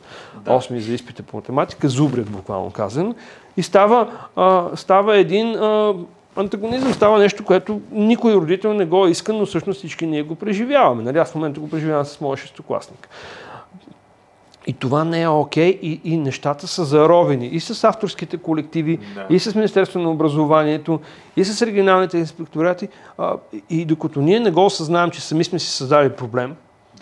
8 0.44 0.78
за 0.78 0.92
изпита 0.92 1.22
по 1.22 1.36
математика, 1.36 1.88
зубрят 1.88 2.30
буквално 2.30 2.70
казано, 2.70 3.14
и 3.56 3.62
става, 3.62 4.12
а, 4.36 4.68
става 4.76 5.16
един 5.16 5.54
а, 5.54 5.94
антагонизъм 6.36 6.92
става 6.92 7.18
нещо, 7.18 7.44
което 7.44 7.80
никой 7.92 8.34
родител 8.34 8.72
не 8.72 8.86
го 8.86 9.06
иска, 9.06 9.32
но 9.32 9.46
всъщност 9.46 9.78
всички 9.78 10.06
ние 10.06 10.22
го 10.22 10.34
преживяваме. 10.34 11.02
Нали? 11.02 11.18
Аз 11.18 11.32
в 11.32 11.34
момента 11.34 11.60
го 11.60 11.70
преживявам 11.70 12.04
с 12.04 12.20
моя 12.20 12.36
шестокласник. 12.36 13.08
И 14.66 14.72
това 14.72 15.04
не 15.04 15.22
е 15.22 15.28
окей 15.28 15.72
okay, 15.72 15.80
и, 15.80 16.00
и 16.04 16.16
нещата 16.16 16.66
са 16.66 16.84
заровени 16.84 17.46
и 17.46 17.60
с 17.60 17.84
авторските 17.84 18.36
колективи, 18.36 18.98
да. 19.14 19.26
и 19.30 19.38
с 19.38 19.54
Министерството 19.54 20.04
на 20.04 20.10
образованието, 20.10 21.00
и 21.36 21.44
с 21.44 21.66
регионалните 21.66 22.18
инспекторати. 22.18 22.88
А, 23.18 23.36
и 23.70 23.84
докато 23.84 24.20
ние 24.20 24.40
не 24.40 24.50
го 24.50 24.66
осъзнаем, 24.66 25.10
че 25.10 25.20
сами 25.20 25.44
сме 25.44 25.58
си 25.58 25.70
създали 25.70 26.10
проблем, 26.10 26.54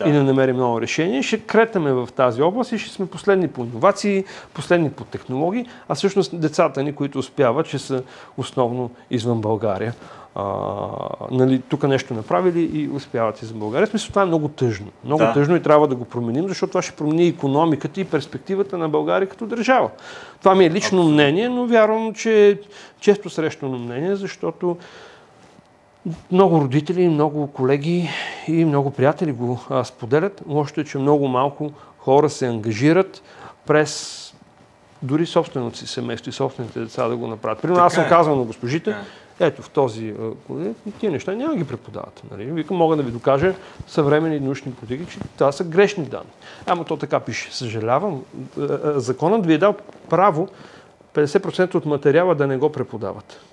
да. 0.05 0.11
и 0.11 0.13
да 0.13 0.25
намерим 0.25 0.57
ново 0.57 0.81
решение. 0.81 1.23
Ще 1.23 1.41
кретаме 1.41 1.93
в 1.93 2.09
тази 2.17 2.43
област 2.43 2.73
и 2.73 2.79
ще 2.79 2.91
сме 2.95 3.07
последни 3.07 3.49
по 3.49 3.65
иновации, 3.65 4.25
последни 4.55 4.91
по 4.91 5.05
технологии, 5.05 5.67
а 5.89 5.95
всъщност 5.95 6.41
децата 6.41 6.83
ни, 6.83 6.95
които 6.95 7.19
успяват, 7.19 7.67
че 7.67 7.79
са 7.79 8.03
основно 8.37 8.91
извън 9.11 9.41
България. 9.41 9.95
А, 10.35 10.45
нали, 11.31 11.63
тук 11.69 11.83
нещо 11.83 12.15
направили 12.15 12.61
и 12.61 12.89
успяват 12.89 13.43
извън 13.43 13.61
България. 13.61 13.87
В 13.87 13.91
смисъл, 13.91 14.09
това 14.09 14.23
е 14.23 14.27
много 14.27 14.49
тъжно. 14.49 14.87
Много 15.05 15.23
да. 15.23 15.33
тъжно 15.33 15.57
и 15.57 15.63
трябва 15.63 15.89
да 15.89 15.95
го 15.95 16.05
променим, 16.05 16.49
защото 16.49 16.71
това 16.71 16.83
ще 16.83 16.97
промени 16.97 17.27
економиката 17.27 18.01
и 18.01 18.05
перспективата 18.05 18.79
на 18.79 18.89
България 18.89 19.29
като 19.29 19.47
държава. 19.47 19.91
Това 20.39 20.55
ми 20.55 20.65
е 20.65 20.71
лично 20.71 20.99
Абсолютно. 20.99 21.13
мнение, 21.13 21.49
но 21.49 21.67
вярвам, 21.67 22.15
че 22.15 22.49
е 22.49 22.57
често 23.01 23.31
срещано 23.31 23.79
мнение, 23.79 24.17
защото 24.17 24.77
много 26.33 26.61
родители, 26.61 27.09
много 27.09 27.47
колеги 27.47 28.09
и 28.49 28.65
много 28.65 28.91
приятели 28.91 29.33
го 29.33 29.61
споделят. 29.85 30.43
Лошото 30.49 30.81
е, 30.81 30.85
че 30.85 30.99
много 30.99 31.29
малко 31.29 31.73
хора 31.99 32.31
се 32.31 32.47
ангажират 32.47 33.23
през 33.67 34.17
дори 35.03 35.27
собственото 35.27 35.79
си 35.79 35.87
семейство 35.87 36.29
и 36.29 36.33
собствените 36.33 36.81
деца 36.81 37.09
да 37.09 37.17
го 37.17 37.27
направят. 37.27 37.63
Примерно 37.63 37.83
аз 37.83 37.95
съм 37.95 38.05
е. 38.05 38.09
казал 38.09 38.37
на 38.37 38.43
госпожите, 38.43 38.95
ето 39.41 39.63
в 39.63 39.71
този, 39.71 40.15
тия 41.01 41.13
неща 41.13 41.35
няма 41.35 41.57
ги 41.57 41.67
преподават. 41.67 42.23
Нали? 42.31 42.45
Викам, 42.45 42.77
мога 42.77 42.97
да 42.97 43.03
ви 43.03 43.11
докажа 43.11 43.55
съвременни 43.87 44.41
научни 44.41 44.73
политики, 44.73 45.13
че 45.13 45.19
това 45.39 45.53
са 45.53 45.65
грешни 45.65 46.05
данни. 46.05 46.31
Ама 46.67 46.85
то 46.85 46.97
така 46.97 47.21
пише. 47.21 47.55
Съжалявам, 47.55 48.23
законът 48.85 49.47
ви 49.47 49.55
е 49.55 49.59
дал 49.59 49.75
право 50.09 50.49
50% 51.15 51.75
от 51.75 51.87
материала 51.87 52.35
да 52.35 52.47
не 52.47 52.57
го 52.57 52.73
преподават 52.73 53.50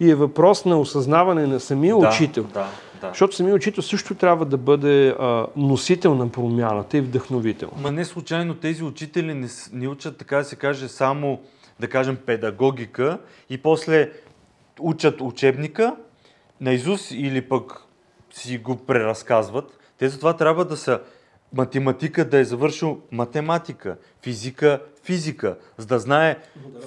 и 0.00 0.10
е 0.10 0.14
въпрос 0.14 0.64
на 0.64 0.80
осъзнаване 0.80 1.46
на 1.46 1.60
самия 1.60 1.98
да, 1.98 2.08
учител. 2.08 2.44
Да, 2.44 2.68
да. 3.00 3.08
Защото 3.08 3.36
самия 3.36 3.54
учител 3.54 3.82
също 3.82 4.14
трябва 4.14 4.44
да 4.44 4.56
бъде 4.56 5.08
а, 5.08 5.46
носител 5.56 6.14
на 6.14 6.28
промяната 6.28 6.96
и 6.96 7.00
вдъхновител. 7.00 7.70
Ма 7.76 7.92
не 7.92 8.04
случайно 8.04 8.54
тези 8.54 8.82
учители 8.82 9.34
не, 9.34 9.48
не 9.72 9.88
учат, 9.88 10.16
така 10.16 10.36
да 10.36 10.44
се 10.44 10.56
каже, 10.56 10.88
само, 10.88 11.40
да 11.80 11.88
кажем, 11.88 12.16
педагогика 12.26 13.18
и 13.50 13.58
после 13.58 14.10
учат 14.80 15.20
учебника 15.20 15.96
на 16.60 16.72
Изус 16.72 17.10
или 17.10 17.40
пък 17.40 17.82
си 18.30 18.58
го 18.58 18.76
преразказват. 18.76 19.78
Те 19.98 20.08
затова 20.08 20.36
трябва 20.36 20.64
да 20.64 20.76
са 20.76 21.00
математика 21.52 22.28
да 22.28 22.38
е 22.38 22.44
завършил 22.44 23.00
математика, 23.12 23.96
физика, 24.22 24.80
физика, 25.04 25.58
за 25.76 25.86
да 25.86 25.98
знае 25.98 26.38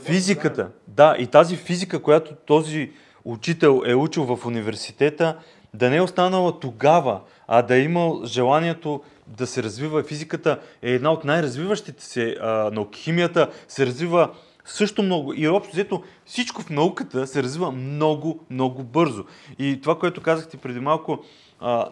физиката. 0.03 0.69
Да, 0.87 1.15
и 1.19 1.27
тази 1.27 1.55
физика, 1.55 2.01
която 2.01 2.35
този 2.45 2.91
учител 3.25 3.81
е 3.85 3.95
учил 3.95 4.23
в 4.23 4.45
университета, 4.45 5.37
да 5.73 5.89
не 5.89 5.95
е 5.95 6.01
останала 6.01 6.59
тогава, 6.59 7.21
а 7.47 7.61
да 7.61 7.75
е 7.75 7.79
имал 7.79 8.21
желанието 8.25 9.01
да 9.27 9.47
се 9.47 9.63
развива. 9.63 10.03
Физиката 10.03 10.59
е 10.81 10.91
една 10.91 11.11
от 11.11 11.23
най-развиващите 11.23 12.03
се 12.03 12.35
а, 12.41 12.71
науки. 12.71 13.01
Химията 13.01 13.49
се 13.67 13.85
развива 13.85 14.29
също 14.65 15.03
много. 15.03 15.33
И 15.33 15.47
общо 15.47 15.73
взето 15.73 16.03
всичко 16.25 16.61
в 16.61 16.69
науката 16.69 17.27
се 17.27 17.43
развива 17.43 17.71
много, 17.71 18.39
много 18.49 18.83
бързо. 18.83 19.25
И 19.59 19.81
това, 19.81 19.99
което 19.99 20.21
казахте 20.21 20.57
преди 20.57 20.79
малко, 20.79 21.23
а, 21.59 21.89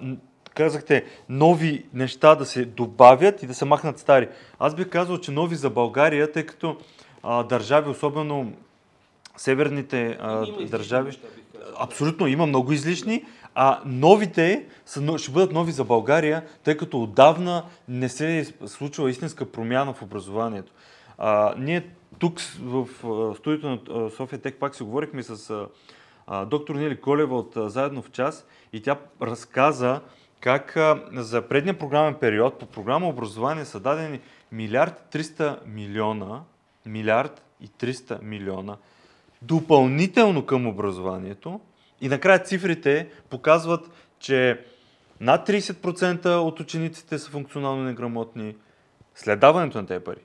казахте 0.56 1.06
нови 1.30 1.86
неща 1.94 2.36
да 2.36 2.46
се 2.46 2.66
добавят 2.66 3.44
и 3.44 3.48
да 3.48 3.54
се 3.54 3.66
махнат 3.66 4.00
стари. 4.00 4.30
Аз 4.60 4.76
бих 4.76 4.90
казал, 4.90 5.18
че 5.18 5.32
нови 5.32 5.56
за 5.56 5.70
България, 5.70 6.32
тъй 6.32 6.46
като 6.46 6.78
а, 7.24 7.44
държави, 7.44 7.90
особено 7.90 8.54
северните 9.38 10.18
а, 10.22 10.46
държави, 10.66 11.18
абсолютно 11.80 12.28
има 12.28 12.46
много 12.46 12.72
излишни, 12.72 13.26
а 13.56 13.80
новите 13.86 14.66
са, 14.86 15.18
ще 15.18 15.32
бъдат 15.32 15.52
нови 15.52 15.72
за 15.72 15.84
България, 15.84 16.46
тъй 16.64 16.78
като 16.78 17.04
отдавна 17.04 17.64
не 17.88 18.10
се 18.10 18.40
е 18.40 18.68
случила 18.68 19.10
истинска 19.10 19.46
промяна 19.46 19.94
в 19.94 20.02
образованието. 20.02 20.72
А, 21.18 21.54
ние 21.58 21.88
тук 22.20 22.40
в 22.62 22.88
студиото 23.38 23.94
на 23.94 24.10
София 24.10 24.42
Тек 24.42 24.56
пак 24.60 24.76
си 24.76 24.84
говорихме 24.84 25.24
с 25.24 25.68
а, 26.28 26.46
доктор 26.46 26.76
Нели 26.76 27.02
Колева 27.02 27.38
от 27.38 27.58
а, 27.58 27.70
Заедно 27.70 28.02
в 28.02 28.12
час 28.12 28.46
и 28.74 28.82
тя 28.82 28.98
разказа 29.22 30.02
как 30.44 30.78
за 31.14 31.42
предния 31.42 31.80
програмен 31.80 32.14
период 32.14 32.60
по 32.60 32.66
програма 32.66 33.08
образование 33.08 33.66
са 33.66 33.80
дадени 33.80 34.20
милиард 34.52 35.08
300 35.12 35.66
милиона, 35.66 36.42
милиард 36.86 37.42
и 37.62 37.68
300 37.68 38.22
милиона 38.22 38.78
допълнително 39.44 40.46
към 40.46 40.68
образованието 40.68 41.60
и 42.02 42.08
накрая 42.08 42.40
цифрите 42.40 43.08
показват, 43.30 43.92
че 44.20 44.66
над 45.20 45.48
30% 45.50 46.36
от 46.36 46.60
учениците 46.60 47.20
са 47.20 47.32
функционално 47.32 47.84
неграмотни 47.84 48.56
след 49.16 49.40
даването 49.40 49.78
на 49.78 49.88
тези 49.88 50.04
пари. 50.04 50.20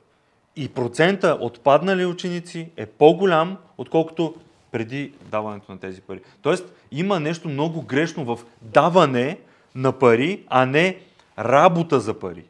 И 0.57 0.69
процента 0.69 1.39
отпаднали 1.41 2.07
ученици 2.07 2.71
е 2.77 2.87
по-голям, 2.87 3.57
отколкото 3.79 4.35
преди 4.73 5.13
даването 5.31 5.73
на 5.73 5.79
тези 5.79 6.01
пари. 6.01 6.21
Тоест, 6.43 6.73
има 6.91 7.21
нещо 7.21 7.49
много 7.49 7.83
грешно 7.83 8.25
в 8.25 8.39
даване 8.63 9.39
на 9.75 9.93
пари, 9.93 10.43
а 10.49 10.67
не 10.67 10.97
работа 11.39 12.01
за 12.01 12.15
пари. 12.15 12.45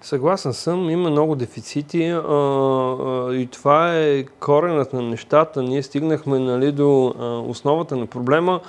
Съгласен 0.00 0.52
съм, 0.52 0.90
има 0.90 1.10
много 1.10 1.36
дефицити 1.36 2.04
а, 2.04 2.16
а, 2.16 3.34
и 3.34 3.46
това 3.46 3.98
е 3.98 4.24
коренът 4.24 4.92
на 4.92 5.02
нещата. 5.02 5.62
Ние 5.62 5.82
стигнахме 5.82 6.38
нали, 6.38 6.72
до 6.72 7.14
а, 7.18 7.24
основата 7.24 7.96
на 7.96 8.06
проблема, 8.06 8.60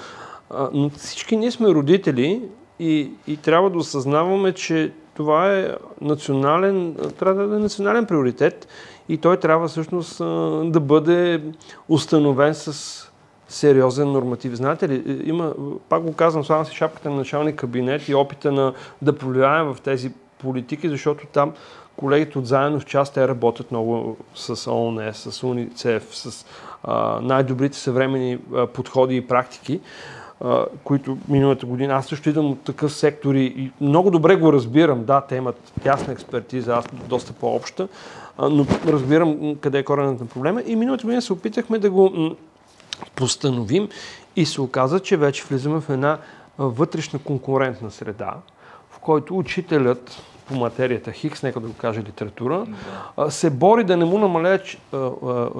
а, 0.49 0.69
но 0.73 0.89
всички 0.89 1.37
ние 1.37 1.51
сме 1.51 1.69
родители 1.69 2.41
и, 2.79 3.11
и 3.27 3.37
трябва 3.37 3.69
да 3.69 3.77
осъзнаваме, 3.77 4.53
че 4.53 4.91
това 5.13 5.55
е 5.55 5.75
национален, 6.01 6.95
трябва 7.19 7.47
да 7.47 7.55
е 7.55 7.59
национален 7.59 8.05
приоритет 8.05 8.67
и 9.09 9.17
той 9.17 9.37
трябва 9.37 9.67
всъщност 9.67 10.21
а, 10.21 10.25
да 10.65 10.79
бъде 10.79 11.41
установен 11.89 12.55
с 12.55 13.09
сериозен 13.49 14.11
норматив. 14.11 14.53
Знаете 14.53 14.89
ли, 14.89 15.21
има, 15.25 15.53
пак 15.89 16.03
го 16.03 16.13
казвам, 16.13 16.43
слава 16.43 16.65
си 16.65 16.75
шапката 16.75 17.09
на 17.09 17.15
началник 17.15 17.55
кабинет 17.55 18.09
и 18.09 18.15
опита 18.15 18.51
на 18.51 18.73
да 19.01 19.17
повлияем 19.17 19.73
в 19.73 19.81
тези 19.81 20.11
политики, 20.37 20.89
защото 20.89 21.25
там 21.25 21.53
колегите 21.97 22.39
от 22.39 22.47
заедно 22.47 22.79
в 22.79 22.85
част 22.85 23.13
те 23.13 23.27
работят 23.27 23.71
много 23.71 24.17
с 24.35 24.71
ООН, 24.71 25.13
с 25.13 25.43
УНИЦЕФ, 25.43 26.15
с 26.15 26.45
а, 26.83 27.19
най-добрите 27.21 27.77
съвремени 27.77 28.39
а, 28.55 28.67
подходи 28.67 29.15
и 29.15 29.27
практики, 29.27 29.79
а, 30.41 30.65
които 30.83 31.17
миналата 31.29 31.65
година 31.65 31.93
аз 31.93 32.05
също 32.05 32.29
идвам 32.29 32.51
от 32.51 32.61
такъв 32.61 32.93
сектор 32.93 33.35
и 33.35 33.71
много 33.81 34.11
добре 34.11 34.35
го 34.35 34.53
разбирам. 34.53 35.03
Да, 35.05 35.21
те 35.21 35.35
имат 35.35 35.71
тясна 35.83 36.13
експертиза, 36.13 36.75
аз 36.75 36.85
доста 37.07 37.33
по-обща, 37.33 37.87
но 38.39 38.65
разбирам 38.87 39.55
къде 39.61 39.77
е 39.79 39.83
коренът 39.83 40.19
на 40.19 40.25
проблема. 40.25 40.61
И 40.65 40.75
миналата 40.75 41.03
година 41.03 41.21
се 41.21 41.33
опитахме 41.33 41.79
да 41.79 41.89
го 41.89 42.35
постановим 43.15 43.89
и 44.35 44.45
се 44.45 44.61
оказа, 44.61 44.99
че 44.99 45.17
вече 45.17 45.43
влизаме 45.49 45.81
в 45.81 45.89
една 45.89 46.17
вътрешна 46.57 47.19
конкурентна 47.19 47.91
среда, 47.91 48.33
в 48.91 48.99
който 48.99 49.37
учителят 49.37 50.21
по 50.47 50.55
материята 50.55 51.11
Хикс, 51.11 51.43
нека 51.43 51.59
да 51.59 51.67
го 51.67 51.73
каже 51.73 51.99
литература, 51.99 52.65
да. 53.17 53.31
се 53.31 53.49
бори 53.49 53.83
да 53.83 53.97
не 53.97 54.05
му 54.05 54.17
намаля 54.17 54.59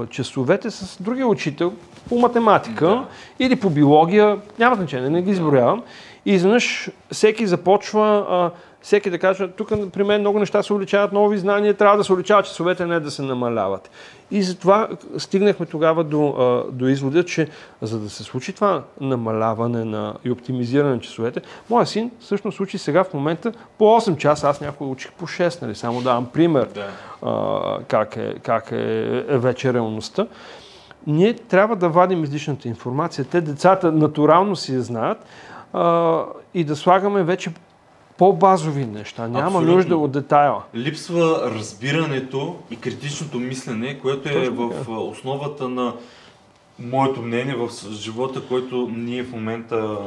часовете 0.10 0.72
с 0.72 1.04
другия 1.04 1.28
учител 1.28 1.74
по 2.10 2.20
математика 2.20 2.86
да. 2.86 3.06
или 3.40 3.56
по 3.56 3.70
биология, 3.70 4.40
няма 4.60 4.76
значение, 4.76 5.10
не 5.10 5.22
ги 5.22 5.32
изброявам. 5.32 5.84
И 6.26 6.34
изведнъж 6.34 6.90
всеки 7.12 7.48
започва 7.48 8.52
всеки 8.90 9.10
да 9.10 9.20
каже, 9.20 9.48
тук 9.48 9.70
при 9.92 10.04
мен 10.04 10.22
много 10.22 10.40
неща 10.40 10.64
се 10.64 10.74
увеличават, 10.74 11.12
нови 11.12 11.38
знания, 11.38 11.74
трябва 11.74 11.98
да 11.98 12.04
се 12.04 12.14
увеличават 12.14 12.46
часовете, 12.46 12.86
не 12.86 13.00
да 13.00 13.12
се 13.12 13.22
намаляват. 13.22 13.90
И 14.32 14.44
затова 14.44 14.88
стигнахме 15.18 15.66
тогава 15.66 16.04
до, 16.04 16.64
до 16.72 16.88
извода, 16.88 17.26
че 17.26 17.48
за 17.82 18.00
да 18.00 18.10
се 18.10 18.24
случи 18.24 18.54
това 18.54 18.84
намаляване 19.02 19.86
на, 19.86 20.14
и 20.24 20.32
оптимизиране 20.32 20.96
на 20.96 21.00
часовете, 21.00 21.42
моя 21.70 21.86
син 21.86 22.12
всъщност 22.20 22.60
учи 22.60 22.78
сега 22.78 23.04
в 23.04 23.14
момента 23.14 23.54
по 23.78 23.86
8 23.86 24.18
часа, 24.18 24.50
аз 24.50 24.62
някой 24.62 24.88
учих 24.88 25.12
по 25.12 25.28
6, 25.28 25.62
нали? 25.62 25.76
само 25.76 26.02
давам 26.02 26.26
пример 26.26 26.68
да. 26.74 26.88
а, 27.22 27.84
как, 27.88 28.18
е, 28.18 28.34
как 28.44 28.72
е, 28.72 29.24
е 29.28 29.38
вече 29.38 29.74
реалността. 29.74 30.28
Ние 31.08 31.34
трябва 31.34 31.76
да 31.76 31.90
вадим 31.90 32.24
излишната 32.24 32.68
информация. 32.68 33.26
Те 33.26 33.42
децата 33.42 33.92
натурално 33.92 34.56
си 34.56 34.76
я 34.76 34.82
знаят 34.82 35.18
а, 35.74 36.24
и 36.54 36.64
да 36.64 36.76
слагаме 36.76 37.24
вече 37.24 37.52
по-базови 38.20 38.86
неща. 38.86 39.28
Няма 39.28 39.46
Абсолютно. 39.46 39.76
нужда 39.76 39.98
от 39.98 40.12
детайла. 40.12 40.64
Липсва 40.76 41.52
разбирането 41.56 42.56
и 42.72 42.76
критичното 42.76 43.40
мислене, 43.40 44.00
което 44.00 44.30
е 44.30 44.46
Точно, 44.46 44.70
в 44.70 44.90
основата 44.90 45.70
на 45.70 45.94
моето 46.80 47.22
мнение 47.22 47.56
в 47.56 47.70
живота, 47.92 48.42
който 48.48 48.90
ние 48.96 49.24
в 49.24 49.32
момента 49.32 49.98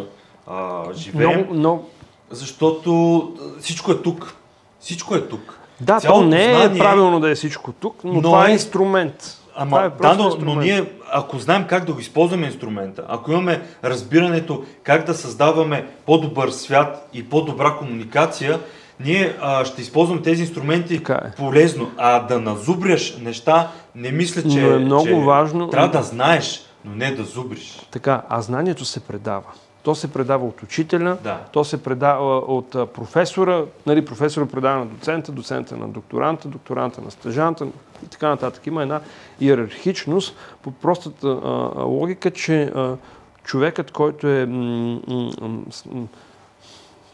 а, 0.47 0.85
живеем. 0.95 1.31
Много, 1.31 1.55
много... 1.55 1.89
Защото 2.31 3.33
всичко 3.61 3.93
е 3.93 4.03
тук. 4.03 4.35
Всичко 4.81 5.15
е 5.15 5.29
тук. 5.29 5.59
Да, 5.81 6.01
Цялото 6.01 6.21
то 6.21 6.29
не 6.29 6.51
е 6.51 6.55
знание... 6.55 6.79
правилно 6.79 7.21
да 7.21 7.31
е 7.31 7.35
всичко 7.35 7.73
тук, 7.73 8.05
но, 8.05 8.13
но 8.13 8.23
това 8.23 8.49
е 8.49 8.53
инструмент. 8.53 9.42
Ама, 9.57 9.85
е 9.85 10.03
да, 10.03 10.15
но, 10.15 10.37
но 10.41 10.55
ние, 10.55 10.85
ако 11.13 11.39
знаем 11.39 11.65
как 11.69 11.85
да 11.85 11.93
го 11.93 12.01
използваме 12.01 12.47
инструмента, 12.47 13.05
ако 13.09 13.33
имаме 13.33 13.63
разбирането 13.85 14.65
как 14.83 15.07
да 15.07 15.15
създаваме 15.15 15.87
по-добър 16.07 16.51
свят 16.51 17.09
и 17.13 17.29
по-добра 17.29 17.71
комуникация, 17.71 18.61
ние 19.01 19.37
а, 19.41 19.65
ще 19.65 19.83
използваме 19.83 20.23
тези 20.23 20.43
инструменти 20.43 20.95
е. 20.95 21.17
полезно. 21.37 21.91
А 21.97 22.21
да 22.21 22.41
назубряш 22.41 23.17
неща, 23.17 23.71
не 23.95 24.13
мисля, 24.13 24.43
че, 24.43 24.61
но 24.61 24.75
е 24.75 24.79
много 24.79 25.05
че 25.05 25.15
важно. 25.15 25.69
трябва 25.69 25.89
да 25.89 26.03
знаеш, 26.03 26.61
но 26.85 26.95
не 26.95 27.15
да 27.15 27.25
зубриш. 27.25 27.87
Така, 27.91 28.23
а 28.29 28.43
знанието 28.43 28.85
се 28.85 29.01
предава. 29.01 29.43
То 29.83 29.95
се 29.95 30.13
предава 30.13 30.47
от 30.47 30.63
учителя, 30.63 31.19
да. 31.25 31.41
то 31.53 31.65
се 31.65 31.83
предава 31.83 32.39
от 32.39 32.71
професора, 32.71 33.65
нали, 33.87 34.05
професора 34.05 34.47
предава 34.47 34.79
на 34.79 34.87
доцента, 34.87 35.33
доцента 35.33 35.77
на 35.77 35.89
докторанта, 35.89 36.49
докторанта 36.49 37.01
на 37.01 37.11
стъжанта 37.11 37.67
и 38.05 38.07
така 38.07 38.29
нататък. 38.29 38.67
Има 38.67 38.83
една 38.83 39.01
иерархичност 39.41 40.37
по 40.63 40.71
простата 40.71 41.29
а, 41.29 41.83
логика, 41.83 42.31
че 42.31 42.63
а, 42.63 42.97
човекът, 43.45 43.91
който 43.91 44.29
е 44.29 44.47
м- 44.47 45.01
м- 45.09 45.63
м- 45.93 46.07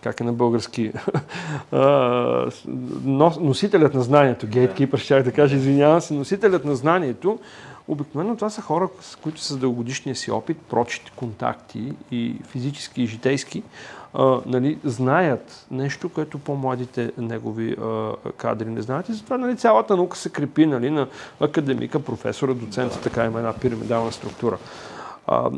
как 0.02 0.20
е 0.20 0.24
на 0.24 0.32
български, 0.32 0.92
носителят 3.40 3.94
на 3.94 4.02
знанието, 4.02 4.46
гейткипър, 4.46 4.98
ще 4.98 5.22
да 5.22 5.32
кажа, 5.32 5.56
извинявам 5.56 6.00
се, 6.00 6.14
носителят 6.14 6.64
на 6.64 6.74
знанието, 6.74 7.38
Обикновено 7.88 8.36
това 8.36 8.50
са 8.50 8.62
хора, 8.62 8.88
с 9.00 9.16
които 9.16 9.40
с 9.40 9.56
дългогодишния 9.56 10.16
си 10.16 10.30
опит, 10.30 10.56
прочити 10.56 11.12
контакти 11.16 11.92
и 12.10 12.36
физически 12.48 13.02
и 13.02 13.06
житейски, 13.06 13.62
а, 14.14 14.40
нали, 14.46 14.78
знаят 14.84 15.66
нещо, 15.70 16.08
което 16.08 16.38
по-младите 16.38 17.12
негови 17.18 17.76
а, 17.80 18.12
кадри 18.36 18.70
не 18.70 18.82
знаят. 18.82 19.08
И 19.08 19.12
затова 19.12 19.38
нали, 19.38 19.56
цялата 19.56 19.96
наука 19.96 20.16
се 20.16 20.30
крепи 20.30 20.66
нали, 20.66 20.90
на 20.90 21.06
академика, 21.40 22.00
професора, 22.00 22.54
доцента, 22.54 23.00
така 23.00 23.24
има 23.24 23.38
една 23.38 23.52
пирамидална 23.52 24.12
структура. 24.12 24.58
А, 25.26 25.50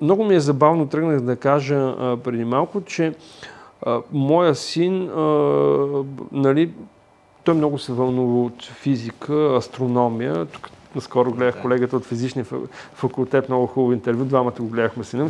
много 0.00 0.24
ми 0.24 0.34
е 0.34 0.40
забавно, 0.40 0.88
тръгнах 0.88 1.20
да 1.20 1.36
кажа 1.36 1.94
а, 1.98 2.16
преди 2.24 2.44
малко, 2.44 2.80
че 2.80 3.14
а, 3.86 4.00
моя 4.12 4.54
син, 4.54 5.10
а, 5.10 5.24
нали, 6.32 6.72
той 7.44 7.54
много 7.54 7.78
се 7.78 7.92
вълнува 7.92 8.46
от 8.46 8.64
физика, 8.64 9.54
астрономия. 9.56 10.46
Наскоро 10.94 11.30
гледах 11.30 11.54
да. 11.54 11.60
колегата 11.60 11.96
от 11.96 12.04
физичния 12.04 12.46
факултет, 12.94 13.48
много 13.48 13.66
хубаво 13.66 13.92
интервю, 13.92 14.24
двамата 14.24 14.54
го 14.60 14.66
гледахме 14.66 15.04
си. 15.04 15.16
Да. 15.16 15.28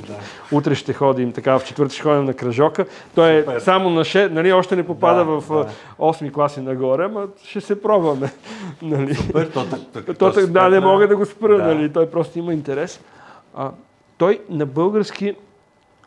Утре 0.53 0.75
ще 0.75 0.93
ходим, 0.93 1.33
така 1.33 1.59
в 1.59 1.65
четвърти 1.65 1.95
ще 1.95 2.03
ходим 2.03 2.25
на 2.25 2.35
кръжока. 2.35 2.87
Той 3.15 3.31
е 3.31 3.41
Супер. 3.41 3.61
само 3.61 3.91
на 3.91 4.01
6, 4.01 4.31
нали, 4.31 4.53
още 4.53 4.77
не 4.77 4.87
попада 4.87 5.25
да, 5.25 5.41
в 5.41 5.49
да. 5.49 5.69
8 5.99 6.33
класи 6.33 6.61
нагоре, 6.61 7.09
но 7.09 7.21
ще 7.45 7.61
се 7.61 7.83
пробваме. 7.83 8.33
Нали. 8.83 9.15
Супер, 9.15 9.47
то, 9.47 9.65
то, 9.93 10.15
то, 10.15 10.33
то, 10.33 10.47
да, 10.47 10.69
не 10.69 10.81
мога 10.81 11.09
да 11.09 11.17
го 11.17 11.27
спра, 11.27 11.57
да. 11.57 11.75
нали, 11.75 11.93
той 11.93 12.11
просто 12.11 12.39
има 12.39 12.53
интерес. 12.53 13.01
А, 13.55 13.71
той 14.19 14.41
на 14.51 14.67
български 14.67 15.35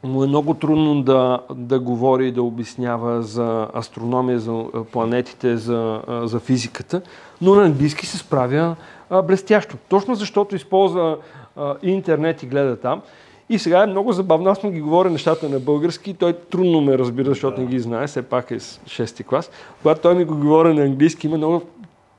му 0.04 0.24
е 0.24 0.28
много 0.28 0.54
трудно 0.54 1.02
да, 1.02 1.40
да 1.56 1.80
говори 1.80 2.28
и 2.28 2.32
да 2.32 2.44
обяснява 2.44 3.24
за 3.24 3.68
астрономия, 3.76 4.40
за 4.40 4.66
планетите, 4.92 5.58
за, 5.58 6.02
за 6.24 6.40
физиката, 6.40 7.02
но 7.42 7.56
на 7.56 7.66
английски 7.66 8.06
се 8.06 8.18
справя 8.18 8.76
а, 9.10 9.22
блестящо. 9.22 9.78
Точно 9.90 10.16
защото 10.16 10.56
използва 10.56 11.18
а, 11.56 11.76
интернет 11.84 12.44
и 12.44 12.46
гледа 12.46 12.76
там. 12.76 13.02
И 13.50 13.60
сега 13.60 13.84
е 13.84 13.88
много 13.88 14.12
забавно. 14.12 14.50
Аз 14.50 14.64
му 14.64 14.72
ги 14.72 14.82
говоря 14.82 15.10
нещата 15.10 15.50
на 15.50 15.60
български. 15.60 16.14
Той 16.14 16.34
трудно 16.34 16.82
ме 16.82 16.98
разбира, 16.98 17.30
защото 17.30 17.56
да. 17.56 17.62
не 17.62 17.68
ги 17.68 17.80
знае. 17.80 18.08
Все 18.08 18.22
пак 18.22 18.52
е 18.52 18.60
6-ти 18.60 19.24
клас. 19.24 19.52
Когато 19.82 20.02
той 20.02 20.16
ми 20.16 20.26
го 20.26 20.38
говори 20.38 20.74
на 20.74 20.82
английски, 20.82 21.28
има 21.28 21.38
много 21.38 21.62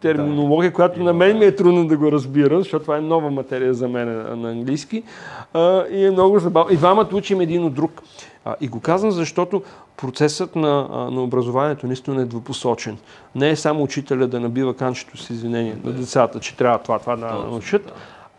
терминология, 0.00 0.70
да. 0.70 0.74
която 0.74 1.02
на 1.02 1.12
мен 1.12 1.38
ми 1.38 1.44
е 1.44 1.56
трудно 1.56 1.86
да 1.86 1.96
го 1.96 2.12
разбира, 2.12 2.58
защото 2.58 2.82
това 2.82 2.96
е 2.96 3.00
нова 3.00 3.30
материя 3.30 3.74
за 3.74 3.88
мен 3.88 4.40
на 4.40 4.50
английски. 4.50 5.02
А, 5.54 5.84
и 5.86 6.06
е 6.06 6.10
много 6.10 6.38
забавно. 6.38 6.72
И 6.72 6.76
двамата 6.76 7.08
учим 7.12 7.40
един 7.40 7.64
от 7.64 7.74
друг. 7.74 8.02
А, 8.44 8.54
и 8.60 8.68
го 8.68 8.80
казвам, 8.80 9.10
защото 9.10 9.62
процесът 9.96 10.56
на, 10.56 10.88
на 11.10 11.22
образованието 11.22 11.86
наистина 11.86 12.22
е 12.22 12.24
двупосочен. 12.24 12.98
Не 13.34 13.50
е 13.50 13.56
само 13.56 13.82
учителя 13.82 14.26
да 14.26 14.40
набива 14.40 14.74
канчето 14.74 15.16
с 15.16 15.30
извинение 15.30 15.76
на 15.84 15.92
децата, 15.92 16.40
че 16.40 16.56
трябва 16.56 16.78
това, 16.78 16.98
това 16.98 17.16
да 17.16 17.26
научат, 17.26 17.92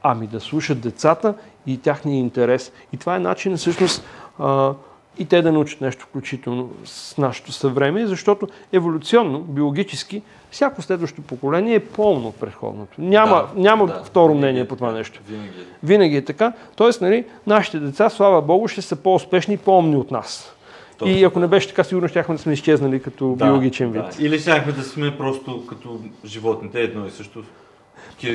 ами 0.04 0.28
да 0.28 0.40
слушат 0.40 0.82
децата 0.82 1.34
и 1.68 1.78
тяхния 1.78 2.20
интерес. 2.20 2.72
И 2.94 2.98
това 2.98 3.16
е 3.16 3.20
начин 3.20 3.58
всъщност 3.58 4.06
а, 4.40 4.74
и 5.20 5.26
те 5.26 5.42
да 5.42 5.52
научат 5.52 5.82
нещо 5.82 6.06
включително 6.06 6.70
с 6.86 7.18
нашето 7.18 7.52
съвремие, 7.52 8.08
защото 8.08 8.48
еволюционно, 8.74 9.40
биологически, 9.40 10.22
всяко 10.52 10.82
следващо 10.82 11.22
поколение 11.22 11.76
е 11.76 11.86
пълно 11.86 12.28
от 12.28 12.36
предходното. 12.36 13.02
Няма, 13.02 13.36
да, 13.36 13.62
няма 13.62 13.88
да, 13.88 14.04
второ 14.04 14.34
мнение 14.34 14.62
е 14.62 14.68
по 14.68 14.76
това 14.76 14.92
нещо. 14.92 15.22
Винаги. 15.30 15.50
винаги 15.84 16.18
е 16.18 16.26
така. 16.26 16.54
Тоест, 16.76 17.02
нали, 17.02 17.26
нашите 17.48 17.80
деца, 17.80 18.10
слава 18.10 18.42
Богу, 18.42 18.68
ще 18.68 18.82
са 18.82 18.96
по-успешни 18.96 19.54
и 19.54 19.58
по-умни 19.58 19.96
от 19.96 20.12
нас. 20.12 20.54
Точно, 20.98 21.16
и 21.16 21.24
ако 21.24 21.40
не 21.40 21.48
беше 21.48 21.68
така, 21.68 21.84
сигурно 21.84 22.08
щяхме 22.08 22.36
да 22.36 22.42
сме 22.42 22.54
изчезнали 22.54 23.02
като 23.02 23.36
да, 23.36 23.46
биологичен 23.46 23.92
вид. 23.92 24.02
Да. 24.02 24.26
Или 24.26 24.40
щяхме 24.40 24.72
да 24.72 24.84
сме 24.84 25.18
просто 25.18 25.66
като 25.68 26.00
животните, 26.26 26.82
едно 26.82 27.08
и 27.08 27.12
също. 27.12 27.44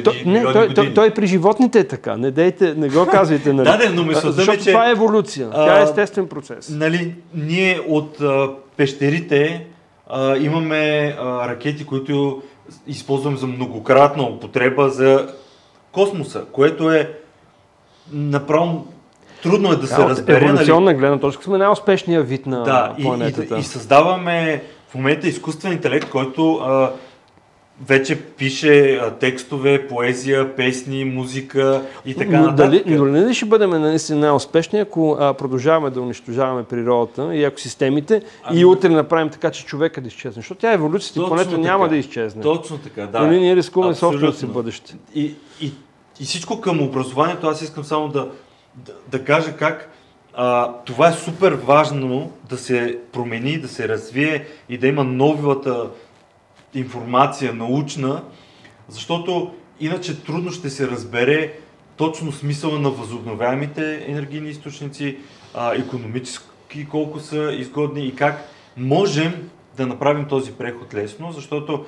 То, 0.04 0.12
не, 0.26 0.42
той, 0.42 0.74
той, 0.74 0.94
той, 0.94 1.10
при 1.10 1.26
животните 1.26 1.78
е 1.78 1.88
така. 1.88 2.16
Не, 2.16 2.30
дейте, 2.30 2.74
не 2.74 2.88
го 2.88 3.06
казвайте. 3.06 3.52
Нали? 3.52 3.68
да, 3.68 3.76
да, 3.78 3.90
но 3.90 4.04
мисълта 4.04 4.32
Защото 4.32 4.64
че, 4.64 4.70
това 4.70 4.88
е 4.88 4.90
еволюция. 4.90 5.50
Тя 5.50 5.80
е 5.80 5.82
естествен 5.82 6.28
процес. 6.28 6.68
Нали, 6.70 7.14
ние 7.34 7.80
от 7.88 8.20
а, 8.20 8.50
пещерите 8.76 9.66
а, 10.06 10.36
имаме 10.36 11.14
а, 11.20 11.48
ракети, 11.48 11.86
които 11.86 12.42
използваме 12.86 13.36
за 13.36 13.46
многократна 13.46 14.22
употреба 14.22 14.88
за 14.88 15.28
космоса, 15.92 16.44
което 16.52 16.90
е 16.90 17.18
направо 18.12 18.86
трудно 19.42 19.72
е 19.72 19.76
да, 19.76 19.86
се 19.86 19.98
разбере. 19.98 20.40
Нали? 20.40 20.50
Еволюционна 20.50 20.84
нали? 20.84 20.98
гледна 20.98 21.18
точка 21.18 21.44
сме 21.44 21.58
най-успешния 21.58 22.22
вид 22.22 22.46
на 22.46 22.62
да, 22.62 22.94
планетата. 23.02 23.54
И, 23.54 23.58
и, 23.58 23.60
и 23.60 23.64
създаваме 23.64 24.62
в 24.88 24.94
момента 24.94 25.28
изкуствен 25.28 25.72
интелект, 25.72 26.10
който 26.10 26.54
а, 26.54 26.92
вече 27.86 28.20
пише 28.20 28.94
а, 28.94 29.10
текстове, 29.10 29.88
поезия, 29.88 30.56
песни, 30.56 31.04
музика 31.04 31.82
и 32.06 32.14
така 32.14 32.40
но, 32.40 32.46
нататък. 32.46 32.84
Дали, 32.84 32.96
но 32.96 33.04
не 33.04 33.34
ще 33.34 33.44
бъдем 33.44 33.70
наистина 33.70 34.20
най-успешни, 34.20 34.80
ако 34.80 35.16
а, 35.20 35.34
продължаваме 35.34 35.90
да 35.90 36.00
унищожаваме 36.00 36.64
природата 36.64 37.34
и 37.34 37.44
екосистемите 37.44 38.22
ами... 38.44 38.60
и 38.60 38.64
утре 38.64 38.88
направим 38.88 39.28
така, 39.28 39.50
че 39.50 39.64
човека 39.64 40.00
да 40.00 40.08
изчезне. 40.08 40.40
Защото 40.42 40.60
тя 40.60 40.72
еволюцията 40.72 41.20
и 41.20 41.26
планета 41.26 41.58
няма 41.58 41.88
да 41.88 41.96
изчезне. 41.96 42.42
Точно 42.42 42.78
така, 42.78 43.06
да. 43.06 43.20
Нали, 43.20 43.40
ние 43.40 43.56
рискуваме 43.56 43.94
собственото 43.94 44.38
си 44.38 44.46
бъдеще. 44.46 44.96
И, 45.14 45.34
и, 45.60 45.72
и 46.20 46.24
всичко 46.24 46.60
към 46.60 46.82
образованието, 46.82 47.46
аз 47.46 47.62
искам 47.62 47.84
само 47.84 48.08
да, 48.08 48.28
да, 48.74 48.92
да 49.10 49.24
кажа 49.24 49.56
как 49.56 49.88
а, 50.34 50.72
това 50.84 51.08
е 51.08 51.12
супер 51.12 51.52
важно 51.52 52.32
да 52.48 52.58
се 52.58 52.98
промени, 53.12 53.58
да 53.58 53.68
се 53.68 53.88
развие 53.88 54.44
и 54.68 54.78
да 54.78 54.86
има 54.86 55.04
новата 55.04 55.86
информация 56.74 57.54
научна, 57.54 58.22
защото 58.88 59.54
иначе 59.80 60.24
трудно 60.24 60.50
ще 60.50 60.70
се 60.70 60.88
разбере 60.88 61.52
точно 61.96 62.32
смисъла 62.32 62.78
на 62.78 62.90
възобновяемите 62.90 64.04
енергийни 64.08 64.48
източници, 64.48 65.16
а, 65.54 65.74
економически 65.74 66.88
колко 66.90 67.20
са 67.20 67.52
изгодни 67.52 68.06
и 68.06 68.14
как 68.14 68.48
можем 68.76 69.50
да 69.76 69.86
направим 69.86 70.28
този 70.28 70.52
преход 70.52 70.94
лесно, 70.94 71.32
защото 71.32 71.84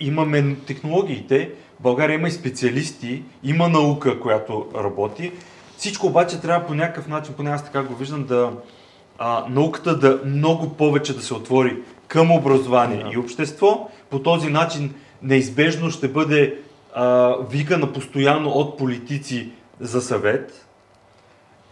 имаме 0.00 0.56
технологиите, 0.66 1.50
България 1.80 2.14
има 2.14 2.28
и 2.28 2.32
специалисти, 2.32 3.22
има 3.44 3.68
наука, 3.68 4.20
която 4.20 4.66
работи. 4.74 5.32
Всичко 5.76 6.06
обаче 6.06 6.40
трябва 6.40 6.66
по 6.66 6.74
някакъв 6.74 7.08
начин, 7.08 7.34
поне 7.34 7.50
аз 7.50 7.64
така 7.64 7.82
го 7.82 7.94
виждам, 7.94 8.24
да 8.24 8.52
а, 9.18 9.44
науката 9.48 9.98
да 9.98 10.20
много 10.24 10.68
повече 10.68 11.16
да 11.16 11.22
се 11.22 11.34
отвори 11.34 11.76
към 12.08 12.32
образование 12.32 13.04
yeah. 13.04 13.14
и 13.14 13.18
общество. 13.18 13.90
По 14.10 14.22
този 14.22 14.50
начин 14.50 14.94
неизбежно 15.22 15.90
ще 15.90 16.08
бъде 16.08 16.58
а, 16.94 17.36
викана 17.50 17.92
постоянно 17.92 18.50
от 18.50 18.78
политици 18.78 19.50
за 19.80 20.00
съвет 20.00 20.66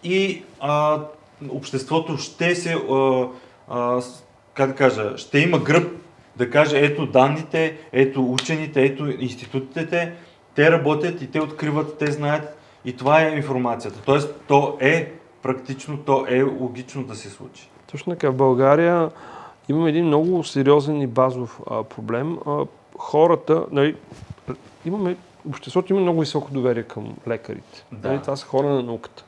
и 0.05 0.43
а, 0.61 1.01
обществото 1.49 2.17
ще 2.17 2.55
се, 2.55 2.75
а, 2.75 3.27
а, 3.69 4.01
как 4.55 4.71
да 4.71 4.77
кажа, 4.77 5.19
ще 5.19 5.39
има 5.39 5.59
гръб 5.59 5.93
да 6.37 6.51
каже 6.51 6.79
ето 6.79 7.07
данните, 7.07 7.77
ето 7.93 8.33
учените, 8.33 8.85
ето 8.85 9.07
институтите, 9.19 10.13
те 10.55 10.71
работят 10.71 11.23
и 11.23 11.31
те 11.31 11.41
откриват, 11.41 11.99
те 11.99 12.13
знаят 12.13 12.59
и 12.85 12.97
това 12.97 13.23
е 13.23 13.37
информацията. 13.37 14.01
Тоест, 14.05 14.35
то 14.49 14.77
е 14.81 15.13
практично, 15.43 15.97
то 15.97 16.27
е 16.29 16.43
логично 16.43 17.05
да 17.05 17.15
се 17.15 17.31
случи. 17.31 17.69
Точно 17.91 18.13
така. 18.13 18.31
В 18.31 18.35
България 18.35 19.11
имаме 19.69 19.89
един 19.89 20.07
много 20.07 20.45
сериозен 20.45 21.01
и 21.01 21.07
базов 21.07 21.61
а, 21.71 21.83
проблем. 21.83 22.39
А, 22.47 22.65
хората, 22.99 23.67
нали, 23.71 23.97
имаме, 24.87 25.17
обществото 25.49 25.93
има 25.93 26.03
много 26.03 26.21
високо 26.21 26.51
доверие 26.53 26.83
към 26.83 27.17
лекарите. 27.29 27.85
Да. 27.93 28.09
Нали, 28.09 28.21
това 28.21 28.37
са 28.37 28.47
хора 28.47 28.67
на 28.67 28.83
науката. 28.83 29.25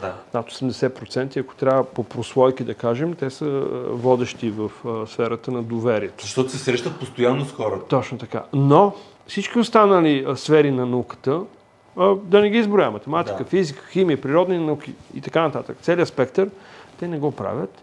Да. 0.00 0.14
Над 0.34 0.50
80%, 0.50 1.40
ако 1.40 1.54
трябва 1.54 1.84
по 1.84 2.04
прослойки 2.04 2.64
да 2.64 2.74
кажем, 2.74 3.14
те 3.14 3.30
са 3.30 3.46
водещи 3.90 4.50
в 4.50 4.70
а, 4.86 5.06
сферата 5.06 5.50
на 5.50 5.62
доверието. 5.62 6.22
Защото 6.22 6.50
се 6.50 6.58
срещат 6.58 6.98
постоянно 6.98 7.44
с 7.44 7.52
хората. 7.52 7.86
Точно 7.88 8.18
така. 8.18 8.44
Но 8.52 8.92
всички 9.26 9.58
останали 9.58 10.24
а, 10.28 10.36
сфери 10.36 10.70
на 10.70 10.86
науката, 10.86 11.40
а, 11.96 12.14
да 12.14 12.40
не 12.40 12.50
ги 12.50 12.58
изброя, 12.58 12.90
математика, 12.90 13.38
да. 13.38 13.44
физика, 13.44 13.86
химия, 13.92 14.20
природни 14.20 14.58
науки 14.58 14.94
и 15.14 15.20
така 15.20 15.42
нататък, 15.42 15.76
целият 15.82 16.08
спектър, 16.08 16.50
те 16.98 17.08
не 17.08 17.18
го 17.18 17.32
правят. 17.32 17.82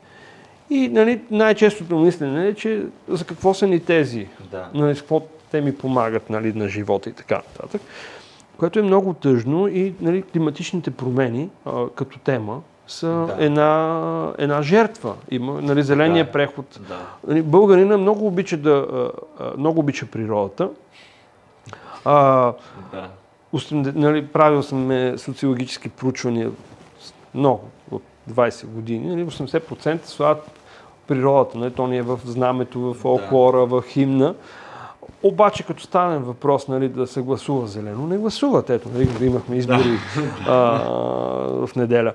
И 0.69 0.87
нали, 0.87 1.21
най-честото 1.31 1.97
мислене 1.97 2.47
е, 2.47 2.53
че 2.53 2.85
за 3.07 3.25
какво 3.25 3.53
са 3.53 3.67
ни 3.67 3.79
тези, 3.79 4.27
да. 4.51 4.69
нали, 4.73 4.95
с 4.95 4.99
какво 4.99 5.21
те 5.51 5.61
ми 5.61 5.77
помагат 5.77 6.29
нали, 6.29 6.53
на 6.53 6.67
живота 6.67 7.09
и 7.09 7.13
така 7.13 7.35
нататък. 7.35 7.81
Което 8.57 8.79
е 8.79 8.81
много 8.81 9.13
тъжно 9.13 9.67
и 9.67 9.93
нали, 10.01 10.21
климатичните 10.21 10.91
промени 10.91 11.49
а, 11.65 11.89
като 11.95 12.19
тема 12.19 12.61
са 12.87 13.07
да. 13.07 13.35
една, 13.39 14.33
една 14.37 14.61
жертва. 14.61 15.13
Има 15.31 15.61
нали, 15.61 15.83
зеления 15.83 16.25
да. 16.25 16.31
преход. 16.31 16.79
Да. 16.87 17.05
Нали, 17.27 17.41
българина 17.41 17.97
много 17.97 18.27
обича, 18.27 18.57
да, 18.57 19.09
много 19.57 19.79
обича 19.79 20.05
природата. 20.05 20.69
А, 22.05 22.53
да. 22.91 23.09
нали, 23.95 24.27
правил 24.27 24.63
съм 24.63 25.13
социологически 25.17 25.89
проучвания 25.89 26.51
много 27.33 27.69
от 27.91 28.03
20 28.31 28.65
години. 28.65 29.07
Нали, 29.07 29.25
80% 29.25 30.05
слагат 30.05 30.56
природата. 31.07 31.57
Нали? 31.57 31.71
То 31.71 31.87
ни 31.87 31.97
е 31.97 32.01
в 32.01 32.19
знамето, 32.25 32.79
в 32.79 32.93
фолклора, 32.93 33.65
в 33.65 33.83
химна. 33.87 34.35
Обаче, 35.23 35.63
като 35.63 35.83
стане 35.83 36.17
въпрос 36.17 36.67
нали, 36.67 36.89
да 36.89 37.07
се 37.07 37.21
гласува 37.21 37.67
зелено, 37.67 38.07
не 38.07 38.17
гласуват. 38.17 38.69
Ето, 38.69 38.89
нали, 38.93 39.25
имахме 39.25 39.55
избори 39.55 39.99
а, 40.47 40.55
в 41.67 41.69
неделя. 41.75 42.13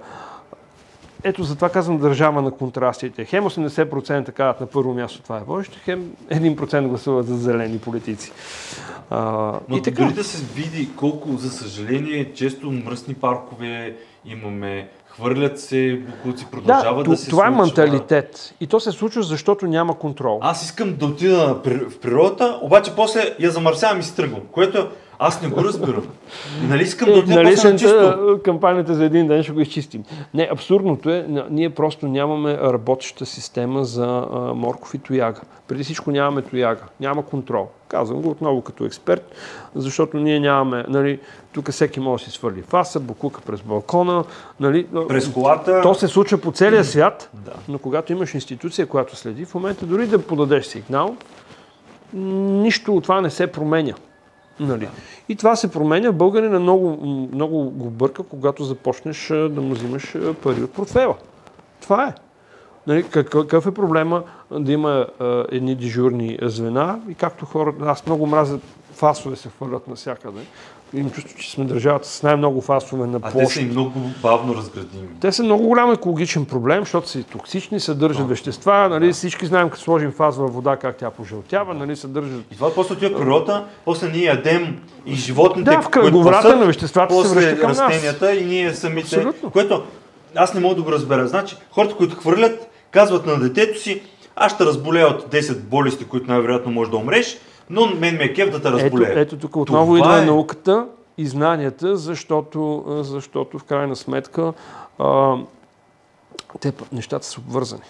Ето, 1.25 1.43
затова 1.43 1.69
казвам 1.69 1.99
държава 1.99 2.43
на 2.43 2.51
контрастите. 2.51 3.25
Хем 3.25 3.45
80% 3.45 4.33
казват 4.33 4.61
на 4.61 4.67
първо 4.67 4.95
място 4.95 5.23
това 5.23 5.39
е 5.39 5.43
водещо, 5.47 5.79
хем 5.85 6.11
1% 6.31 6.89
гласуват 6.89 7.27
за 7.27 7.37
зелени 7.37 7.79
политици. 7.79 8.33
А, 9.11 9.53
Но 9.69 9.77
и 9.77 9.83
така. 9.83 10.03
дори 10.03 10.15
да 10.15 10.25
се 10.25 10.45
види 10.55 10.91
колко, 10.97 11.37
за 11.37 11.51
съжаление, 11.51 12.33
често 12.35 12.71
мръсни 12.71 13.15
паркове 13.15 13.97
имаме, 14.25 14.89
хвърлят 15.15 15.61
се, 15.61 16.01
буклуци 16.09 16.47
продължават 16.51 17.05
да, 17.05 17.11
да 17.11 17.17
се 17.17 17.31
това 17.31 17.47
случва. 17.47 17.63
е 17.63 17.67
менталитет. 17.67 18.55
И 18.61 18.67
то 18.67 18.81
се 18.81 18.93
случва, 18.93 19.23
защото 19.23 19.67
няма 19.67 19.99
контрол. 19.99 20.39
Аз 20.43 20.65
искам 20.65 20.97
да 20.97 21.07
отида 21.07 21.61
в 21.91 21.99
природата, 21.99 22.59
обаче 22.63 22.93
после 22.97 23.37
я 23.41 23.51
замърсявам 23.51 24.01
и 24.01 24.03
си 24.03 24.17
тръгвам. 24.17 24.41
Което 24.53 24.89
Аз 25.19 25.43
не 25.43 25.49
го 25.49 25.65
разбирам. 25.65 26.07
Нали 26.63 26.83
искам 26.83 27.09
да 27.09 27.19
отида 27.19 27.35
нали 27.35 27.55
после 27.55 27.69
са- 27.69 27.77
чисто? 27.77 28.39
кампанията 28.45 28.95
за 28.95 29.05
един 29.05 29.29
ден 29.29 29.43
ще 29.43 29.53
го 29.53 29.61
изчистим. 29.61 30.05
Не, 30.35 30.49
абсурдното 30.53 31.11
е, 31.11 31.27
ние 31.51 31.71
просто 31.71 32.09
нямаме 32.09 32.59
работеща 32.59 33.27
система 33.27 33.85
за 33.85 34.27
а, 34.33 34.39
морков 34.55 34.95
и 34.95 34.99
тояга. 34.99 35.41
Преди 35.69 35.85
всичко 35.85 36.11
нямаме 36.11 36.43
тояга, 36.43 36.83
няма 37.01 37.27
контрол. 37.27 37.69
Казвам 37.89 38.23
го 38.23 38.31
отново 38.31 38.63
като 38.63 38.85
експерт, 38.85 39.33
защото 39.75 40.17
ние 40.17 40.41
нямаме, 40.41 40.85
нали, 40.89 41.21
тук 41.53 41.71
всеки 41.71 42.01
може 42.01 42.25
да 42.25 42.31
си 42.31 42.37
свърли 42.37 42.63
фаса, 42.63 43.01
букука 43.01 43.41
през 43.41 43.61
балкона, 43.61 44.25
нали, 44.61 44.87
През 45.09 45.29
колата. 45.29 45.81
то 45.83 45.95
се 45.95 46.09
случва 46.09 46.39
по 46.39 46.53
целия 46.53 46.85
свят, 46.85 47.31
Да. 47.35 47.53
но 47.69 47.79
когато 47.79 48.13
имаш 48.13 48.35
институция, 48.35 48.87
която 48.87 49.17
следи, 49.17 49.45
в 49.45 49.55
момента 49.55 49.87
дори 49.87 50.07
да 50.07 50.19
подадеш 50.19 50.67
сигнал, 50.67 51.17
нищо 52.15 52.97
от 52.97 53.03
това 53.03 53.21
не 53.21 53.31
се 53.31 53.47
променя. 53.47 53.93
Нали? 54.61 54.89
И 55.29 55.37
това 55.37 55.57
се 55.57 55.71
променя. 55.71 56.13
Българина 56.13 56.59
много, 56.61 56.99
много 57.33 57.71
го 57.71 57.91
бърка, 57.91 58.23
когато 58.23 58.65
започнеш 58.65 59.27
да 59.29 59.61
му 59.61 59.75
взимаш 59.75 60.15
пари 60.43 60.63
от 60.63 60.73
портфела. 60.73 61.15
Това 61.81 62.07
е. 62.07 62.15
Нали, 62.87 63.03
как- 63.03 63.29
какъв 63.29 63.67
е 63.67 63.75
проблема 63.75 64.23
да 64.51 64.73
има 64.73 65.07
а, 65.21 65.45
едни 65.51 65.75
дежурни 65.75 66.39
звена 66.43 67.01
и 67.09 67.15
както 67.15 67.45
хората, 67.47 67.85
аз 67.87 68.07
много 68.07 68.27
мразя 68.27 68.59
фасове 68.93 69.37
се 69.37 69.49
хвърлят 69.49 69.89
навсякъде. 69.89 70.41
Имам 70.95 71.11
чувство, 71.11 71.39
че 71.39 71.51
сме 71.51 71.65
държавата 71.65 72.09
с 72.09 72.23
най-много 72.23 72.61
фасове 72.61 73.07
на 73.07 73.19
А 73.23 73.27
те 73.27 73.33
площ. 73.33 73.55
са 73.55 73.61
и 73.61 73.65
много 73.65 73.93
бавно 74.23 74.55
разградими. 74.55 75.09
Те 75.21 75.33
са 75.33 75.43
много 75.43 75.67
голям 75.69 75.93
екологичен 75.93 76.45
проблем, 76.45 76.81
защото 76.81 77.09
са 77.09 77.19
и 77.19 77.23
токсични, 77.23 77.81
съдържат 77.81 78.29
вещества. 78.29 78.89
Нали, 78.89 79.13
Всички 79.13 79.47
знаем, 79.47 79.71
като 79.71 79.83
сложим 79.83 80.13
фаз 80.13 80.37
във 80.37 80.55
вода, 80.55 80.77
как 80.77 80.97
тя 80.97 81.11
пожълтява, 81.11 81.75
нали, 81.75 81.97
съдържат 81.97 82.45
И 82.53 82.57
това 82.57 82.75
после 82.75 82.95
отива 82.95 83.17
в 83.17 83.21
природата, 83.21 83.65
после 83.85 84.09
ние 84.09 84.25
ядем 84.25 84.77
и 85.07 85.15
животните, 85.15 85.71
Да, 85.71 85.83
в 85.83 85.89
кръговрата 85.89 86.57
на 86.57 86.67
веществата 86.67 87.15
се 87.15 87.23
после 87.23 87.35
връща 87.41 87.61
към 87.61 87.71
нас. 87.71 87.79
растенията 87.81 88.35
и 88.35 88.45
ние 88.45 88.75
самите. 88.75 89.17
Абсолютно. 89.17 89.51
Което 89.51 89.83
аз 90.37 90.55
не 90.55 90.61
мога 90.61 90.75
да 90.75 90.83
го 90.83 90.93
разбера. 90.93 91.29
Значи, 91.29 91.57
хората, 91.71 91.95
които 91.95 92.17
хвърлят, 92.17 92.69
казват 92.91 93.27
на 93.27 93.39
детето 93.39 93.81
си, 93.81 94.03
аз 94.37 94.53
ще 94.55 94.65
разболея 94.65 95.07
от 95.09 95.33
10 95.33 95.59
болести, 95.59 96.05
които 96.05 96.31
най-вероятно 96.31 96.73
може 96.73 96.91
да 96.91 96.97
умреш, 96.97 97.39
но 97.71 97.87
мен 97.89 98.17
ме 98.17 98.25
е 98.25 98.33
кеф 98.33 98.51
да 98.51 98.63
те 98.63 98.69
Ето, 98.69 98.79
разболея. 98.79 99.21
ето 99.21 99.37
тук 99.37 99.57
отново 99.57 99.97
Това 99.97 100.09
идва 100.09 100.23
е. 100.23 100.27
науката 100.27 100.87
и 101.19 101.27
знанията, 101.27 101.97
защото, 101.97 102.85
защото 102.87 103.59
в 103.59 103.65
крайна 103.65 103.97
сметка 103.97 104.53
а, 104.99 105.35
те 106.61 106.73
нещата 106.93 107.27
са 107.27 107.41
обвързани. 107.41 107.83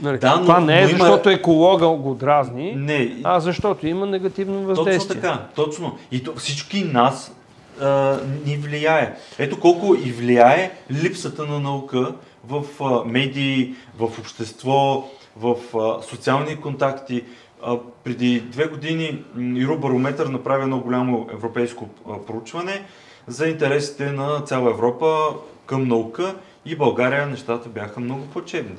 Нали, 0.00 0.18
Да, 0.18 0.36
но- 0.36 0.42
това 0.42 0.60
не 0.60 0.78
е 0.78 0.82
но 0.82 0.88
има- 0.88 0.98
защото 0.98 1.30
еколога 1.30 1.88
го 1.88 2.14
дразни, 2.14 2.72
Не, 2.72 3.16
а 3.24 3.40
защото 3.40 3.86
има 3.86 4.06
негативно 4.06 4.54
Точно 4.58 4.66
въздействие. 4.76 5.20
така, 5.20 5.46
точно. 5.54 5.98
И 6.12 6.24
то, 6.24 6.34
всички 6.34 6.84
нас 6.84 7.32
а, 7.80 8.16
ни 8.46 8.56
влияе. 8.56 9.14
Ето 9.38 9.60
колко 9.60 9.94
и 9.96 10.12
влияе 10.12 10.72
липсата 10.92 11.46
на 11.46 11.60
наука 11.60 12.12
в 12.44 12.62
а, 12.80 13.02
медии, 13.04 13.74
в 13.98 14.02
общество, 14.02 15.04
в 15.36 15.54
а, 15.74 16.02
социални 16.02 16.56
контакти. 16.56 17.24
А, 17.62 17.78
преди 18.04 18.40
две 18.40 18.66
години 18.66 19.24
Юробарометър 19.38 20.26
направи 20.26 20.62
едно 20.62 20.80
голямо 20.80 21.28
европейско 21.32 21.88
проучване 22.26 22.86
за 23.26 23.46
интересите 23.48 24.12
на 24.12 24.40
цяла 24.40 24.70
Европа 24.70 25.28
към 25.66 25.88
наука 25.88 26.34
и 26.66 26.76
България 26.76 27.26
нещата 27.26 27.68
бяха 27.68 28.00
много 28.00 28.26
плачевни. 28.26 28.76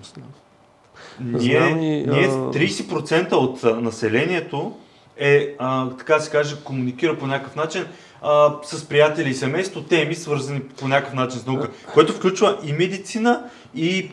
Ние, 1.19 1.73
ние 1.75 2.27
а, 2.27 2.31
30% 2.31 3.33
от 3.33 3.83
населението 3.83 4.77
е, 5.17 5.55
а, 5.59 5.89
така 5.89 6.19
се 6.19 6.31
каже, 6.31 6.55
комуникира 6.63 7.17
по 7.17 7.27
някакъв 7.27 7.55
начин 7.55 7.85
а, 8.21 8.55
с 8.63 8.85
приятели 8.85 9.29
и 9.29 9.33
семейство, 9.33 9.81
теми 9.81 10.15
свързани 10.15 10.61
по 10.61 10.87
някакъв 10.87 11.13
начин 11.13 11.39
с 11.39 11.45
наука, 11.45 11.69
което 11.93 12.13
включва 12.13 12.57
и 12.63 12.73
медицина, 12.73 13.43
и 13.75 14.11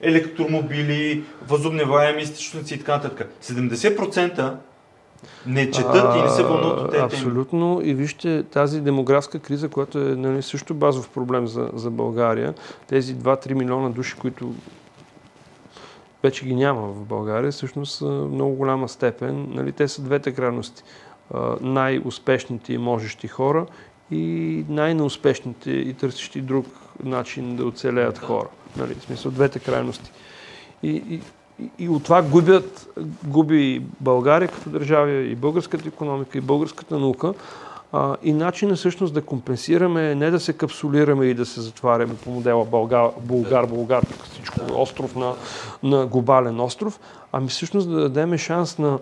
електромобили, 0.00 1.24
възобновяеми 1.48 2.22
източници 2.22 2.74
и 2.74 2.78
така 2.78 2.96
нататък. 2.96 3.34
70% 3.42 4.56
не 5.46 5.70
четат 5.70 6.16
и 6.16 6.22
не 6.22 6.30
се 6.30 6.42
вълнуват 6.42 6.80
от 6.80 6.90
тези. 6.90 7.02
Абсолютно. 7.02 7.80
И 7.84 7.94
вижте 7.94 8.42
тази 8.42 8.80
демографска 8.80 9.38
криза, 9.38 9.68
която 9.68 9.98
е 9.98 10.02
нали, 10.16 10.42
също 10.42 10.74
базов 10.74 11.08
проблем 11.08 11.46
за, 11.46 11.70
за 11.74 11.90
България. 11.90 12.54
Тези 12.86 13.16
2-3 13.16 13.54
милиона 13.54 13.88
души, 13.88 14.14
които 14.16 14.54
вече 16.22 16.44
ги 16.44 16.54
няма 16.54 16.88
в 16.88 17.04
България, 17.04 17.52
всъщност 17.52 17.98
са 17.98 18.06
в 18.06 18.28
много 18.28 18.54
голяма 18.54 18.88
степен. 18.88 19.46
Нали, 19.50 19.72
те 19.72 19.88
са 19.88 20.02
двете 20.02 20.32
крайности. 20.32 20.82
А, 21.34 21.56
най-успешните 21.60 22.72
и 22.72 22.78
можещи 22.78 23.28
хора 23.28 23.66
и 24.10 24.64
най-неуспешните 24.68 25.70
и 25.70 25.94
търсещи 25.94 26.40
друг 26.40 26.66
начин 27.04 27.56
да 27.56 27.64
оцелеят 27.64 28.18
хора. 28.18 28.48
Нали, 28.76 28.94
в 28.94 29.02
смисъл 29.02 29.30
двете 29.30 29.58
крайности. 29.58 30.12
И, 30.82 30.88
и, 30.88 31.20
и, 31.64 31.70
и 31.78 31.88
от 31.88 32.04
това 32.04 32.22
губят, 32.22 32.88
губи 33.24 33.82
България 34.00 34.48
като 34.48 34.70
държава, 34.70 35.10
и 35.10 35.34
българската 35.34 35.88
економика, 35.88 36.38
и 36.38 36.40
българската 36.40 36.98
наука. 36.98 37.34
А, 37.92 38.16
и 38.22 38.32
начинът 38.32 38.78
всъщност 38.78 39.14
да 39.14 39.22
компенсираме 39.22 40.10
е 40.10 40.14
не 40.14 40.30
да 40.30 40.40
се 40.40 40.52
капсулираме 40.52 41.26
и 41.26 41.34
да 41.34 41.46
се 41.46 41.60
затваряме 41.60 42.16
по 42.16 42.30
модела 42.30 42.64
Българ, 42.64 43.10
Българ, 43.20 43.66
Българ, 43.66 44.02
всичко 44.30 44.60
е 44.60 44.72
остров 44.74 45.16
на, 45.16 45.32
на 45.82 46.06
глобален 46.06 46.60
остров, 46.60 47.00
ами 47.32 47.48
всъщност 47.48 47.90
да 47.90 48.00
дадем 48.00 48.38
шанс 48.38 48.78
на, 48.78 48.98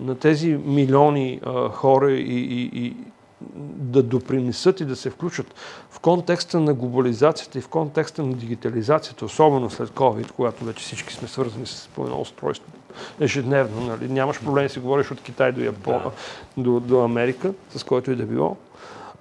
на 0.00 0.14
тези 0.14 0.58
милиони 0.64 1.40
хора 1.72 2.12
и, 2.12 2.40
и, 2.40 2.70
и 2.84 2.96
да 3.76 4.02
допринесат 4.02 4.80
и 4.80 4.84
да 4.84 4.96
се 4.96 5.10
включат 5.10 5.54
в 5.90 6.00
контекста 6.00 6.60
на 6.60 6.74
глобализацията 6.74 7.58
и 7.58 7.62
в 7.62 7.68
контекста 7.68 8.22
на 8.22 8.34
дигитализацията, 8.34 9.24
особено 9.24 9.70
след 9.70 9.90
COVID, 9.90 10.30
когато 10.30 10.64
вече 10.64 10.84
всички 10.84 11.14
сме 11.14 11.28
свързани 11.28 11.66
с 11.66 11.88
по 11.94 12.04
едно 12.04 12.20
устройство 12.20 12.72
ежедневно. 13.20 13.86
Нали? 13.86 14.08
Нямаш 14.08 14.40
проблем 14.40 14.64
да 14.64 14.68
си 14.68 14.80
говориш 14.80 15.10
от 15.10 15.20
Китай 15.20 15.52
до 15.52 15.60
Япония, 15.60 16.10
до, 16.56 16.80
до 16.80 17.04
Америка, 17.04 17.52
с 17.70 17.84
който 17.84 18.10
и 18.10 18.16
да 18.16 18.24
било. 18.24 18.56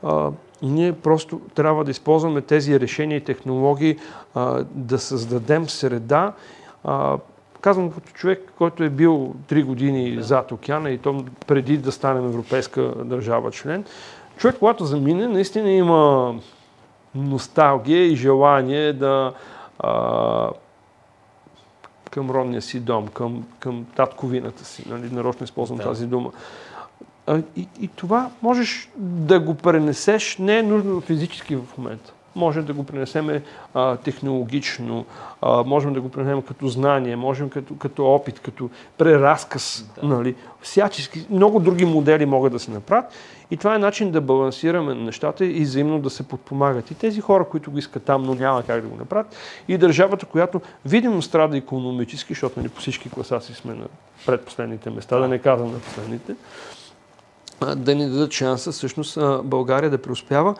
А, 0.03 0.31
ние 0.61 0.93
просто 0.93 1.41
трябва 1.55 1.83
да 1.83 1.91
използваме 1.91 2.41
тези 2.41 2.79
решения 2.79 3.17
и 3.17 3.23
технологии, 3.23 3.97
а, 4.35 4.65
да 4.71 4.99
създадем 4.99 5.69
среда. 5.69 6.33
А, 6.83 7.17
казвам 7.61 7.91
като 7.91 8.11
човек, 8.11 8.53
който 8.57 8.83
е 8.83 8.89
бил 8.89 9.35
3 9.47 9.63
години 9.63 10.15
да. 10.15 10.23
зад 10.23 10.51
океана 10.51 10.89
и 10.89 10.97
то 10.97 11.25
преди 11.47 11.77
да 11.77 11.91
станем 11.91 12.25
европейска 12.25 12.81
държава 12.81 13.51
член. 13.51 13.85
Човек, 14.37 14.55
когато 14.59 14.85
замине, 14.85 15.27
наистина 15.27 15.71
има 15.71 16.35
носталгия 17.15 18.05
и 18.05 18.15
желание 18.15 18.93
да 18.93 19.33
а, 19.79 20.49
към 22.11 22.29
родния 22.29 22.61
си 22.61 22.79
дом, 22.79 23.07
към, 23.07 23.45
към 23.59 23.85
татковината 23.95 24.65
си. 24.65 24.85
Нали? 24.89 25.09
Нарочно 25.11 25.43
използвам 25.43 25.77
Да. 25.77 25.83
тази 25.83 26.07
дума. 26.07 26.31
А, 27.27 27.41
и, 27.55 27.67
и 27.79 27.87
това 27.87 28.29
можеш 28.41 28.91
да 28.97 29.39
го 29.39 29.55
пренесеш, 29.55 30.37
не 30.37 30.57
е 30.57 30.63
нужно 30.63 31.01
физически 31.01 31.55
в 31.55 31.77
момента. 31.77 32.13
Може 32.39 32.61
да 32.61 32.73
го 32.73 32.83
пренесем 32.83 33.41
а, 33.73 33.95
технологично, 33.97 35.05
а, 35.41 35.63
можем 35.63 35.93
да 35.93 36.01
го 36.01 36.09
пренесем 36.09 36.41
като 36.41 36.67
знание, 36.67 37.15
можем 37.15 37.49
като, 37.49 37.75
като 37.75 38.05
опит, 38.05 38.39
като 38.39 38.69
преразказ. 38.97 39.85
Да. 40.01 40.07
Нали? 40.07 40.35
Всячески, 40.61 41.25
много 41.29 41.59
други 41.59 41.85
модели 41.85 42.25
могат 42.25 42.53
да 42.53 42.59
се 42.59 42.71
направят. 42.71 43.05
И 43.51 43.57
това 43.57 43.75
е 43.75 43.79
начин 43.79 44.11
да 44.11 44.21
балансираме 44.21 44.95
нещата 44.95 45.45
и 45.45 45.61
взаимно 45.61 45.99
да 45.99 46.09
се 46.09 46.23
подпомагат. 46.23 46.91
И 46.91 46.95
тези 46.95 47.21
хора, 47.21 47.45
които 47.45 47.71
го 47.71 47.77
искат 47.77 48.03
там, 48.03 48.23
но 48.23 48.35
няма 48.35 48.63
как 48.63 48.81
да 48.81 48.87
го 48.87 48.95
направят. 48.95 49.35
И 49.67 49.77
държавата, 49.77 50.25
която 50.25 50.61
видимо 50.85 51.21
страда 51.21 51.57
економически, 51.57 52.33
защото 52.33 52.59
нали, 52.59 52.69
по 52.69 52.79
всички 52.79 53.09
класации 53.09 53.55
сме 53.55 53.73
на 53.73 53.85
предпоследните 54.25 54.89
места, 54.89 55.19
да 55.19 55.27
не 55.27 55.39
казвам 55.39 55.71
на 55.71 55.79
последните, 55.79 56.35
да 57.75 57.95
ни 57.95 58.09
дадат 58.09 58.31
шанса 58.31 58.71
всъщност 58.71 59.17
България 59.43 59.89
да 59.89 59.97
преуспява. 59.97 60.55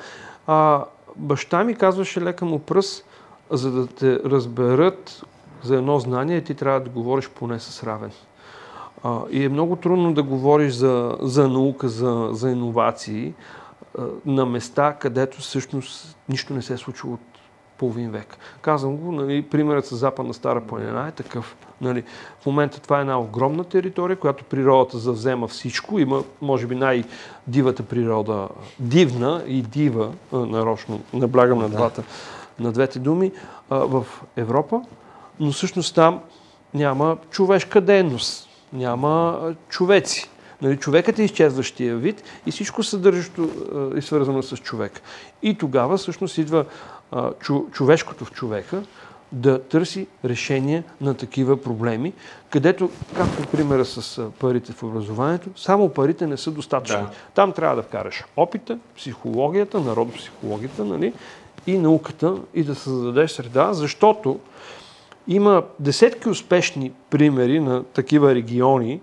Баща 1.16 1.64
ми 1.64 1.76
казваше 1.76 2.22
лека 2.22 2.46
му 2.46 2.60
пръст, 2.60 3.06
за 3.52 3.72
да 3.72 3.88
те 3.88 4.20
разберат 4.26 5.24
за 5.64 5.76
едно 5.76 6.00
знание, 6.00 6.42
ти 6.42 6.56
трябва 6.56 6.80
да 6.80 6.90
говориш 6.90 7.30
поне 7.30 7.60
с 7.60 7.84
равен. 7.84 8.12
А, 9.04 9.20
и 9.32 9.44
е 9.44 9.50
много 9.50 9.76
трудно 9.76 10.14
да 10.14 10.24
говориш 10.24 10.74
за, 10.74 11.18
за 11.22 11.48
наука, 11.48 11.90
за, 11.90 12.30
за 12.32 12.50
иновации 12.50 13.34
на 14.26 14.46
места, 14.46 14.94
където 14.94 15.42
всъщност 15.42 16.18
нищо 16.30 16.54
не 16.54 16.62
се 16.62 16.74
е 16.74 16.78
случило 16.78 17.14
от 17.14 17.39
половин 17.80 18.12
век. 18.12 18.38
Казвам 18.62 18.98
го, 18.98 19.12
нали, 19.12 19.42
примерът 19.42 19.86
с 19.86 19.96
Западна 19.96 20.34
Стара 20.34 20.62
планина 20.62 21.08
е 21.08 21.12
такъв. 21.12 21.56
Нали. 21.82 22.04
В 22.42 22.46
момента 22.46 22.82
това 22.82 22.98
е 22.98 23.02
една 23.02 23.20
огромна 23.20 23.64
територия, 23.64 24.18
която 24.18 24.44
природата 24.44 24.98
завзема 24.98 25.48
всичко. 25.48 26.00
Има, 26.00 26.24
може 26.42 26.68
би, 26.68 26.76
най-дивата 26.76 27.84
природа, 27.84 28.48
дивна 28.80 29.44
и 29.48 29.62
дива, 29.62 30.12
нарочно 30.32 31.02
наблягам 31.14 31.60
на, 31.60 31.70
двата, 31.70 32.04
на 32.60 32.72
двете 32.72 33.00
думи, 33.00 33.32
в 33.70 34.06
Европа, 34.36 34.82
но 35.40 35.52
всъщност 35.52 35.96
там 35.96 36.20
няма 36.74 37.18
човешка 37.30 37.82
дейност, 37.82 38.50
няма 38.74 39.40
човеци. 39.70 40.30
Нали, 40.62 40.78
човекът 40.78 41.20
е 41.20 41.24
изчезващия 41.24 41.96
вид 41.96 42.24
и 42.46 42.52
всичко 42.52 42.84
съдържащо 42.84 43.50
е 43.96 44.02
свързано 44.02 44.44
с 44.44 44.58
човек. 44.58 45.02
И 45.42 45.58
тогава 45.58 45.98
всъщност 45.98 46.38
идва 46.38 46.66
човешкото 47.72 48.26
в 48.26 48.32
човека, 48.32 48.84
да 49.32 49.64
търси 49.64 50.08
решение 50.26 50.84
на 51.02 51.14
такива 51.14 51.62
проблеми, 51.62 52.14
където, 52.50 52.90
както 53.16 53.48
примера 53.48 53.86
с 53.86 54.30
парите 54.40 54.74
в 54.74 54.84
образованието, 54.84 55.50
само 55.56 55.90
парите 55.90 56.28
не 56.28 56.38
са 56.38 56.52
достатъчни. 56.52 57.02
Да. 57.02 57.10
Там 57.34 57.52
трябва 57.52 57.76
да 57.76 57.82
вкараш 57.82 58.24
опита, 58.38 58.78
психологията, 58.98 59.80
народопсихологията, 59.80 60.86
нали, 60.86 61.14
и 61.68 61.78
науката, 61.78 62.36
и 62.54 62.64
да 62.64 62.76
създадеш 62.76 63.32
среда, 63.32 63.74
защото 63.74 64.40
има 65.28 65.64
десетки 65.80 66.30
успешни 66.30 66.92
примери 67.10 67.60
на 67.60 67.84
такива 67.84 68.36
региони, 68.36 69.02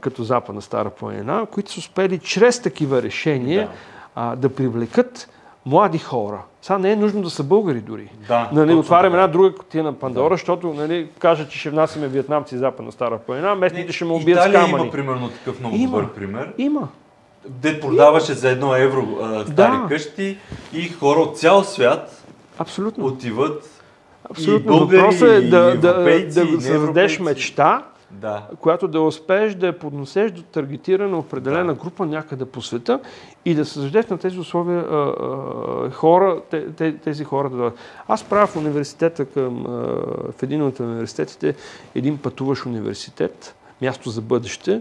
като 0.00 0.24
Западна 0.24 0.62
Стара 0.62 0.90
планина, 0.90 1.46
които 1.52 1.72
са 1.72 1.78
успели 1.78 2.18
чрез 2.18 2.62
такива 2.62 3.02
решения 3.02 3.70
да, 4.16 4.36
да 4.36 4.48
привлекат 4.48 5.28
млади 5.66 5.98
хора. 5.98 6.42
Сега 6.66 6.78
не 6.78 6.92
е 6.92 6.96
нужно 6.96 7.22
да 7.22 7.30
са 7.30 7.42
българи 7.42 7.80
дори. 7.80 8.10
Да, 8.28 8.50
нали, 8.52 8.74
отваряме 8.74 9.16
да. 9.16 9.22
една 9.22 9.32
друга 9.32 9.54
котия 9.54 9.84
на 9.84 9.92
Пандора, 9.92 10.28
да. 10.28 10.34
защото 10.34 10.74
нали, 10.74 11.08
кажат, 11.18 11.50
че 11.50 11.58
ще 11.58 11.70
внасяме 11.70 12.08
вьетнамци 12.08 12.54
и 12.54 12.58
западна 12.58 12.92
стара 12.92 13.18
планина, 13.18 13.54
местните 13.54 13.92
ще 13.92 14.04
му 14.04 14.14
убият 14.14 14.40
Италия 14.40 14.60
с 14.60 14.64
камъни. 14.64 14.82
има 14.82 14.92
примерно 14.92 15.28
такъв 15.28 15.60
много 15.60 15.76
има, 15.76 15.90
добър 15.90 16.12
пример. 16.14 16.52
Има. 16.58 16.88
Де 17.48 17.80
продаваше 17.80 18.32
за 18.32 18.50
едно 18.50 18.76
евро 18.76 19.06
а, 19.22 19.44
стари 19.46 19.76
да. 19.76 19.86
къщи 19.88 20.38
и 20.72 20.88
хора 20.88 21.20
от 21.20 21.38
цял 21.38 21.64
свят 21.64 22.24
Абсолютно. 22.58 23.06
отиват 23.06 23.82
Абсолютно. 24.30 24.74
И 24.74 24.78
българи, 24.78 25.00
Въпросът 25.00 25.28
е 25.28 25.40
да, 25.40 25.76
да, 25.76 26.04
да 26.24 26.60
създадеш 26.60 27.18
мечта, 27.20 27.82
да. 28.10 28.46
която 28.60 28.88
да 28.88 29.00
успееш 29.00 29.54
да 29.54 29.66
я 29.66 29.78
поднесеш 29.78 30.30
до 30.30 30.42
таргетирана 30.42 31.18
определена 31.18 31.74
да. 31.74 31.80
група 31.80 32.06
някъде 32.06 32.44
по 32.44 32.62
света 32.62 33.00
и 33.44 33.54
да 33.54 33.64
създадеш 33.64 34.06
на 34.06 34.18
тези 34.18 34.38
условия 34.38 34.80
а, 34.80 34.94
а, 34.94 35.90
хора, 35.90 36.40
те, 36.50 36.96
тези 36.96 37.24
хора 37.24 37.50
да 37.50 37.56
дойдат. 37.56 37.78
Аз 38.08 38.24
правя 38.24 38.46
в 38.46 38.56
университета 38.56 39.24
към, 39.24 39.66
а, 39.66 39.70
в 40.32 40.42
един 40.42 40.62
от 40.62 40.80
университетите 40.80 41.54
един 41.94 42.18
пътуващ 42.18 42.66
университет, 42.66 43.54
място 43.82 44.10
за 44.10 44.20
бъдеще. 44.20 44.80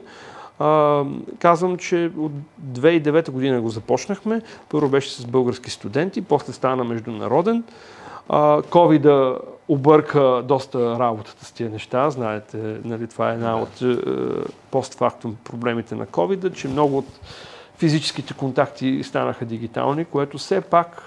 А, 0.60 1.04
казвам, 1.40 1.78
че 1.78 2.12
от 2.18 2.32
2009 2.64 3.32
година 3.32 3.62
го 3.62 3.70
започнахме. 3.70 4.42
Първо 4.70 4.90
беше 4.90 5.12
с 5.12 5.26
български 5.26 5.72
студенти, 5.72 6.22
после 6.22 6.54
стана 6.54 6.84
международен. 6.84 7.64
Ковида 8.70 9.38
обърка 9.68 10.44
доста 10.48 11.00
работата 11.00 11.46
с 11.46 11.52
тия 11.52 11.70
неща. 11.70 12.10
Знаете, 12.10 12.58
нали, 12.84 13.08
това 13.08 13.32
е 13.32 13.34
една 13.34 13.60
от 13.62 13.82
е, 13.82 13.98
постфактум 14.72 15.36
проблемите 15.44 15.96
на 15.96 16.06
ковида, 16.06 16.54
че 16.54 16.68
много 16.68 16.98
от 16.98 17.20
физическите 17.78 18.34
контакти 18.34 19.04
станаха 19.04 19.46
дигитални, 19.46 20.06
което 20.06 20.38
все 20.38 20.62
пак 20.62 21.04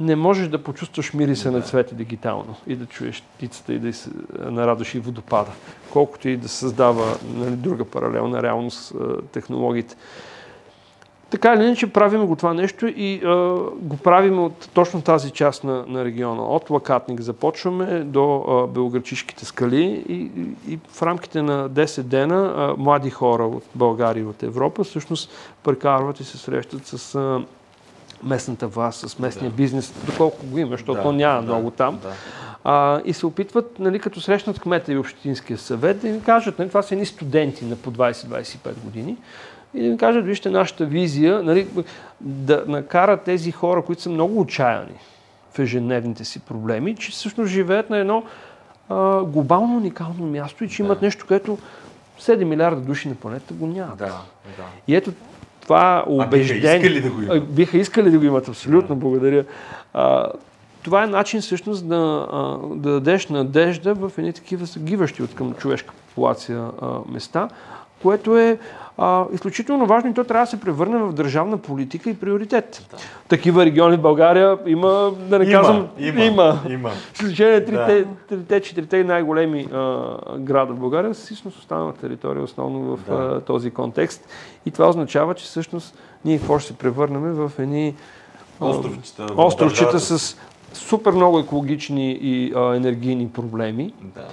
не 0.00 0.16
можеш 0.16 0.48
да 0.48 0.62
почувстваш 0.62 1.14
мириса 1.14 1.50
да. 1.50 1.56
на 1.56 1.62
цвете 1.62 1.94
дигитално 1.94 2.56
и 2.66 2.76
да 2.76 2.86
чуеш 2.86 3.22
птицата 3.36 3.72
и 3.72 3.78
да 3.78 3.92
се 3.92 4.10
нарадваш 4.38 4.94
и 4.94 5.00
водопада, 5.00 5.50
колкото 5.92 6.28
и 6.28 6.36
да 6.36 6.48
създава 6.48 7.16
нали, 7.34 7.56
друга 7.56 7.84
паралелна 7.84 8.42
реалност 8.42 8.90
е, 8.90 8.96
технологиите. 9.32 9.96
Така 11.34 11.54
или 11.54 11.64
иначе 11.64 11.92
правим 11.92 12.26
го 12.26 12.36
това 12.36 12.54
нещо 12.54 12.86
и 12.86 13.20
а, 13.24 13.54
го 13.80 13.96
правим 13.96 14.38
от 14.38 14.68
точно 14.74 15.02
тази 15.02 15.30
част 15.30 15.64
на, 15.64 15.84
на 15.88 16.04
региона. 16.04 16.42
От 16.42 16.70
Лакатник 16.70 17.20
започваме 17.20 18.00
до 18.00 18.44
а, 18.48 18.66
Белограчишките 18.66 19.44
скали 19.44 20.04
и, 20.08 20.14
и, 20.14 20.72
и 20.74 20.78
в 20.92 21.02
рамките 21.02 21.42
на 21.42 21.70
10 21.70 22.02
дена 22.02 22.54
а, 22.56 22.74
млади 22.82 23.10
хора 23.10 23.46
от 23.46 23.64
България 23.74 24.22
и 24.22 24.26
от 24.26 24.42
Европа 24.42 24.84
всъщност 24.84 25.30
прекарват 25.62 26.20
и 26.20 26.24
се 26.24 26.38
срещат 26.38 26.86
с 26.86 27.14
а, 27.14 27.40
местната 28.22 28.66
власт, 28.68 29.08
с 29.08 29.18
местния 29.18 29.50
да. 29.50 29.56
бизнес, 29.56 29.94
доколко 30.06 30.46
го 30.46 30.58
има, 30.58 30.70
защото 30.70 31.02
да, 31.02 31.12
няма 31.12 31.40
да, 31.40 31.42
много 31.42 31.70
там. 31.70 31.98
Да. 32.02 32.12
А, 32.64 33.00
и 33.04 33.12
се 33.12 33.26
опитват, 33.26 33.78
нали, 33.78 33.98
като 33.98 34.20
срещнат 34.20 34.60
кмета 34.60 34.92
и 34.92 34.98
общинския 34.98 35.58
съвет, 35.58 36.00
да 36.00 36.08
им 36.08 36.20
кажат, 36.20 36.58
нали, 36.58 36.68
това 36.68 36.82
са 36.82 36.94
едни 36.94 37.06
студенти 37.06 37.64
на 37.64 37.76
по 37.76 37.92
20-25 37.92 38.74
години, 38.84 39.16
и 39.74 39.82
да 39.82 39.88
ми 39.88 39.96
кажат, 39.96 40.24
вижте 40.24 40.50
нашата 40.50 40.84
визия, 40.86 41.42
нали, 41.42 41.66
да 42.20 42.64
накарат 42.66 43.22
тези 43.22 43.52
хора, 43.52 43.82
които 43.82 44.02
са 44.02 44.10
много 44.10 44.40
отчаяни 44.40 44.98
в 45.52 45.58
ежедневните 45.58 46.24
си 46.24 46.40
проблеми, 46.40 46.96
че 46.96 47.10
всъщност 47.10 47.50
живеят 47.50 47.90
на 47.90 47.98
едно 47.98 48.24
а, 48.88 49.22
глобално 49.22 49.76
уникално 49.76 50.26
място 50.26 50.64
и 50.64 50.68
че 50.68 50.82
да. 50.82 50.86
имат 50.86 51.02
нещо, 51.02 51.24
което 51.28 51.58
7 52.20 52.44
милиарда 52.44 52.80
души 52.80 53.08
на 53.08 53.14
планета 53.14 53.54
го 53.54 53.66
нямат. 53.66 53.98
Да, 53.98 54.06
да. 54.06 54.64
И 54.88 54.96
ето 54.96 55.12
това 55.60 56.04
убеждение... 56.06 56.70
А 56.70 56.78
биха 56.78 56.86
искали 56.86 57.00
да 57.00 57.10
го 57.10 57.22
имат. 57.22 57.54
Биха 57.54 57.78
искали 57.78 58.10
да 58.10 58.18
го 58.18 58.24
имат, 58.24 58.48
абсолютно, 58.48 58.88
да. 58.88 59.00
благодаря. 59.00 59.44
А, 59.94 60.26
това 60.82 61.04
е 61.04 61.06
начин 61.06 61.40
всъщност 61.40 61.88
да, 61.88 62.26
да 62.74 62.90
дадеш 62.90 63.28
надежда 63.28 63.94
в 63.94 64.12
едни 64.18 64.32
такива 64.32 64.66
съгиващи 64.66 65.22
от 65.22 65.34
към 65.34 65.54
човешка 65.54 65.94
популация 66.08 66.70
а, 66.82 66.98
места, 67.08 67.48
което 68.04 68.38
е 68.38 68.58
а, 68.98 69.24
изключително 69.32 69.86
важно 69.86 70.10
и 70.10 70.14
то 70.14 70.24
трябва 70.24 70.44
да 70.44 70.50
се 70.50 70.60
превърне 70.60 70.98
в 70.98 71.12
държавна 71.12 71.58
политика 71.58 72.10
и 72.10 72.14
приоритет. 72.14 72.86
Да. 72.90 72.96
Такива 73.28 73.64
региони 73.64 73.96
в 73.96 74.00
България 74.00 74.58
има, 74.66 75.12
да 75.18 75.38
не 75.38 75.44
има, 75.44 75.52
казвам, 75.52 75.88
има. 75.98 76.24
Има. 76.24 76.60
има. 76.68 76.90
С 77.14 77.20
изключение 77.20 77.64
трите, 77.64 78.06
трите, 78.28 78.60
четирите 78.60 79.04
най-големи 79.04 79.64
града 80.38 80.72
в 80.72 80.78
България, 80.78 81.14
всъщност 81.14 81.58
остана 81.58 81.92
територия 81.92 82.42
основно 82.42 82.96
в 82.96 83.00
да. 83.08 83.14
а, 83.14 83.40
този 83.40 83.70
контекст. 83.70 84.28
И 84.66 84.70
това 84.70 84.88
означава, 84.88 85.34
че 85.34 85.44
всъщност 85.44 85.98
ние 86.24 86.38
какво 86.38 86.58
ще 86.58 86.68
се 86.68 86.78
превърнем 86.78 87.22
в 87.22 87.52
едни 87.58 87.94
островчета, 88.60 89.26
островчета 89.36 90.00
с 90.00 90.36
супер 90.72 91.12
много 91.12 91.38
екологични 91.38 92.12
и 92.12 92.52
а, 92.56 92.76
енергийни 92.76 93.28
проблеми. 93.28 93.94
Да 94.02 94.26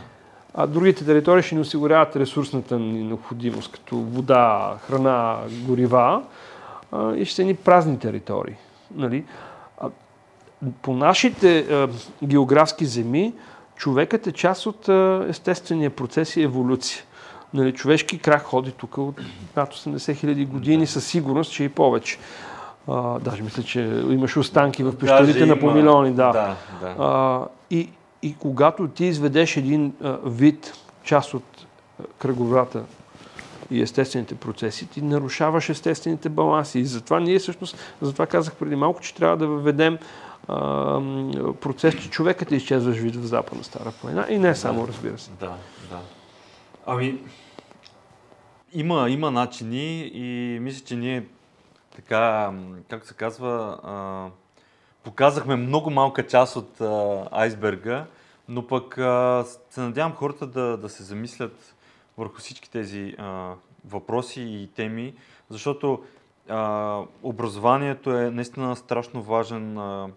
а 0.54 0.68
другите 0.68 1.06
територии 1.06 1.43
ще 1.43 1.56
ни 1.56 1.62
осигуряват 1.62 2.16
ресурсната 2.16 2.80
ни 2.80 3.04
необходимост, 3.04 3.72
като 3.72 3.97
вода, 3.97 4.76
храна, 4.88 5.38
горива 5.52 6.24
а, 6.91 7.16
и 7.16 7.26
ще 7.26 7.43
ни 7.43 7.56
празни 7.56 7.99
територии. 7.99 8.56
Нали? 8.95 9.26
А, 9.78 9.89
по 10.82 10.93
нашите 10.93 11.60
а, 11.60 11.89
географски 12.24 12.86
земи 12.86 13.34
човекът 13.76 14.28
е 14.28 14.32
част 14.32 14.66
от 14.66 14.89
а, 14.89 15.26
естествения 15.30 15.89
процес 15.89 16.36
и 16.36 16.43
еволюция. 16.43 17.04
Нали, 17.54 17.74
човешки 17.74 18.20
крак 18.20 18.43
ходи 18.43 18.72
тук 18.72 18.97
от 18.97 19.22
над 19.56 19.74
80 19.74 20.16
хиляди 20.16 20.45
години, 20.45 20.88
със 20.88 21.08
сигурност, 21.08 21.52
че 21.52 21.64
и 21.64 21.70
повече. 21.70 22.18
А, 22.88 23.20
даже 23.20 23.43
мисля, 23.43 23.64
че 23.64 23.80
имаше 24.10 24.39
останки 24.39 24.84
в 24.84 24.97
пещерите 24.97 25.45
на 25.45 25.60
помилиони. 25.60 26.12
Да. 26.12 26.32
Да, 26.32 26.56
да. 26.82 26.95
А, 26.99 27.45
и, 27.70 27.89
и 28.22 28.36
когато 28.38 28.88
ти 28.88 29.05
изведеш 29.05 29.57
един 29.57 29.93
вид, 30.26 30.74
част 31.03 31.34
от 31.34 31.67
кръговрата 32.17 32.84
и 33.72 33.82
естествените 33.82 34.36
процеси, 34.36 34.88
ти 34.88 35.01
нарушаваш 35.01 35.69
естествените 35.69 36.30
баланси. 36.30 36.80
И 36.80 36.86
затова 36.86 37.19
ние 37.19 37.39
всъщност, 37.39 37.78
затова 38.01 38.28
казах 38.28 38.55
преди 38.55 38.76
малко, 38.76 39.01
че 39.01 39.15
трябва 39.15 39.38
да 39.38 39.47
въведем 39.47 39.97
а, 40.47 40.55
процес, 41.61 41.95
че 41.95 42.09
човекът 42.09 42.51
е 42.51 42.55
изчезваш 42.55 42.97
вид 42.97 43.15
в 43.15 43.26
Западна 43.26 43.63
Стара 43.63 43.91
планина 44.01 44.26
и 44.30 44.38
не 44.38 44.55
само, 44.55 44.88
разбира 44.88 45.17
се. 45.17 45.32
Да, 45.39 45.55
да. 45.89 45.99
Ами, 46.86 47.17
има, 48.74 49.09
има 49.09 49.32
начини 49.32 50.11
и 50.13 50.59
мисля, 50.61 50.86
че 50.86 50.95
ние 50.95 51.26
така, 51.95 52.51
как 52.89 53.07
се 53.07 53.13
казва, 53.13 53.80
а, 53.84 54.28
показахме 55.04 55.56
много 55.56 55.89
малка 55.89 56.28
част 56.28 56.56
от 56.56 56.82
а, 56.82 57.28
айсберга, 57.32 58.06
но 58.49 58.68
пък 58.68 58.97
а, 58.97 59.45
се 59.70 59.82
надявам 59.82 60.14
хората 60.14 60.47
да, 60.47 60.78
да 60.78 60.89
се 60.89 61.04
замислят 61.04 61.76
върху 62.18 62.38
всички 62.38 62.72
тези 62.72 63.16
а, 63.18 63.54
въпроси 63.86 64.41
и 64.41 64.70
теми, 64.76 65.14
защото 65.49 66.04
а, 66.49 66.99
образованието 67.24 68.18
е 68.18 68.32
наистина 68.32 68.76
страшно 68.76 69.24
важен 69.24 69.78
а, 69.78 70.10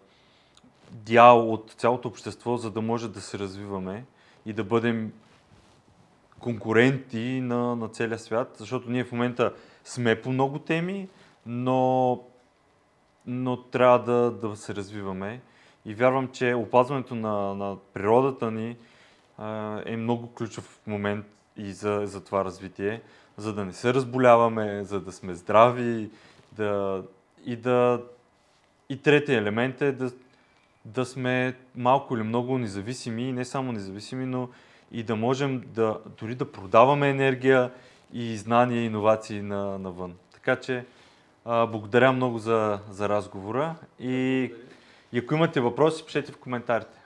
дял 0.90 1.52
от 1.52 1.74
цялото 1.76 2.08
общество, 2.08 2.56
за 2.56 2.70
да 2.70 2.80
може 2.80 3.08
да 3.08 3.20
се 3.20 3.38
развиваме 3.38 4.04
и 4.46 4.52
да 4.52 4.64
бъдем 4.64 5.12
конкуренти 6.40 7.40
на, 7.40 7.76
на 7.76 7.88
целия 7.88 8.18
свят, 8.18 8.54
защото 8.58 8.90
ние 8.90 9.04
в 9.04 9.12
момента 9.12 9.52
сме 9.84 10.20
по 10.20 10.32
много 10.32 10.58
теми, 10.58 11.08
но 11.46 12.20
но 13.26 13.56
трябва 13.56 13.98
да, 13.98 14.30
да 14.30 14.56
се 14.56 14.74
развиваме. 14.74 15.40
И 15.86 15.94
вярвам, 15.94 16.28
че 16.32 16.54
опазването 16.54 17.14
на, 17.14 17.54
на 17.54 17.76
природата 17.94 18.50
ни 18.50 18.76
е 19.86 19.96
много 19.96 20.34
ключов 20.34 20.80
момент 20.86 21.26
и 21.56 21.72
за, 21.72 22.02
за 22.04 22.24
това 22.24 22.44
развитие, 22.44 23.02
за 23.36 23.54
да 23.54 23.64
не 23.64 23.72
се 23.72 23.94
разболяваме, 23.94 24.84
за 24.84 25.00
да 25.00 25.12
сме 25.12 25.34
здрави 25.34 26.10
да, 26.52 27.02
и 27.44 27.56
да. 27.56 28.02
И 28.88 28.96
третия 28.96 29.38
елемент 29.38 29.82
е 29.82 29.92
да, 29.92 30.12
да 30.84 31.04
сме 31.04 31.56
малко 31.76 32.16
или 32.16 32.22
много 32.22 32.58
независими, 32.58 33.32
не 33.32 33.44
само 33.44 33.72
независими, 33.72 34.26
но 34.26 34.48
и 34.92 35.02
да 35.02 35.16
можем 35.16 35.62
да 35.66 35.98
дори 36.18 36.34
да 36.34 36.52
продаваме 36.52 37.10
енергия 37.10 37.70
и 38.12 38.36
знания 38.36 38.82
и 38.82 38.86
иновации 38.86 39.42
на, 39.42 39.78
навън. 39.78 40.14
Така 40.32 40.56
че 40.56 40.84
а, 41.44 41.66
благодаря 41.66 42.12
много 42.12 42.38
за, 42.38 42.80
за 42.90 43.08
разговора 43.08 43.76
и, 43.98 44.52
и 45.12 45.18
ако 45.18 45.34
имате 45.34 45.60
въпроси, 45.60 46.04
пишете 46.06 46.32
в 46.32 46.38
коментарите. 46.38 46.98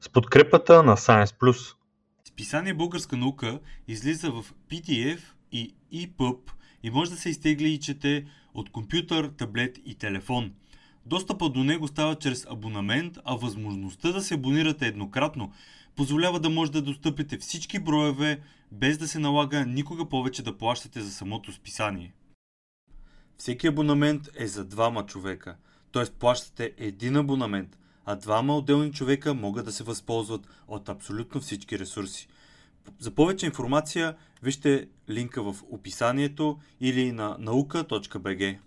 С 0.00 0.08
подкрепата 0.08 0.82
на 0.82 0.96
Science 0.96 1.74
Списание 2.24 2.74
Българска 2.74 3.16
наука 3.16 3.58
излиза 3.88 4.30
в 4.30 4.44
PDF 4.70 5.20
и 5.52 5.74
EPUB 5.92 6.38
и 6.82 6.90
може 6.90 7.10
да 7.10 7.16
се 7.16 7.28
изтегли 7.28 7.68
и 7.68 7.80
чете 7.80 8.26
от 8.54 8.70
компютър, 8.70 9.30
таблет 9.38 9.78
и 9.84 9.94
телефон. 9.94 10.52
Достъпа 11.06 11.48
до 11.48 11.64
него 11.64 11.88
става 11.88 12.14
чрез 12.14 12.46
абонамент, 12.50 13.18
а 13.24 13.34
възможността 13.34 14.12
да 14.12 14.20
се 14.20 14.34
абонирате 14.34 14.86
еднократно 14.86 15.52
позволява 15.96 16.40
да 16.40 16.50
може 16.50 16.72
да 16.72 16.82
достъпите 16.82 17.38
всички 17.38 17.78
броеве, 17.78 18.40
без 18.72 18.98
да 18.98 19.08
се 19.08 19.18
налага 19.18 19.66
никога 19.66 20.08
повече 20.08 20.42
да 20.42 20.58
плащате 20.58 21.00
за 21.00 21.12
самото 21.12 21.52
списание. 21.52 22.14
Всеки 23.38 23.66
абонамент 23.66 24.28
е 24.36 24.46
за 24.46 24.64
двама 24.64 25.06
човека, 25.06 25.56
т.е. 25.92 26.04
плащате 26.04 26.74
един 26.76 27.16
абонамент, 27.16 27.78
а 28.04 28.16
двама 28.16 28.56
отделни 28.56 28.92
човека 28.92 29.34
могат 29.34 29.64
да 29.64 29.72
се 29.72 29.84
възползват 29.84 30.48
от 30.68 30.88
абсолютно 30.88 31.40
всички 31.40 31.78
ресурси. 31.78 32.28
За 32.98 33.10
повече 33.10 33.46
информация 33.46 34.16
вижте 34.42 34.88
линка 35.10 35.42
в 35.42 35.56
описанието 35.70 36.58
или 36.80 37.12
на 37.12 37.36
наука.bg. 37.38 38.58